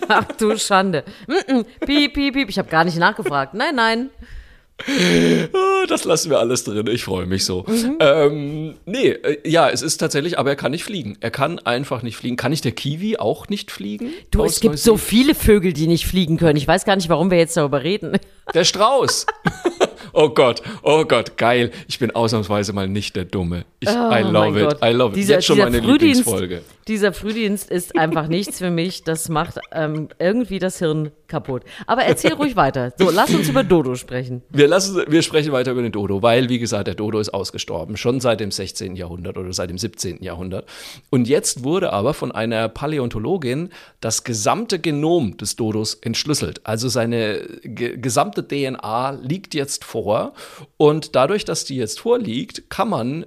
Ach 0.10 0.26
du 0.38 0.58
Schande. 0.58 1.06
Mm 1.28 1.34
-mm. 1.34 1.66
Piep, 1.86 2.14
piep, 2.14 2.34
piep. 2.34 2.50
Ich 2.50 2.60
habe 2.60 2.70
gar 2.70 2.84
nicht 2.84 2.98
nachgefragt. 2.98 3.54
Nein, 3.54 3.76
nein. 3.76 4.10
Ah, 4.86 5.86
Das 5.88 6.04
lassen 6.06 6.30
wir 6.30 6.40
alles 6.40 6.64
drin. 6.64 6.86
Ich 6.88 7.04
freue 7.04 7.26
mich 7.26 7.46
so. 7.46 7.66
Mhm. 7.68 7.98
Ähm, 8.00 8.74
nee, 8.86 9.10
äh, 9.10 9.50
ja, 9.50 9.70
es 9.70 9.82
ist 9.82 9.98
tatsächlich, 9.98 10.38
aber 10.38 10.52
er 10.52 10.56
kann 10.56 10.72
nicht 10.72 10.84
fliegen. 10.84 11.18
Er 11.20 11.32
kann 11.32 11.60
einfach 11.60 12.04
nicht 12.04 12.16
fliegen. 12.18 12.36
Kann 12.36 12.52
ich 12.54 12.62
der 12.62 12.72
Kiwi 12.74 13.18
auch 13.18 13.48
nicht 13.50 13.72
fliegen? 13.72 14.12
Du, 14.32 14.44
es 14.44 14.60
gibt 14.60 14.78
so 14.78 14.98
viele 14.98 15.34
Vögel, 15.36 15.74
die 15.74 15.88
nicht 15.88 16.06
fliegen 16.06 16.38
können. 16.38 16.58
Ich 16.58 16.68
weiß 16.68 16.86
gar 16.86 16.96
nicht, 16.96 17.10
warum 17.10 17.32
wir 17.32 17.38
jetzt 17.38 17.58
darüber 17.58 17.84
reden. 17.84 18.18
Der 18.54 18.64
Strauß. 18.64 19.26
oh 20.14 20.30
Gott, 20.30 20.62
oh 20.84 21.06
Gott, 21.06 21.38
geil. 21.38 21.72
Ich 21.88 22.00
bin 22.00 22.12
ausnahmsweise 22.12 22.74
mal 22.74 22.88
nicht 22.88 23.16
der 23.16 23.26
Dumme. 23.26 23.66
Ich, 23.80 23.90
I 23.90 23.94
Oh 24.08 24.10
mein 24.10 24.32
love 24.32 24.60
it, 24.60 24.70
Gott. 24.70 24.80
I 24.84 24.94
love 24.94 25.10
it. 25.10 25.16
Dieser, 25.18 25.34
Jetzt 25.36 25.46
schon 25.46 25.58
meine 25.58 25.80
Frühdienst, 25.82 26.26
Lieblingsfolge. 26.26 26.62
Dieser 26.88 27.12
Frühdienst 27.14 27.70
ist 27.70 27.98
einfach 27.98 28.28
nichts 28.28 28.60
für 28.60 28.72
mich. 28.72 29.04
Das 29.04 29.28
macht 29.28 29.60
ähm, 29.74 30.08
irgendwie 30.20 30.60
das 30.60 30.80
Hirn 30.80 31.12
kaputt. 31.28 31.64
Aber 31.86 32.04
erzähl 32.04 32.34
ruhig 32.34 32.56
weiter. 32.56 32.94
So, 32.98 33.10
lass 33.12 33.34
uns 33.34 33.50
über 33.50 33.64
Dodo 33.64 33.96
sprechen. 33.96 34.42
Wir, 34.50 34.68
lassen, 34.68 35.04
wir 35.08 35.22
sprechen 35.22 35.52
weiter 35.52 35.72
über 35.72 35.82
den 35.82 35.92
Dodo, 35.92 36.22
weil, 36.22 36.48
wie 36.48 36.60
gesagt, 36.60 36.88
der 36.88 36.96
Dodo 36.96 37.20
ist 37.20 37.34
ausgestorben, 37.34 37.98
schon 37.98 38.22
seit 38.22 38.40
dem 38.40 38.52
16. 38.52 38.96
Jahrhundert 38.96 39.38
oder 39.38 39.52
seit 39.52 39.70
dem 39.70 39.78
17. 39.78 40.24
Jahrhundert. 40.24 40.66
Und 41.10 41.28
jetzt 41.28 41.64
wurde 41.66 41.92
aber 41.92 42.14
von 42.14 42.32
einer 42.32 42.70
Paläontologin 42.70 43.70
das 44.00 44.24
gesamte 44.24 44.80
Genom 44.80 45.36
des 45.36 45.58
Dodos 45.58 45.96
entschlüsselt. 45.96 46.62
Also 46.64 46.88
seine 46.88 47.42
ge 47.64 47.98
gesamte 47.98 48.48
DNA 48.48 49.12
liegt 49.22 49.54
jetzt 49.54 49.84
vor. 49.84 49.97
Und 50.78 51.16
dadurch, 51.16 51.46
dass 51.46 51.66
die 51.66 51.76
jetzt 51.76 52.00
vorliegt, 52.00 52.70
kann 52.70 52.90
man 52.90 53.26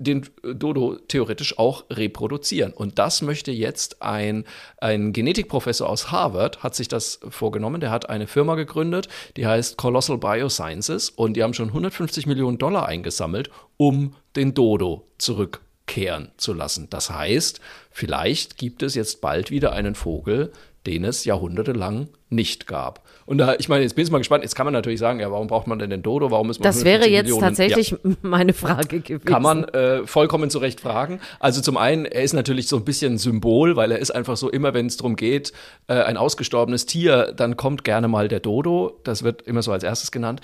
den 0.00 0.26
Dodo 0.42 0.96
theoretisch 0.96 1.58
auch 1.58 1.84
reproduzieren. 1.90 2.72
Und 2.72 2.98
das 2.98 3.22
möchte 3.22 3.52
jetzt 3.52 4.02
ein, 4.02 4.44
ein 4.78 5.12
Genetikprofessor 5.12 5.88
aus 5.88 6.10
Harvard, 6.10 6.62
hat 6.62 6.74
sich 6.74 6.88
das 6.88 7.20
vorgenommen. 7.28 7.80
Der 7.80 7.90
hat 7.90 8.08
eine 8.08 8.26
Firma 8.26 8.54
gegründet, 8.54 9.08
die 9.36 9.46
heißt 9.46 9.76
Colossal 9.76 10.18
Biosciences 10.18 11.10
und 11.10 11.34
die 11.34 11.42
haben 11.42 11.54
schon 11.54 11.68
150 11.68 12.26
Millionen 12.26 12.58
Dollar 12.58 12.86
eingesammelt, 12.86 13.50
um 13.76 14.14
den 14.36 14.54
Dodo 14.54 15.06
zurückkehren 15.18 16.32
zu 16.38 16.54
lassen. 16.54 16.88
Das 16.88 17.10
heißt, 17.10 17.60
vielleicht 17.90 18.56
gibt 18.56 18.82
es 18.82 18.94
jetzt 18.94 19.20
bald 19.20 19.50
wieder 19.50 19.72
einen 19.72 19.94
Vogel, 19.94 20.50
den 20.86 21.04
es 21.04 21.24
jahrhundertelang 21.24 22.08
nicht 22.30 22.66
gab. 22.66 23.04
Und 23.26 23.38
da, 23.38 23.54
ich 23.58 23.68
meine, 23.68 23.82
jetzt 23.82 23.94
bin 23.94 24.04
ich 24.04 24.10
mal 24.10 24.18
gespannt. 24.18 24.44
Jetzt 24.44 24.54
kann 24.54 24.64
man 24.64 24.72
natürlich 24.72 25.00
sagen, 25.00 25.20
ja, 25.20 25.30
warum 25.30 25.46
braucht 25.48 25.66
man 25.66 25.78
denn 25.78 25.90
den 25.90 26.02
Dodo? 26.02 26.30
Warum 26.30 26.48
ist 26.50 26.60
man 26.60 26.64
Das 26.64 26.84
wäre 26.84 27.04
150 27.04 27.12
jetzt 27.12 27.24
Millionen? 27.24 27.42
Ja. 27.42 27.48
tatsächlich 27.48 28.18
meine 28.22 28.52
Frage 28.52 29.00
gewesen. 29.00 29.24
Kann 29.24 29.42
man 29.42 29.64
äh, 29.64 30.06
vollkommen 30.06 30.48
zu 30.48 30.58
Recht 30.58 30.80
fragen. 30.80 31.20
Also 31.38 31.60
zum 31.60 31.76
einen, 31.76 32.06
er 32.06 32.22
ist 32.22 32.32
natürlich 32.32 32.68
so 32.68 32.76
ein 32.76 32.84
bisschen 32.84 33.18
Symbol, 33.18 33.76
weil 33.76 33.92
er 33.92 33.98
ist 33.98 34.10
einfach 34.12 34.36
so, 34.36 34.48
immer 34.48 34.74
wenn 34.74 34.86
es 34.86 34.96
darum 34.96 35.16
geht, 35.16 35.52
äh, 35.88 35.94
ein 35.94 36.16
ausgestorbenes 36.16 36.86
Tier, 36.86 37.32
dann 37.36 37.56
kommt 37.56 37.84
gerne 37.84 38.08
mal 38.08 38.28
der 38.28 38.40
Dodo. 38.40 39.00
Das 39.04 39.22
wird 39.22 39.42
immer 39.42 39.62
so 39.62 39.72
als 39.72 39.84
erstes 39.84 40.10
genannt. 40.12 40.40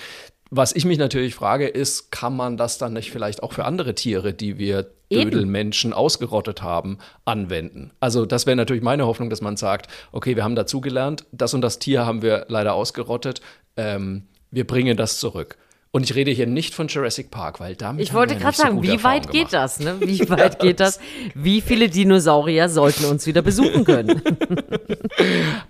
Was 0.51 0.75
ich 0.75 0.85
mich 0.85 0.99
natürlich 0.99 1.35
frage, 1.35 1.67
ist, 1.67 2.13
kann 2.13 2.37
man 2.37 2.57
das 2.57 2.79
dann 2.79 2.93
nicht 2.93 3.11
vielleicht 3.11 3.43
auch 3.43 3.53
für 3.53 3.65
andere 3.65 3.95
Tiere, 3.95 4.33
die 4.33 4.59
wir 4.59 4.91
Eben. 5.09 5.31
Dödelmenschen 5.31 5.93
ausgerottet 5.93 6.63
haben, 6.63 6.99
anwenden? 7.25 7.93
Also 8.01 8.27
das 8.27 8.47
wäre 8.47 8.57
natürlich 8.57 8.83
meine 8.83 9.07
Hoffnung, 9.07 9.31
dass 9.31 9.41
man 9.41 9.57
sagt, 9.57 9.89
okay, 10.13 10.37
wir 10.37 10.45
haben 10.45 10.57
dazugelernt, 10.57 11.25
das 11.33 11.55
und 11.55 11.61
das 11.61 11.79
Tier 11.79 12.07
haben 12.07 12.23
wir 12.23 12.47
leider 12.49 12.75
ausgerottet, 12.75 13.41
ähm, 13.77 14.25
wir 14.51 14.67
bringen 14.67 14.97
das 14.97 15.21
zurück. 15.21 15.59
Und 15.97 16.03
ich 16.03 16.15
rede 16.15 16.31
hier 16.31 16.47
nicht 16.47 16.75
von 16.75 16.89
Jurassic 16.89 17.31
Park, 17.31 17.59
weil 17.59 17.75
damit 17.75 18.03
Ich 18.03 18.13
wollte 18.13 18.37
gerade 18.37 18.55
so 18.55 18.65
sagen, 18.65 18.83
wie 18.83 19.03
weit 19.03 19.31
geht 19.31 19.55
das? 19.55 19.81
Ne? 19.81 19.97
Wie 20.01 20.29
weit 20.29 20.59
geht 20.61 20.79
das? 20.79 21.01
Wie 21.33 21.63
viele 21.63 21.89
Dinosaurier 21.89 22.69
sollten 22.69 23.07
uns 23.07 23.27
wieder 23.27 23.41
besuchen 23.41 23.85
können? 23.85 24.21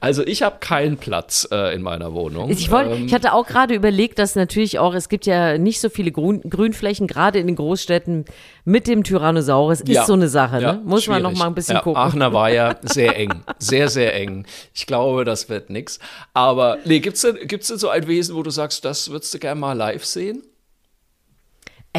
Also 0.00 0.26
ich 0.26 0.42
habe 0.42 0.56
keinen 0.58 0.96
Platz 0.96 1.48
äh, 1.52 1.74
in 1.74 1.82
meiner 1.82 2.12
Wohnung. 2.12 2.50
Ich, 2.50 2.70
wollte, 2.70 2.94
Ähm, 2.94 3.06
ich 3.06 3.14
hatte 3.14 3.32
auch 3.32 3.46
gerade 3.46 3.74
überlegt, 3.74 4.18
dass 4.18 4.34
natürlich 4.34 4.78
auch, 4.78 4.94
es 4.94 5.08
gibt 5.08 5.26
ja 5.26 5.56
nicht 5.56 5.80
so 5.80 5.88
viele 5.88 6.10
Grün, 6.10 6.42
Grünflächen, 6.42 7.06
gerade 7.06 7.38
in 7.38 7.46
den 7.46 7.56
Großstädten 7.56 8.24
mit 8.66 8.88
dem 8.88 9.04
Tyrannosaurus. 9.04 9.80
Ist 9.80 9.88
ja, 9.88 10.04
so 10.04 10.12
eine 10.12 10.28
Sache, 10.28 10.60
ja, 10.60 10.72
ne? 10.74 10.82
Muss 10.84 11.06
man 11.06 11.22
noch 11.22 11.30
schwierig. 11.30 11.38
mal 11.38 11.46
ein 11.46 11.54
bisschen 11.54 11.76
ja, 11.76 11.82
gucken. 11.82 12.02
Aachener 12.02 12.32
war 12.34 12.50
ja 12.50 12.76
sehr 12.82 13.16
eng, 13.16 13.42
sehr, 13.58 13.88
sehr 13.88 14.14
eng. 14.14 14.44
Ich 14.74 14.86
glaube, 14.86 15.24
das 15.24 15.48
wird 15.48 15.70
nix. 15.70 15.98
Aber 16.34 16.76
nee, 16.84 16.98
gibt's 16.98 17.22
denn, 17.22 17.38
gibt's 17.46 17.68
denn 17.68 17.78
so 17.78 17.88
ein 17.88 18.06
Wesen, 18.06 18.34
wo 18.34 18.42
du 18.42 18.50
sagst, 18.50 18.84
das 18.84 19.10
würdest 19.10 19.32
du 19.32 19.38
gerne 19.38 19.60
mal 19.60 19.72
live 19.72 20.04
sehen? 20.04 20.42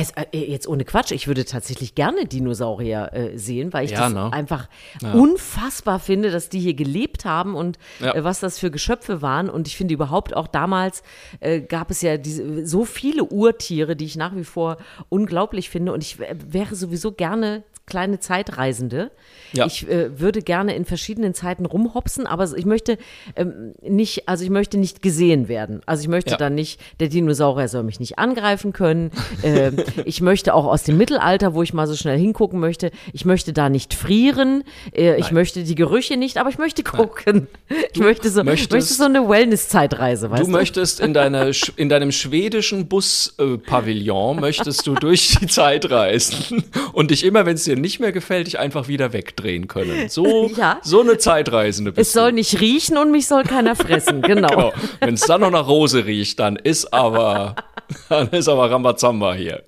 Es, 0.01 0.11
äh, 0.11 0.25
jetzt 0.37 0.67
ohne 0.67 0.85
Quatsch, 0.85 1.11
ich 1.11 1.27
würde 1.27 1.45
tatsächlich 1.45 1.95
gerne 1.95 2.25
Dinosaurier 2.25 3.09
äh, 3.13 3.37
sehen, 3.37 3.73
weil 3.73 3.85
ich 3.85 3.91
Ja, 3.91 4.01
das 4.01 4.13
ne? 4.13 4.31
einfach 4.33 4.67
unfassbar 5.13 5.99
finde, 5.99 6.31
dass 6.31 6.49
die 6.49 6.59
hier 6.59 6.73
gelebt 6.73 7.25
haben 7.25 7.55
und 7.55 7.77
Ja. 7.99 8.13
äh, 8.15 8.23
was 8.23 8.39
das 8.39 8.59
für 8.59 8.71
Geschöpfe 8.71 9.21
waren. 9.21 9.49
Und 9.49 9.67
ich 9.67 9.75
finde 9.77 9.93
überhaupt 9.93 10.35
auch 10.35 10.47
damals 10.47 11.03
äh, 11.39 11.61
gab 11.61 11.91
es 11.91 12.01
ja 12.01 12.17
diese, 12.17 12.65
so 12.65 12.85
viele 12.85 13.23
Urtiere, 13.25 13.95
die 13.95 14.05
ich 14.05 14.15
nach 14.15 14.35
wie 14.35 14.43
vor 14.43 14.77
unglaublich 15.09 15.69
finde. 15.69 15.93
Und 15.93 16.03
ich 16.03 16.19
w- 16.19 16.25
wäre 16.47 16.75
sowieso 16.75 17.11
gerne 17.11 17.63
kleine 17.87 18.19
Zeitreisende. 18.19 19.11
Ja. 19.53 19.65
Ich 19.65 19.87
äh, 19.89 20.19
würde 20.19 20.41
gerne 20.41 20.75
in 20.75 20.83
verschiedenen 20.83 21.33
Zeiten 21.33 21.65
rumhopsen, 21.65 22.27
aber 22.27 22.47
ich 22.57 22.65
möchte 22.65 22.97
ähm, 23.37 23.73
nicht, 23.81 24.27
also 24.27 24.43
ich 24.43 24.49
möchte 24.49 24.77
nicht 24.77 25.01
gesehen 25.01 25.47
werden. 25.47 25.81
Also 25.85 26.01
ich 26.01 26.09
möchte 26.09 26.31
Ja. 26.31 26.37
dann 26.37 26.53
nicht, 26.53 26.81
der 26.99 27.07
Dinosaurier 27.07 27.69
soll 27.69 27.83
mich 27.83 28.01
nicht 28.01 28.19
angreifen 28.19 28.73
können. 28.73 29.11
ähm, 29.43 29.77
ich 30.05 30.19
möchte 30.21 30.53
auch 30.53 30.65
aus 30.65 30.83
dem 30.83 30.97
Mittelalter, 30.97 31.53
wo 31.53 31.63
ich 31.63 31.73
mal 31.73 31.87
so 31.87 31.95
schnell 31.95 32.17
hingucken 32.19 32.59
möchte, 32.59 32.91
ich 33.13 33.23
möchte 33.23 33.53
da 33.53 33.69
nicht 33.69 33.93
frieren, 33.93 34.63
äh, 34.93 35.17
ich 35.17 35.31
möchte 35.31 35.63
die 35.63 35.75
Gerüche 35.75 36.17
nicht, 36.17 36.37
aber 36.37 36.49
ich 36.49 36.57
möchte 36.57 36.83
gucken. 36.83 37.47
Ich 37.93 37.99
möchte 38.01 38.29
so, 38.29 38.43
möchtest- 38.43 38.71
möchte 38.71 38.93
so 38.93 39.03
eine 39.05 39.27
Wellness-Zeitreise, 39.27 40.29
weißt 40.29 40.41
Du 40.43 40.45
du? 40.47 40.51
möchtest 40.51 40.99
in, 40.99 41.13
deiner, 41.13 41.51
in 41.77 41.89
deinem 41.89 42.11
schwedischen 42.11 42.87
Buspavillon, 42.87 44.39
möchtest 44.39 44.85
du 44.87 44.93
durch 44.95 45.37
die 45.39 45.47
Zeit 45.47 45.89
reisen 45.89 46.63
und 46.93 47.11
dich 47.11 47.23
immer, 47.23 47.45
wenn 47.45 47.55
es 47.55 47.63
dir 47.63 47.76
nicht 47.81 47.99
mehr 47.99 48.11
gefällt, 48.11 48.47
dich 48.47 48.59
einfach 48.59 48.87
wieder 48.87 49.13
wegdrehen 49.13 49.67
können. 49.67 50.09
So, 50.09 50.49
Ja. 50.55 50.79
so 50.83 51.01
eine 51.01 51.17
Zeitreisende 51.17 51.91
bist 51.91 52.07
Es 52.09 52.13
soll 52.13 52.29
du. 52.31 52.35
nicht 52.35 52.59
riechen 52.59 52.97
und 52.97 53.11
mich 53.11 53.27
soll 53.27 53.43
keiner 53.43 53.75
fressen, 53.75 54.21
genau. 54.23 54.47
Genau. 54.47 54.73
Wenn 54.99 55.13
es 55.15 55.21
dann 55.21 55.41
noch 55.41 55.51
nach 55.51 55.67
Rose 55.67 56.05
riecht, 56.05 56.39
dann 56.39 56.55
ist 56.55 56.93
aber 56.93 57.55
Dann 58.09 58.27
ist 58.31 58.49
aber 58.49 58.69
Rambazamba 58.69 59.33
hier. 59.33 59.63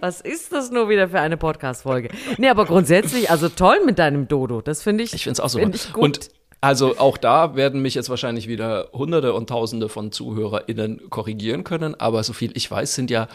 Was 0.00 0.20
ist 0.20 0.52
das 0.52 0.70
nur 0.70 0.88
wieder 0.90 1.08
für 1.08 1.20
eine 1.20 1.36
Podcast-Folge? 1.38 2.10
Nee, 2.36 2.48
aber 2.50 2.66
grundsätzlich, 2.66 3.30
also 3.30 3.48
toll 3.48 3.78
mit 3.86 3.98
deinem 3.98 4.28
Dodo. 4.28 4.60
Das 4.60 4.82
finde 4.82 5.04
ich, 5.04 5.14
Ich 5.14 5.24
finde 5.24 5.40
es 5.42 5.54
auch 5.54 5.58
ich 5.58 5.92
gut. 5.92 6.02
Und 6.02 6.28
also 6.60 6.98
auch 6.98 7.16
da 7.16 7.54
werden 7.56 7.80
mich 7.80 7.94
jetzt 7.94 8.10
wahrscheinlich 8.10 8.46
wieder 8.48 8.90
Hunderte 8.92 9.32
und 9.32 9.48
Tausende 9.48 9.88
von 9.88 10.12
ZuhörerInnen 10.12 11.08
korrigieren 11.08 11.64
können, 11.64 11.94
aber 11.94 12.22
so 12.24 12.32
viel 12.34 12.50
ich 12.54 12.70
weiß, 12.70 12.94
sind 12.94 13.10
ja 13.10 13.26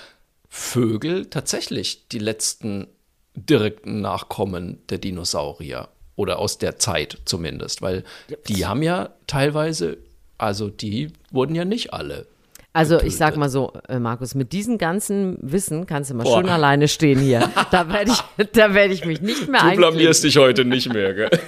Vögel 0.49 1.25
tatsächlich 1.27 2.07
die 2.09 2.19
letzten 2.19 2.87
direkten 3.35 4.01
Nachkommen 4.01 4.79
der 4.89 4.97
Dinosaurier. 4.97 5.89
Oder 6.15 6.39
aus 6.39 6.57
der 6.57 6.77
Zeit 6.77 7.17
zumindest, 7.25 7.81
weil 7.81 8.03
die 8.47 8.65
haben 8.65 8.83
ja 8.83 9.09
teilweise, 9.27 9.97
also 10.37 10.69
die 10.69 11.07
wurden 11.31 11.55
ja 11.55 11.65
nicht 11.65 11.93
alle. 11.93 12.27
Also 12.73 13.01
ich 13.01 13.17
sag 13.17 13.33
getötet. 13.33 13.39
mal 13.39 13.49
so, 13.49 13.73
äh, 13.87 13.99
Markus, 13.99 14.35
mit 14.35 14.53
diesem 14.53 14.77
ganzen 14.77 15.37
Wissen 15.41 15.85
kannst 15.87 16.09
du 16.09 16.13
mal 16.13 16.23
Boah. 16.23 16.39
schön 16.39 16.49
alleine 16.49 16.87
stehen 16.87 17.19
hier. 17.19 17.49
Da 17.71 17.91
werde 17.91 18.11
ich, 18.11 18.45
da 18.51 18.73
werde 18.73 18.93
ich 18.93 19.05
mich 19.05 19.21
nicht 19.21 19.47
mehr 19.47 19.61
Du 19.61 19.77
blamierst 19.77 20.23
dich 20.23 20.37
heute 20.37 20.63
nicht 20.65 20.91
mehr, 20.93 21.13
gell? 21.13 21.29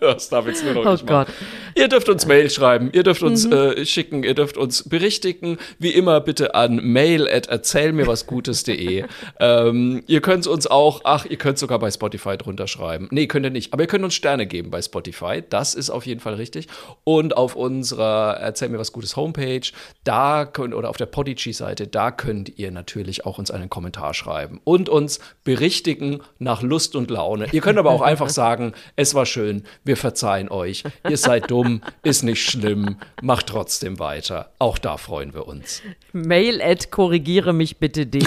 Das 0.00 0.28
darf 0.28 0.46
jetzt 0.46 0.64
nur 0.64 0.74
noch 0.74 0.86
Oh 0.86 0.92
nicht 0.92 1.08
machen. 1.08 1.26
Gott. 1.26 1.34
Ihr 1.74 1.88
dürft 1.88 2.08
uns 2.08 2.26
Mail 2.26 2.48
schreiben, 2.48 2.90
ihr 2.92 3.02
dürft 3.02 3.22
uns 3.22 3.44
äh, 3.44 3.84
schicken, 3.84 4.22
ihr 4.22 4.34
dürft 4.34 4.56
uns 4.56 4.88
berichtigen. 4.88 5.58
Wie 5.78 5.90
immer 5.90 6.20
bitte 6.20 6.54
an 6.54 6.76
mail 6.76 7.28
at 7.28 7.46
erzählmirwasgutes.de. 7.48 9.04
ähm, 9.40 10.02
ihr 10.06 10.20
könnt 10.20 10.46
uns 10.46 10.66
auch, 10.66 11.02
ach, 11.04 11.26
ihr 11.26 11.36
könnt 11.36 11.58
sogar 11.58 11.78
bei 11.78 11.90
Spotify 11.90 12.36
drunter 12.36 12.66
schreiben. 12.66 13.08
Nee, 13.10 13.26
könnt 13.26 13.44
ihr 13.46 13.50
nicht. 13.50 13.72
Aber 13.72 13.82
ihr 13.82 13.88
könnt 13.88 14.04
uns 14.04 14.14
Sterne 14.14 14.46
geben 14.46 14.70
bei 14.70 14.80
Spotify. 14.80 15.42
Das 15.48 15.74
ist 15.74 15.90
auf 15.90 16.06
jeden 16.06 16.20
Fall 16.20 16.34
richtig. 16.34 16.68
Und 17.04 17.36
auf 17.36 17.56
unserer 17.56 18.38
Erzähl 18.40 18.68
mir 18.68 18.78
was 18.78 18.92
Gutes 18.92 19.16
Homepage, 19.16 19.60
da 20.04 20.44
könnt, 20.44 20.74
oder 20.74 20.88
auf 20.88 20.96
der 20.96 21.06
Podigy-Seite, 21.06 21.86
da 21.86 22.10
könnt 22.10 22.58
ihr 22.58 22.70
natürlich 22.70 23.26
auch 23.26 23.38
uns 23.38 23.50
einen 23.50 23.68
Kommentar 23.68 24.14
schreiben 24.14 24.60
und 24.64 24.88
uns 24.88 25.20
berichtigen 25.44 26.20
nach 26.38 26.62
Lust 26.62 26.96
und 26.96 27.10
Laune. 27.10 27.46
Ihr 27.52 27.60
könnt 27.60 27.78
aber 27.78 27.90
auch 27.90 28.02
einfach 28.06 28.28
sagen, 28.28 28.72
es 28.96 29.14
war 29.14 29.26
schön, 29.26 29.64
wir 29.86 29.96
verzeihen 29.96 30.48
euch, 30.50 30.84
ihr 31.08 31.16
seid 31.16 31.50
dumm, 31.50 31.80
ist 32.02 32.22
nicht 32.22 32.42
schlimm, 32.42 32.96
macht 33.22 33.46
trotzdem 33.46 33.98
weiter. 33.98 34.50
Auch 34.58 34.78
da 34.78 34.96
freuen 34.96 35.32
wir 35.34 35.46
uns. 35.46 35.82
Mail 36.12 36.60
at 36.62 36.90
korrigiere 36.90 37.52
mich 37.52 37.78
bitte.de. 37.78 38.22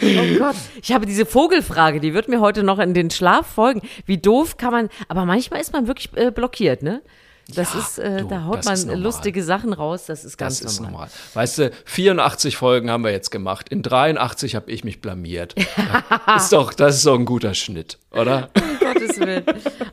Oh 0.00 0.38
Gott, 0.38 0.54
ich 0.80 0.92
habe 0.92 1.06
diese 1.06 1.26
Vogelfrage, 1.26 1.98
die 2.00 2.14
wird 2.14 2.28
mir 2.28 2.40
heute 2.40 2.62
noch 2.62 2.78
in 2.78 2.94
den 2.94 3.10
Schlaf 3.10 3.46
folgen. 3.46 3.82
Wie 4.06 4.16
doof 4.16 4.56
kann 4.56 4.70
man, 4.70 4.88
aber 5.08 5.24
manchmal 5.24 5.60
ist 5.60 5.72
man 5.72 5.86
wirklich 5.88 6.08
äh, 6.16 6.30
blockiert, 6.30 6.82
ne? 6.82 7.02
Das 7.54 7.74
Ja, 7.74 7.80
ist, 7.80 7.98
äh, 7.98 8.18
du, 8.22 8.28
da 8.28 8.44
haut 8.44 8.64
man 8.64 8.78
normal. 8.80 9.00
lustige 9.00 9.42
Sachen 9.42 9.72
raus, 9.72 10.06
das 10.06 10.24
ist 10.24 10.36
ganz 10.38 10.60
Das 10.60 10.72
ist 10.72 10.80
normal. 10.80 10.92
normal. 10.92 11.10
Weißt 11.34 11.58
du, 11.58 11.70
84 11.86 12.56
Folgen 12.56 12.90
haben 12.90 13.02
wir 13.04 13.10
jetzt 13.10 13.30
gemacht. 13.30 13.68
In 13.70 13.82
83 13.82 14.54
habe 14.54 14.70
ich 14.70 14.84
mich 14.84 15.00
blamiert. 15.00 15.54
Ist 16.36 16.52
doch, 16.52 16.72
das 16.72 16.96
ist 16.96 17.06
doch 17.06 17.18
ein 17.18 17.24
guter 17.24 17.54
Schnitt, 17.54 17.98
oder? 18.12 18.50
Gottes 18.98 19.20
Willen. 19.20 19.44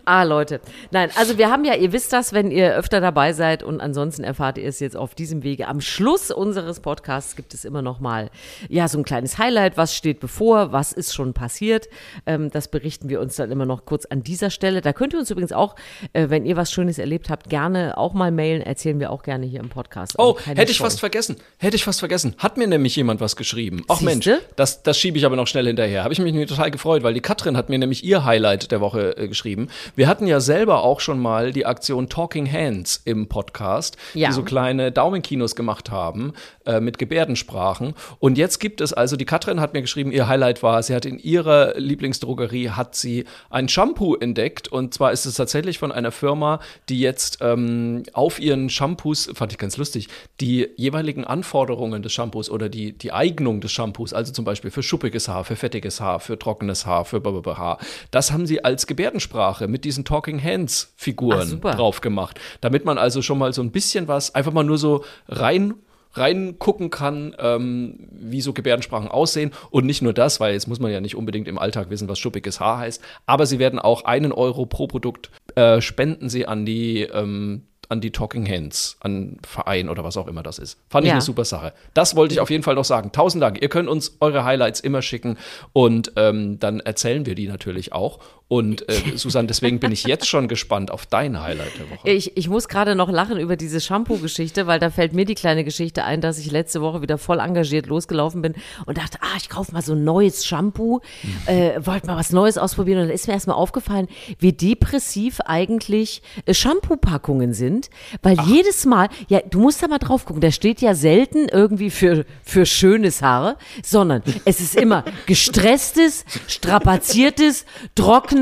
Ah, 0.06 0.24
Leute. 0.24 0.60
Nein, 0.92 1.10
also 1.16 1.38
wir 1.38 1.50
haben 1.50 1.66
ja, 1.66 1.74
ihr 1.76 1.92
wisst 1.92 2.14
das, 2.14 2.34
wenn 2.34 2.52
ihr 2.52 2.74
öfter 2.76 3.02
dabei 3.02 3.34
seid 3.34 3.64
und 3.64 3.82
ansonsten 3.82 4.24
erfahrt 4.24 4.58
ihr 4.58 4.68
es 4.68 4.80
jetzt 4.80 4.96
auf 4.96 5.16
diesem 5.16 5.44
Wege. 5.44 5.68
Am 5.68 5.82
Schluss 5.82 6.32
unseres 6.32 6.80
Podcasts 6.80 7.36
gibt 7.36 7.54
es 7.54 7.66
immer 7.66 7.82
noch 7.82 8.00
mal, 8.00 8.30
ja, 8.70 8.88
so 8.88 8.98
ein 8.98 9.04
kleines 9.04 9.38
Highlight. 9.38 9.78
Was 9.78 9.96
steht 9.96 10.20
bevor? 10.20 10.72
Was 10.72 10.92
ist 10.92 11.14
schon 11.14 11.34
passiert? 11.34 11.88
Ähm, 12.26 12.50
das 12.52 12.68
berichten 12.70 13.10
wir 13.10 13.20
uns 13.20 13.36
dann 13.36 13.52
immer 13.52 13.66
noch 13.66 13.86
kurz 13.86 14.06
an 14.06 14.24
dieser 14.24 14.50
Stelle. 14.50 14.82
Da 14.82 14.94
könnt 14.94 15.14
ihr 15.14 15.20
uns 15.20 15.32
übrigens 15.32 15.52
auch, 15.52 15.76
äh, 16.14 16.30
wenn 16.30 16.46
ihr 16.46 16.56
was 16.56 16.72
Schönes 16.72 16.98
erlebt 17.00 17.30
habt, 17.30 17.50
gerne 17.50 17.98
auch 17.98 18.14
mal 18.14 18.32
mailen. 18.32 18.62
Erzählen 18.62 19.00
wir 19.00 19.12
auch 19.12 19.24
gerne 19.24 19.46
hier 19.46 19.60
im 19.60 19.70
Podcast. 19.70 20.20
Also 20.20 20.32
Oh, 20.32 20.34
keine 20.34 20.60
hätte 20.60 20.72
ich 20.72 20.78
Scheu. 20.78 20.86
fast 20.86 21.00
vergessen. 21.00 21.38
Hätte 21.58 21.76
ich 21.76 21.84
fast 21.84 22.00
vergessen. 22.00 22.36
Hat 22.38 22.58
mir 22.58 22.68
nämlich 22.68 22.96
jemand 22.96 23.22
was 23.22 23.36
geschrieben. 23.36 23.84
Ach 23.88 24.02
Mensch, 24.02 24.30
das, 24.56 24.84
das 24.84 24.98
schiebe 24.98 25.18
ich 25.18 25.26
aber 25.26 25.36
noch 25.36 25.48
schnell 25.48 25.66
hinterher. 25.68 26.04
Habe 26.04 26.14
ich 26.14 26.20
mich 26.20 26.48
total 26.48 26.72
gefreut, 26.72 27.04
weil 27.04 27.14
die 27.14 27.22
Katrin 27.22 27.58
hat 27.58 27.70
mir 27.70 27.78
nämlich 27.78 28.04
ihr 28.04 28.26
Highlight 28.26 28.72
der 28.72 28.82
Woche 28.82 28.95
äh, 28.96 29.28
geschrieben. 29.28 29.68
Wir 29.96 30.08
hatten 30.08 30.28
ja 30.28 30.40
selber 30.40 30.84
auch 30.84 31.00
schon 31.00 31.20
mal 31.20 31.52
die 31.52 31.66
Aktion 31.66 32.10
Talking 32.10 32.52
Hands 32.52 33.02
im 33.06 33.28
Podcast, 33.28 33.98
Ja. 34.14 34.30
die 34.30 34.34
so 34.34 34.44
kleine 34.44 34.92
Daumenkinos 34.92 35.56
gemacht 35.56 35.92
haben 35.92 36.34
äh, 36.66 36.80
mit 36.80 36.98
Gebärdensprachen. 36.98 37.94
Und 38.20 38.38
jetzt 38.38 38.60
gibt 38.60 38.82
es 38.82 38.94
also, 38.94 39.16
die 39.18 39.26
Katrin 39.26 39.60
hat 39.60 39.74
mir 39.74 39.82
geschrieben, 39.82 40.12
ihr 40.12 40.28
Highlight 40.28 40.64
war, 40.64 40.82
sie 40.84 40.96
hat 40.96 41.06
in 41.06 41.20
ihrer 41.20 41.74
Lieblingsdrogerie 41.80 42.70
hat 42.72 42.96
sie 42.96 43.26
ein 43.50 43.68
Shampoo 43.68 44.16
entdeckt. 44.16 44.68
Und 44.68 44.94
zwar 44.94 45.12
ist 45.12 45.26
es 45.26 45.36
tatsächlich 45.36 45.78
von 45.80 45.92
einer 45.92 46.12
Firma, 46.12 46.60
die 46.90 47.00
jetzt 47.00 47.40
ähm, 47.42 48.04
auf 48.14 48.40
ihren 48.40 48.70
Shampoos, 48.70 49.30
fand 49.34 49.52
ich 49.52 49.58
ganz 49.58 49.78
lustig, 49.78 50.08
die 50.42 50.70
jeweiligen 50.78 51.24
Anforderungen 51.26 52.02
des 52.02 52.14
Shampoos 52.14 52.50
oder 52.50 52.70
die, 52.70 52.94
die 52.94 53.12
Eignung 53.12 53.62
des 53.62 53.72
Shampoos, 53.72 54.14
also 54.14 54.32
zum 54.34 54.46
Beispiel 54.46 54.72
für 54.72 54.84
schuppiges 54.84 55.28
Haar, 55.28 55.44
für 55.44 55.56
fettiges 55.56 56.00
Haar, 56.02 56.20
für 56.20 56.38
trockenes 56.38 56.86
Haar, 56.86 57.06
für 57.06 57.20
blablabla 57.22 57.58
Haar, 57.58 57.78
das 58.12 58.32
haben 58.32 58.46
sie 58.46 58.64
als 58.64 58.85
Gebärdensprache 58.88 59.68
mit 59.68 59.86
diesen 59.86 60.06
Talking 60.06 60.42
Hands 60.44 60.88
Ach, 60.90 60.94
Figuren 61.02 61.48
super. 61.48 61.72
drauf 61.72 62.02
gemacht, 62.02 62.40
damit 62.62 62.86
man 62.86 62.98
also 62.98 63.22
schon 63.22 63.38
mal 63.38 63.54
so 63.54 63.62
ein 63.62 63.72
bisschen 63.72 64.08
was, 64.08 64.34
einfach 64.36 64.52
mal 64.54 64.64
nur 64.64 64.78
so 64.78 65.04
rein 65.28 65.76
reingucken 66.18 66.90
kann, 66.90 67.36
ähm, 67.40 68.08
wie 68.12 68.42
so 68.42 68.54
Gebärdensprachen 68.54 69.10
aussehen. 69.10 69.52
Und 69.70 69.86
nicht 69.86 70.02
nur 70.02 70.14
das, 70.14 70.40
weil 70.40 70.54
jetzt 70.54 70.68
muss 70.68 70.80
man 70.80 70.92
ja 70.92 71.02
nicht 71.02 71.16
unbedingt 71.16 71.48
im 71.48 71.60
Alltag 71.60 71.90
wissen, 71.90 72.08
was 72.08 72.20
schuppiges 72.20 72.60
Haar 72.60 72.78
heißt. 72.80 73.02
Aber 73.26 73.46
sie 73.46 73.60
werden 73.60 73.80
auch 73.80 74.06
einen 74.06 74.32
Euro 74.32 74.66
pro 74.66 74.88
Produkt 74.88 75.30
äh, 75.56 75.82
spenden 75.82 76.30
sie 76.30 76.48
an 76.48 76.66
die 76.66 77.02
ähm, 77.02 77.64
an 77.88 78.02
die 78.02 78.10
Talking 78.12 78.50
Hands, 78.50 78.98
an 79.02 79.38
Verein 79.46 79.90
oder 79.90 80.04
was 80.04 80.18
auch 80.18 80.28
immer 80.28 80.42
das 80.42 80.58
ist. 80.58 80.80
Fand 80.90 81.06
ich 81.06 81.10
Ja. 81.10 81.14
eine 81.16 81.22
super 81.22 81.46
Sache. 81.46 81.72
Das 81.94 82.16
wollte 82.16 82.34
ich 82.34 82.40
auf 82.40 82.50
jeden 82.50 82.64
Fall 82.64 82.74
noch 82.74 82.84
sagen. 82.84 83.12
Tausend 83.12 83.44
Dank. 83.44 83.62
Ihr 83.62 83.70
könnt 83.70 83.90
uns 83.90 84.18
eure 84.22 84.44
Highlights 84.44 84.80
immer 84.80 85.04
schicken 85.04 85.38
und 85.72 86.14
ähm, 86.16 86.60
dann 86.60 86.80
erzählen 86.80 87.28
wir 87.28 87.36
die 87.36 87.48
natürlich 87.48 87.94
auch. 87.94 88.20
Und 88.48 88.88
äh, 88.90 88.94
Susanne, 89.16 89.48
deswegen 89.48 89.80
bin 89.80 89.92
ich 89.92 90.04
jetzt 90.04 90.28
schon 90.28 90.48
gespannt 90.48 90.92
auf 90.92 91.08
dein 91.08 91.42
Highlight 91.42 91.80
der 91.80 91.90
Woche. 91.90 92.10
Ich, 92.10 92.38
ich 92.38 92.48
muss 92.48 92.68
gerade 92.68 92.96
noch 92.96 93.10
lachen 93.10 93.40
über 93.40 93.56
diese 93.56 93.82
Shampoo-Geschichte, 93.82 94.68
weil 94.68 94.80
da 94.80 94.92
fällt 94.92 95.14
mir 95.14 95.26
die 95.26 95.34
kleine 95.34 95.64
Geschichte 95.64 96.04
ein, 96.04 96.22
dass 96.22 96.38
ich 96.38 96.52
letzte 96.52 96.82
Woche 96.82 97.02
wieder 97.02 97.18
voll 97.18 97.40
engagiert 97.40 97.88
losgelaufen 97.88 98.44
bin 98.44 98.54
und 98.86 99.00
dachte, 99.00 99.18
ah, 99.22 99.36
ich 99.38 99.50
kaufe 99.50 99.72
mal 99.72 99.82
so 99.82 99.94
ein 99.94 100.04
neues 100.04 100.46
Shampoo, 100.46 101.02
äh, 101.48 101.80
wollte 101.84 102.06
mal 102.06 102.18
was 102.18 102.32
Neues 102.32 102.60
ausprobieren. 102.60 103.00
Und 103.00 103.08
dann 103.08 103.16
ist 103.16 103.28
mir 103.28 103.34
erstmal 103.34 103.56
aufgefallen, 103.56 104.08
wie 104.38 104.54
depressiv 104.54 105.40
eigentlich 105.42 106.22
äh, 106.46 106.54
Shampoo-Packungen 106.54 107.54
sind, 107.54 107.90
weil 108.22 108.38
jedes 108.46 108.86
Mal, 108.86 109.10
ja, 109.28 109.40
du 109.40 109.60
musst 109.60 109.82
da 109.82 109.88
mal 109.88 109.98
drauf 109.98 110.26
gucken, 110.26 110.42
da 110.42 110.52
steht 110.52 110.82
ja 110.82 110.94
selten 110.94 111.48
irgendwie 111.50 111.90
für, 111.90 112.26
für 112.44 112.68
schönes 112.68 113.24
Haar, 113.24 113.58
sondern 113.84 114.22
es 114.46 114.60
ist 114.60 114.76
immer 114.76 115.04
gestresstes, 115.26 116.26
strapaziertes, 116.48 117.66
trockenes, 117.96 118.35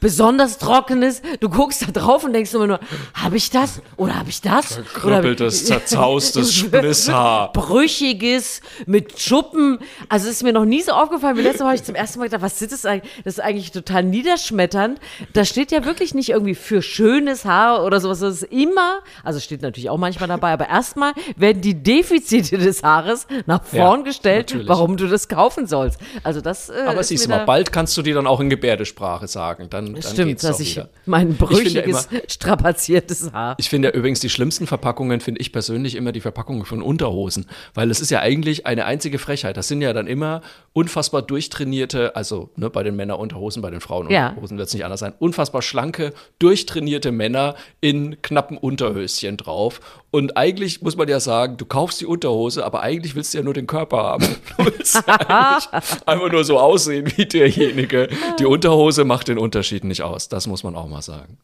besonders 0.00 0.58
trockenes. 0.58 1.22
Du 1.40 1.48
guckst 1.48 1.82
da 1.82 1.86
drauf 1.90 2.24
und 2.24 2.32
denkst 2.32 2.52
immer 2.54 2.66
nur, 2.66 2.80
habe 3.14 3.36
ich 3.36 3.50
das 3.50 3.82
oder 3.96 4.16
habe 4.18 4.30
ich 4.30 4.40
das? 4.40 4.72
Oder 4.72 4.78
hab 4.78 4.86
ich- 4.86 4.92
Krüppeltes, 4.94 5.64
zerzaustes 5.66 6.54
Splisshaar. 6.54 7.52
Brüchiges 7.52 8.60
mit 8.86 9.18
Schuppen. 9.20 9.78
Also 10.08 10.26
es 10.28 10.36
ist 10.36 10.42
mir 10.42 10.52
noch 10.52 10.64
nie 10.64 10.82
so 10.82 10.92
aufgefallen. 10.92 11.36
Wie 11.36 11.42
letztes 11.42 11.60
Mal 11.60 11.66
habe 11.68 11.76
ich 11.76 11.84
zum 11.84 11.94
ersten 11.94 12.18
Mal 12.18 12.26
gedacht, 12.26 12.42
was 12.42 12.60
ist 12.62 12.72
das 12.72 12.84
eigentlich? 12.86 13.10
Das 13.24 13.34
ist 13.34 13.40
eigentlich 13.40 13.72
total 13.72 14.02
niederschmetternd. 14.04 14.98
Da 15.32 15.44
steht 15.44 15.72
ja 15.72 15.84
wirklich 15.84 16.14
nicht 16.14 16.30
irgendwie 16.30 16.54
für 16.54 16.82
schönes 16.82 17.44
Haar 17.44 17.84
oder 17.84 18.00
sowas. 18.00 18.20
Das 18.20 18.34
ist 18.42 18.52
immer, 18.52 19.00
also 19.24 19.40
steht 19.40 19.62
natürlich 19.62 19.90
auch 19.90 19.98
manchmal 19.98 20.28
dabei, 20.28 20.52
aber 20.52 20.68
erstmal 20.68 21.12
werden 21.36 21.62
die 21.62 21.74
Defizite 21.82 22.58
des 22.58 22.82
Haares 22.82 23.26
nach 23.46 23.64
vorn 23.64 24.00
Ja, 24.00 24.04
gestellt, 24.04 24.48
natürlich. 24.50 24.68
warum 24.68 24.96
du 24.96 25.06
das 25.08 25.28
kaufen 25.28 25.66
sollst. 25.66 25.98
Also 26.22 26.40
das 26.40 26.68
äh, 26.68 26.84
Aber 26.86 27.02
siehst 27.02 27.26
du 27.26 27.30
mal, 27.30 27.44
bald 27.44 27.72
kannst 27.72 27.96
du 27.96 28.02
dir 28.02 28.14
dann 28.14 28.26
auch 28.26 28.40
in 28.40 28.50
Gebärdesprache 28.50 29.26
sagen. 29.28 29.39
Dann, 29.68 29.94
dann 29.94 30.02
Stimmt, 30.02 30.28
geht's 30.28 30.42
dass 30.42 30.60
ich 30.60 30.76
wieder. 30.76 30.88
mein 31.06 31.30
Ich 31.30 31.36
finde 31.38 31.70
ja 31.70 31.82
brüchiges, 31.82 32.08
strapaziertes 32.28 33.32
Haar. 33.32 33.56
Ich 33.58 33.68
finde 33.68 33.88
ja 33.88 33.94
übrigens 33.94 34.20
die 34.20 34.28
schlimmsten 34.28 34.66
Verpackungen, 34.66 35.20
finde 35.20 35.40
ich 35.40 35.52
persönlich 35.52 35.94
immer 35.94 36.12
die 36.12 36.20
Verpackungen 36.20 36.64
von 36.64 36.82
Unterhosen. 36.82 37.46
Weil 37.74 37.90
es 37.90 38.00
ist 38.00 38.10
ja 38.10 38.20
eigentlich 38.20 38.66
eine 38.66 38.84
einzige 38.84 39.18
Frechheit. 39.18 39.56
Das 39.56 39.68
sind 39.68 39.82
ja 39.82 39.92
dann 39.92 40.06
immer 40.06 40.42
unfassbar 40.72 41.22
durchtrainierte, 41.22 42.14
also 42.16 42.50
ne, 42.56 42.70
bei 42.70 42.82
den 42.82 42.96
Männern 42.96 43.18
Unterhosen, 43.18 43.62
bei 43.62 43.70
den 43.70 43.80
Frauen 43.80 44.10
Ja. 44.10 44.28
Unterhosen 44.30 44.58
wird 44.58 44.68
es 44.68 44.74
nicht 44.74 44.84
anders 44.84 45.00
sein, 45.00 45.12
unfassbar 45.18 45.62
schlanke, 45.62 46.12
durchtrainierte 46.38 47.12
Männer 47.12 47.54
in 47.80 48.20
knappen 48.22 48.56
Unterhöschen 48.58 49.36
drauf. 49.36 49.80
Und 50.12 50.36
eigentlich 50.36 50.82
muss 50.82 50.96
man 50.96 51.08
ja 51.08 51.20
sagen, 51.20 51.56
du 51.56 51.64
kaufst 51.64 52.00
die 52.00 52.06
Unterhose, 52.06 52.64
aber 52.64 52.82
eigentlich 52.82 53.14
willst 53.14 53.32
du 53.32 53.38
ja 53.38 53.44
nur 53.44 53.54
den 53.54 53.66
Körper 53.66 53.98
haben. 53.98 54.26
Du 54.56 54.66
willst 54.66 54.94
ja 55.06 55.14
eigentlich 55.28 55.68
einfach 56.06 56.32
nur 56.32 56.44
so 56.44 56.58
aussehen 56.58 57.10
wie 57.16 57.24
derjenige. 57.24 58.08
Die 58.38 58.44
Unterhose 58.44 59.04
macht 59.04 59.28
den 59.30 59.38
Unterschied 59.38 59.84
nicht 59.84 60.02
aus. 60.02 60.28
Das 60.28 60.46
muss 60.46 60.62
man 60.62 60.74
auch 60.74 60.86
mal 60.88 61.02
sagen. 61.02 61.38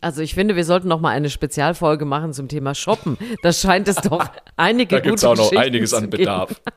Also 0.00 0.22
ich 0.22 0.32
finde, 0.34 0.56
wir 0.56 0.64
sollten 0.64 0.88
noch 0.88 1.00
mal 1.00 1.10
eine 1.10 1.28
Spezialfolge 1.28 2.06
machen 2.06 2.32
zum 2.32 2.48
Thema 2.48 2.74
Shoppen. 2.74 3.18
Da 3.42 3.52
scheint 3.52 3.88
es 3.88 3.96
doch 3.96 4.24
einige 4.56 4.96
Da 4.96 5.00
gibt's 5.00 5.20
gute 5.22 5.32
auch 5.32 5.52
noch 5.52 5.52
einiges 5.60 5.92
an. 5.92 6.08
Bedarf. 6.08 6.60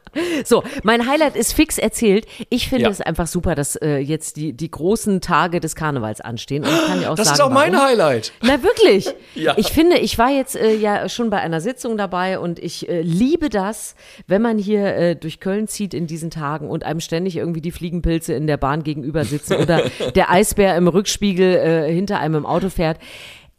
So, 0.46 0.62
mein 0.84 1.08
Highlight 1.10 1.36
ist 1.36 1.54
fix 1.54 1.80
erzählt. 1.80 2.28
Ich 2.52 2.70
finde 2.70 2.84
Ja. 2.84 2.89
es 2.92 3.02
einfach 3.02 3.26
super, 3.26 3.56
dass 3.56 3.76
äh, 3.78 3.98
jetzt 3.98 4.36
die, 4.38 4.54
die 4.54 4.70
großen 4.70 5.22
Tage 5.22 5.60
des 5.60 5.74
Karnevals 5.76 6.22
anstehen. 6.22 6.63
Und 6.63 6.70
ich 6.72 6.86
kann 6.86 7.00
dir 7.00 7.10
auch 7.12 7.16
Das 7.16 7.30
sagen, 7.30 7.36
ist 7.39 7.42
auch 7.42 7.50
mein 7.50 7.74
warum. 7.74 7.88
Highlight. 7.88 8.32
Na 8.44 8.62
wirklich? 8.62 9.10
Ja. 9.36 9.56
Ich 9.58 9.70
finde, 9.70 9.98
ich 9.98 10.20
war 10.20 10.30
jetzt 10.30 10.56
äh, 10.56 10.76
ja 10.76 11.10
schon 11.10 11.32
bei 11.32 11.39
einer 11.39 11.60
Sitzung 11.60 11.98
dabei 11.98 12.38
und 12.38 12.60
ich 12.60 12.88
äh, 12.88 13.02
liebe 13.02 13.50
das, 13.50 13.96
wenn 14.28 14.44
man 14.44 14.60
hier 14.60 14.96
äh, 14.96 15.16
durch 15.16 15.39
Köln 15.39 15.68
zieht 15.68 15.96
in 15.96 16.06
diesen 16.06 16.30
Tagen 16.30 16.70
und 16.70 16.84
einem 16.84 17.00
ständig 17.00 17.36
irgendwie 17.38 17.62
die 17.62 17.71
Fliegenpilze 17.71 18.34
in 18.36 18.46
der 18.46 18.58
Bahn 18.58 18.84
gegenüber 18.84 19.25
sitzen 19.25 19.56
oder 19.56 19.90
der 20.13 20.30
Eisbär 20.44 20.75
im 20.75 20.89
Rückspiegel 20.89 21.56
äh, 21.56 21.94
hinter 21.94 22.19
einem 22.19 22.35
im 22.35 22.46
Auto 22.46 22.69
fährt. 22.69 23.00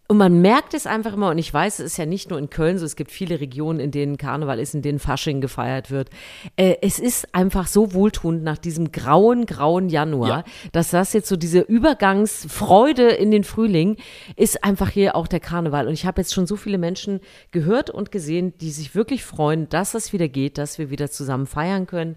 Und 0.06 0.18
man 0.18 0.42
merkt 0.42 0.74
es 0.74 0.86
einfach 0.86 1.14
immer, 1.14 1.30
und 1.30 1.38
ich 1.38 1.52
weiß, 1.52 1.78
es 1.78 1.92
ist 1.92 1.96
ja 1.96 2.04
nicht 2.04 2.28
nur 2.28 2.38
in 2.38 2.50
Köln 2.50 2.76
so, 2.76 2.84
es 2.84 2.94
gibt 2.94 3.10
viele 3.10 3.40
Regionen, 3.40 3.80
in 3.80 3.90
denen 3.90 4.18
Karneval 4.18 4.60
ist, 4.60 4.74
in 4.74 4.82
denen 4.82 4.98
Fasching 4.98 5.40
gefeiert 5.40 5.90
wird. 5.90 6.10
Äh, 6.56 6.76
es 6.82 6.98
ist 6.98 7.34
einfach 7.34 7.66
so 7.66 7.94
wohltuend 7.94 8.44
nach 8.44 8.58
diesem 8.58 8.92
grauen, 8.92 9.46
grauen 9.46 9.88
Januar, 9.88 10.28
ja. 10.28 10.44
dass 10.72 10.90
das 10.90 11.14
jetzt 11.14 11.28
so 11.28 11.36
diese 11.36 11.60
Übergangsfreude 11.60 13.08
in 13.08 13.30
den 13.30 13.44
Frühling 13.44 13.96
ist 14.36 14.62
einfach 14.62 14.90
hier 14.90 15.16
auch 15.16 15.26
der 15.26 15.40
Karneval. 15.40 15.88
Und 15.88 15.94
ich 15.94 16.04
habe 16.04 16.20
jetzt 16.20 16.34
schon 16.34 16.46
so 16.46 16.56
viele 16.56 16.76
Menschen 16.76 17.20
gehört 17.50 17.88
und 17.88 18.12
gesehen, 18.12 18.52
die 18.60 18.72
sich 18.72 18.94
wirklich 18.94 19.24
freuen, 19.24 19.70
dass 19.70 19.94
es 19.94 20.12
wieder 20.12 20.28
geht, 20.28 20.58
dass 20.58 20.78
wir 20.78 20.90
wieder 20.90 21.10
zusammen 21.10 21.46
feiern 21.46 21.86
können. 21.86 22.16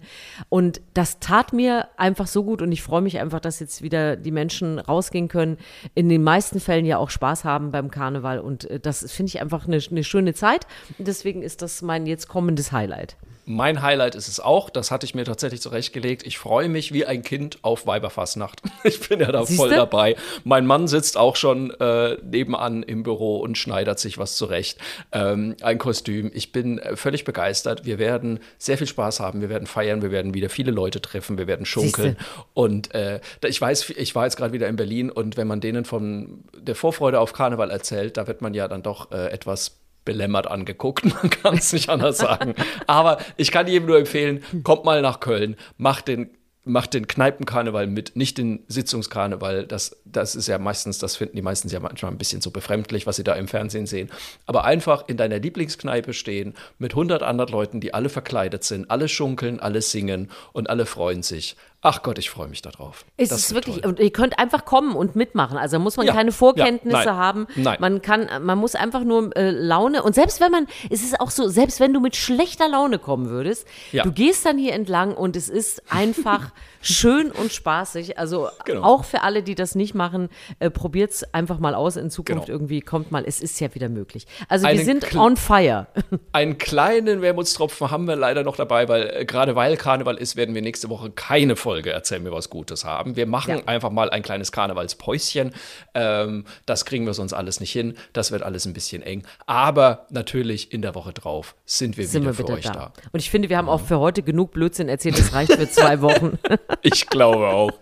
Und 0.50 0.82
das 0.92 1.20
tat 1.20 1.54
mir 1.54 1.88
einfach 1.96 2.26
so 2.26 2.44
gut 2.44 2.60
und 2.60 2.70
ich 2.70 2.82
freue 2.82 3.00
mich 3.00 3.18
einfach, 3.18 3.40
dass 3.40 3.60
jetzt 3.60 3.80
wieder 3.80 4.16
die 4.16 4.30
Menschen 4.30 4.78
rausgehen 4.78 5.28
können, 5.28 5.56
in 5.94 6.10
den 6.10 6.22
meisten 6.22 6.60
Fällen 6.60 6.84
ja 6.84 6.98
auch 6.98 7.08
Spaß 7.08 7.44
haben 7.44 7.72
beim 7.78 7.87
Karneval. 7.90 8.38
Und 8.38 8.64
äh, 8.64 8.80
das 8.80 9.10
finde 9.10 9.30
ich 9.30 9.40
einfach 9.40 9.66
eine, 9.66 9.80
eine 9.90 10.04
schöne 10.04 10.34
Zeit. 10.34 10.66
Deswegen 10.98 11.42
ist 11.42 11.62
das 11.62 11.82
mein 11.82 12.06
jetzt 12.06 12.28
kommendes 12.28 12.72
Highlight. 12.72 13.16
Mein 13.48 13.80
Highlight 13.80 14.14
ist 14.14 14.28
es 14.28 14.40
auch, 14.40 14.68
das 14.68 14.90
hatte 14.90 15.06
ich 15.06 15.14
mir 15.14 15.24
tatsächlich 15.24 15.62
zurechtgelegt. 15.62 16.26
Ich 16.26 16.36
freue 16.36 16.68
mich 16.68 16.92
wie 16.92 17.06
ein 17.06 17.22
Kind 17.22 17.58
auf 17.62 17.86
Weiberfassnacht. 17.86 18.60
Ich 18.84 19.08
bin 19.08 19.20
ja 19.20 19.32
da 19.32 19.44
Siehste? 19.44 19.56
voll 19.56 19.70
dabei. 19.70 20.16
Mein 20.44 20.64
Mann 20.64 20.86
sitzt 20.86 21.16
auch 21.16 21.36
schon 21.36 21.70
äh, 21.80 22.16
nebenan 22.22 22.82
im 22.82 23.02
Büro 23.02 23.38
und 23.38 23.58
schneidert 23.58 23.98
sich 23.98 24.18
was 24.18 24.36
zurecht. 24.36 24.78
Ähm, 25.12 25.56
ein 25.62 25.78
Kostüm. 25.78 26.30
Ich 26.32 26.52
bin 26.52 26.78
äh, 26.78 26.96
völlig 26.96 27.24
begeistert. 27.24 27.84
Wir 27.84 27.98
werden 27.98 28.38
sehr 28.56 28.78
viel 28.78 28.86
Spaß 28.86 29.20
haben. 29.20 29.40
Wir 29.40 29.48
werden 29.48 29.66
feiern. 29.66 30.00
Wir 30.00 30.10
werden 30.10 30.32
wieder 30.32 30.48
viele 30.48 30.70
Leute 30.70 31.00
treffen. 31.00 31.38
Wir 31.38 31.46
werden 31.46 31.66
schunkeln. 31.66 32.16
Siehste? 32.18 32.44
Und 32.54 32.94
äh, 32.94 33.20
ich 33.46 33.60
weiß, 33.60 33.90
ich 33.90 34.14
war 34.14 34.24
jetzt 34.24 34.36
gerade 34.36 34.52
wieder 34.52 34.68
in 34.68 34.76
Berlin 34.76 35.10
und 35.10 35.36
wenn 35.36 35.48
man 35.48 35.60
denen 35.60 35.84
von 35.84 36.44
der 36.56 36.74
Vorfreude 36.74 37.18
auf 37.18 37.32
Karneval 37.32 37.70
erzählt, 37.70 38.16
da 38.16 38.26
wird 38.26 38.42
man 38.42 38.54
ja 38.54 38.68
dann 38.68 38.82
doch 38.82 39.10
äh, 39.10 39.30
etwas 39.30 39.78
belämmert 40.08 40.46
angeguckt, 40.50 41.04
man 41.22 41.28
kann 41.28 41.58
es 41.58 41.70
nicht 41.74 41.90
anders 41.90 42.16
sagen. 42.16 42.54
Aber 42.86 43.18
ich 43.36 43.52
kann 43.52 43.66
jedem 43.66 43.86
nur 43.86 43.98
empfehlen, 43.98 44.42
kommt 44.64 44.86
mal 44.86 45.02
nach 45.02 45.20
Köln, 45.20 45.54
macht 45.76 46.08
den 46.08 46.30
macht 46.64 46.92
den 46.92 47.06
Kneipenkarneval 47.06 47.86
mit, 47.86 48.14
nicht 48.14 48.36
den 48.36 48.62
Sitzungskarneval. 48.68 49.66
Das, 49.66 50.02
das 50.04 50.36
ist 50.36 50.48
ja 50.48 50.58
meistens, 50.58 50.98
das 50.98 51.16
finden 51.16 51.34
die 51.34 51.42
meisten 51.42 51.68
ja 51.68 51.80
manchmal 51.80 52.12
ein 52.12 52.18
bisschen 52.18 52.42
so 52.42 52.50
befremdlich, 52.50 53.06
was 53.06 53.16
sie 53.16 53.24
da 53.24 53.32
im 53.34 53.48
Fernsehen 53.48 53.86
sehen. 53.86 54.10
Aber 54.44 54.64
einfach 54.64 55.08
in 55.08 55.16
deiner 55.16 55.38
Lieblingskneipe 55.38 56.12
stehen 56.12 56.52
mit 56.78 56.92
100 56.92 57.22
anderen 57.22 57.50
Leuten, 57.50 57.80
die 57.80 57.94
alle 57.94 58.10
verkleidet 58.10 58.64
sind, 58.64 58.90
alle 58.90 59.08
schunkeln, 59.08 59.60
alle 59.60 59.80
singen 59.80 60.30
und 60.52 60.68
alle 60.68 60.84
freuen 60.84 61.22
sich. 61.22 61.56
Ach 61.80 62.02
Gott, 62.02 62.18
ich 62.18 62.28
freue 62.28 62.48
mich 62.48 62.60
darauf. 62.60 63.04
Es 63.16 63.30
ist 63.30 63.54
wirklich, 63.54 63.82
toll. 63.82 63.90
und 63.90 64.00
ihr 64.00 64.10
könnt 64.10 64.40
einfach 64.40 64.64
kommen 64.64 64.96
und 64.96 65.14
mitmachen. 65.14 65.56
Also 65.56 65.78
muss 65.78 65.96
man 65.96 66.06
ja, 66.06 66.12
keine 66.12 66.32
Vorkenntnisse 66.32 66.96
ja, 66.96 67.04
nein, 67.04 67.16
haben. 67.16 67.46
Nein. 67.54 67.76
Man 67.78 68.02
kann, 68.02 68.28
man 68.42 68.58
muss 68.58 68.74
einfach 68.74 69.04
nur 69.04 69.36
äh, 69.36 69.50
Laune. 69.50 70.02
Und 70.02 70.16
selbst 70.16 70.40
wenn 70.40 70.50
man, 70.50 70.66
es 70.90 71.04
ist 71.04 71.20
auch 71.20 71.30
so, 71.30 71.46
selbst 71.46 71.78
wenn 71.78 71.92
du 71.92 72.00
mit 72.00 72.16
schlechter 72.16 72.68
Laune 72.68 72.98
kommen 72.98 73.30
würdest, 73.30 73.64
ja. 73.92 74.02
du 74.02 74.10
gehst 74.10 74.44
dann 74.44 74.58
hier 74.58 74.72
entlang 74.72 75.14
und 75.14 75.36
es 75.36 75.48
ist 75.48 75.84
einfach 75.88 76.50
schön 76.80 77.30
und 77.30 77.52
spaßig. 77.52 78.18
Also 78.18 78.48
genau. 78.64 78.82
auch 78.82 79.04
für 79.04 79.22
alle, 79.22 79.44
die 79.44 79.54
das 79.54 79.76
nicht 79.76 79.94
machen, 79.94 80.30
äh, 80.58 80.70
probiert 80.70 81.12
es 81.12 81.32
einfach 81.32 81.60
mal 81.60 81.76
aus 81.76 81.94
in 81.94 82.10
Zukunft 82.10 82.46
genau. 82.46 82.56
irgendwie. 82.58 82.80
Kommt 82.80 83.12
mal, 83.12 83.24
es 83.24 83.38
ist 83.38 83.60
ja 83.60 83.72
wieder 83.76 83.88
möglich. 83.88 84.26
Also 84.48 84.66
Einen 84.66 84.78
wir 84.78 84.84
sind 84.84 85.14
on 85.14 85.36
fire. 85.36 85.86
Einen 86.32 86.58
kleinen 86.58 87.22
Wermutstropfen 87.22 87.92
haben 87.92 88.08
wir 88.08 88.16
leider 88.16 88.42
noch 88.42 88.56
dabei, 88.56 88.88
weil 88.88 89.14
äh, 89.14 89.24
gerade 89.24 89.54
weil 89.54 89.76
Karneval 89.76 90.16
ist, 90.16 90.34
werden 90.34 90.56
wir 90.56 90.62
nächste 90.62 90.90
Woche 90.90 91.10
keine 91.10 91.54
Folge 91.54 91.67
Folge 91.68 91.90
Erzähl 91.90 92.20
mir 92.20 92.32
was 92.32 92.48
Gutes 92.48 92.86
haben. 92.86 93.14
Wir 93.14 93.26
machen 93.26 93.58
ja. 93.58 93.64
einfach 93.66 93.90
mal 93.90 94.08
ein 94.08 94.22
kleines 94.22 94.52
Karnevalspäuschen. 94.52 95.52
Ähm, 95.92 96.46
das 96.64 96.86
kriegen 96.86 97.04
wir 97.04 97.12
sonst 97.12 97.34
alles 97.34 97.60
nicht 97.60 97.72
hin. 97.72 97.92
Das 98.14 98.32
wird 98.32 98.42
alles 98.42 98.64
ein 98.64 98.72
bisschen 98.72 99.02
eng. 99.02 99.22
Aber 99.44 100.06
natürlich 100.08 100.72
in 100.72 100.80
der 100.80 100.94
Woche 100.94 101.12
drauf 101.12 101.56
sind 101.66 101.98
wir 101.98 102.06
sind 102.06 102.22
wieder 102.22 102.38
wir 102.38 102.46
für 102.46 102.52
euch 102.54 102.64
da. 102.64 102.72
da. 102.72 102.92
Und 103.12 103.20
ich 103.20 103.28
finde, 103.28 103.50
wir 103.50 103.58
haben 103.58 103.68
auch 103.68 103.82
für 103.82 103.98
heute 103.98 104.22
genug 104.22 104.52
Blödsinn 104.52 104.88
erzählt. 104.88 105.18
Es 105.18 105.34
reicht 105.34 105.52
für 105.52 105.68
zwei 105.68 106.00
Wochen. 106.00 106.38
ich 106.80 107.06
glaube 107.06 107.48
auch. 107.48 107.72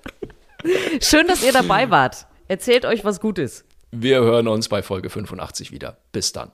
Schön, 1.00 1.28
dass 1.28 1.44
ihr 1.44 1.52
dabei 1.52 1.88
wart. 1.90 2.26
Erzählt 2.48 2.86
euch 2.86 3.04
was 3.04 3.20
Gutes. 3.20 3.64
Wir 3.92 4.18
hören 4.18 4.48
uns 4.48 4.68
bei 4.68 4.82
Folge 4.82 5.10
85 5.10 5.70
wieder. 5.70 5.98
Bis 6.10 6.32
dann. 6.32 6.50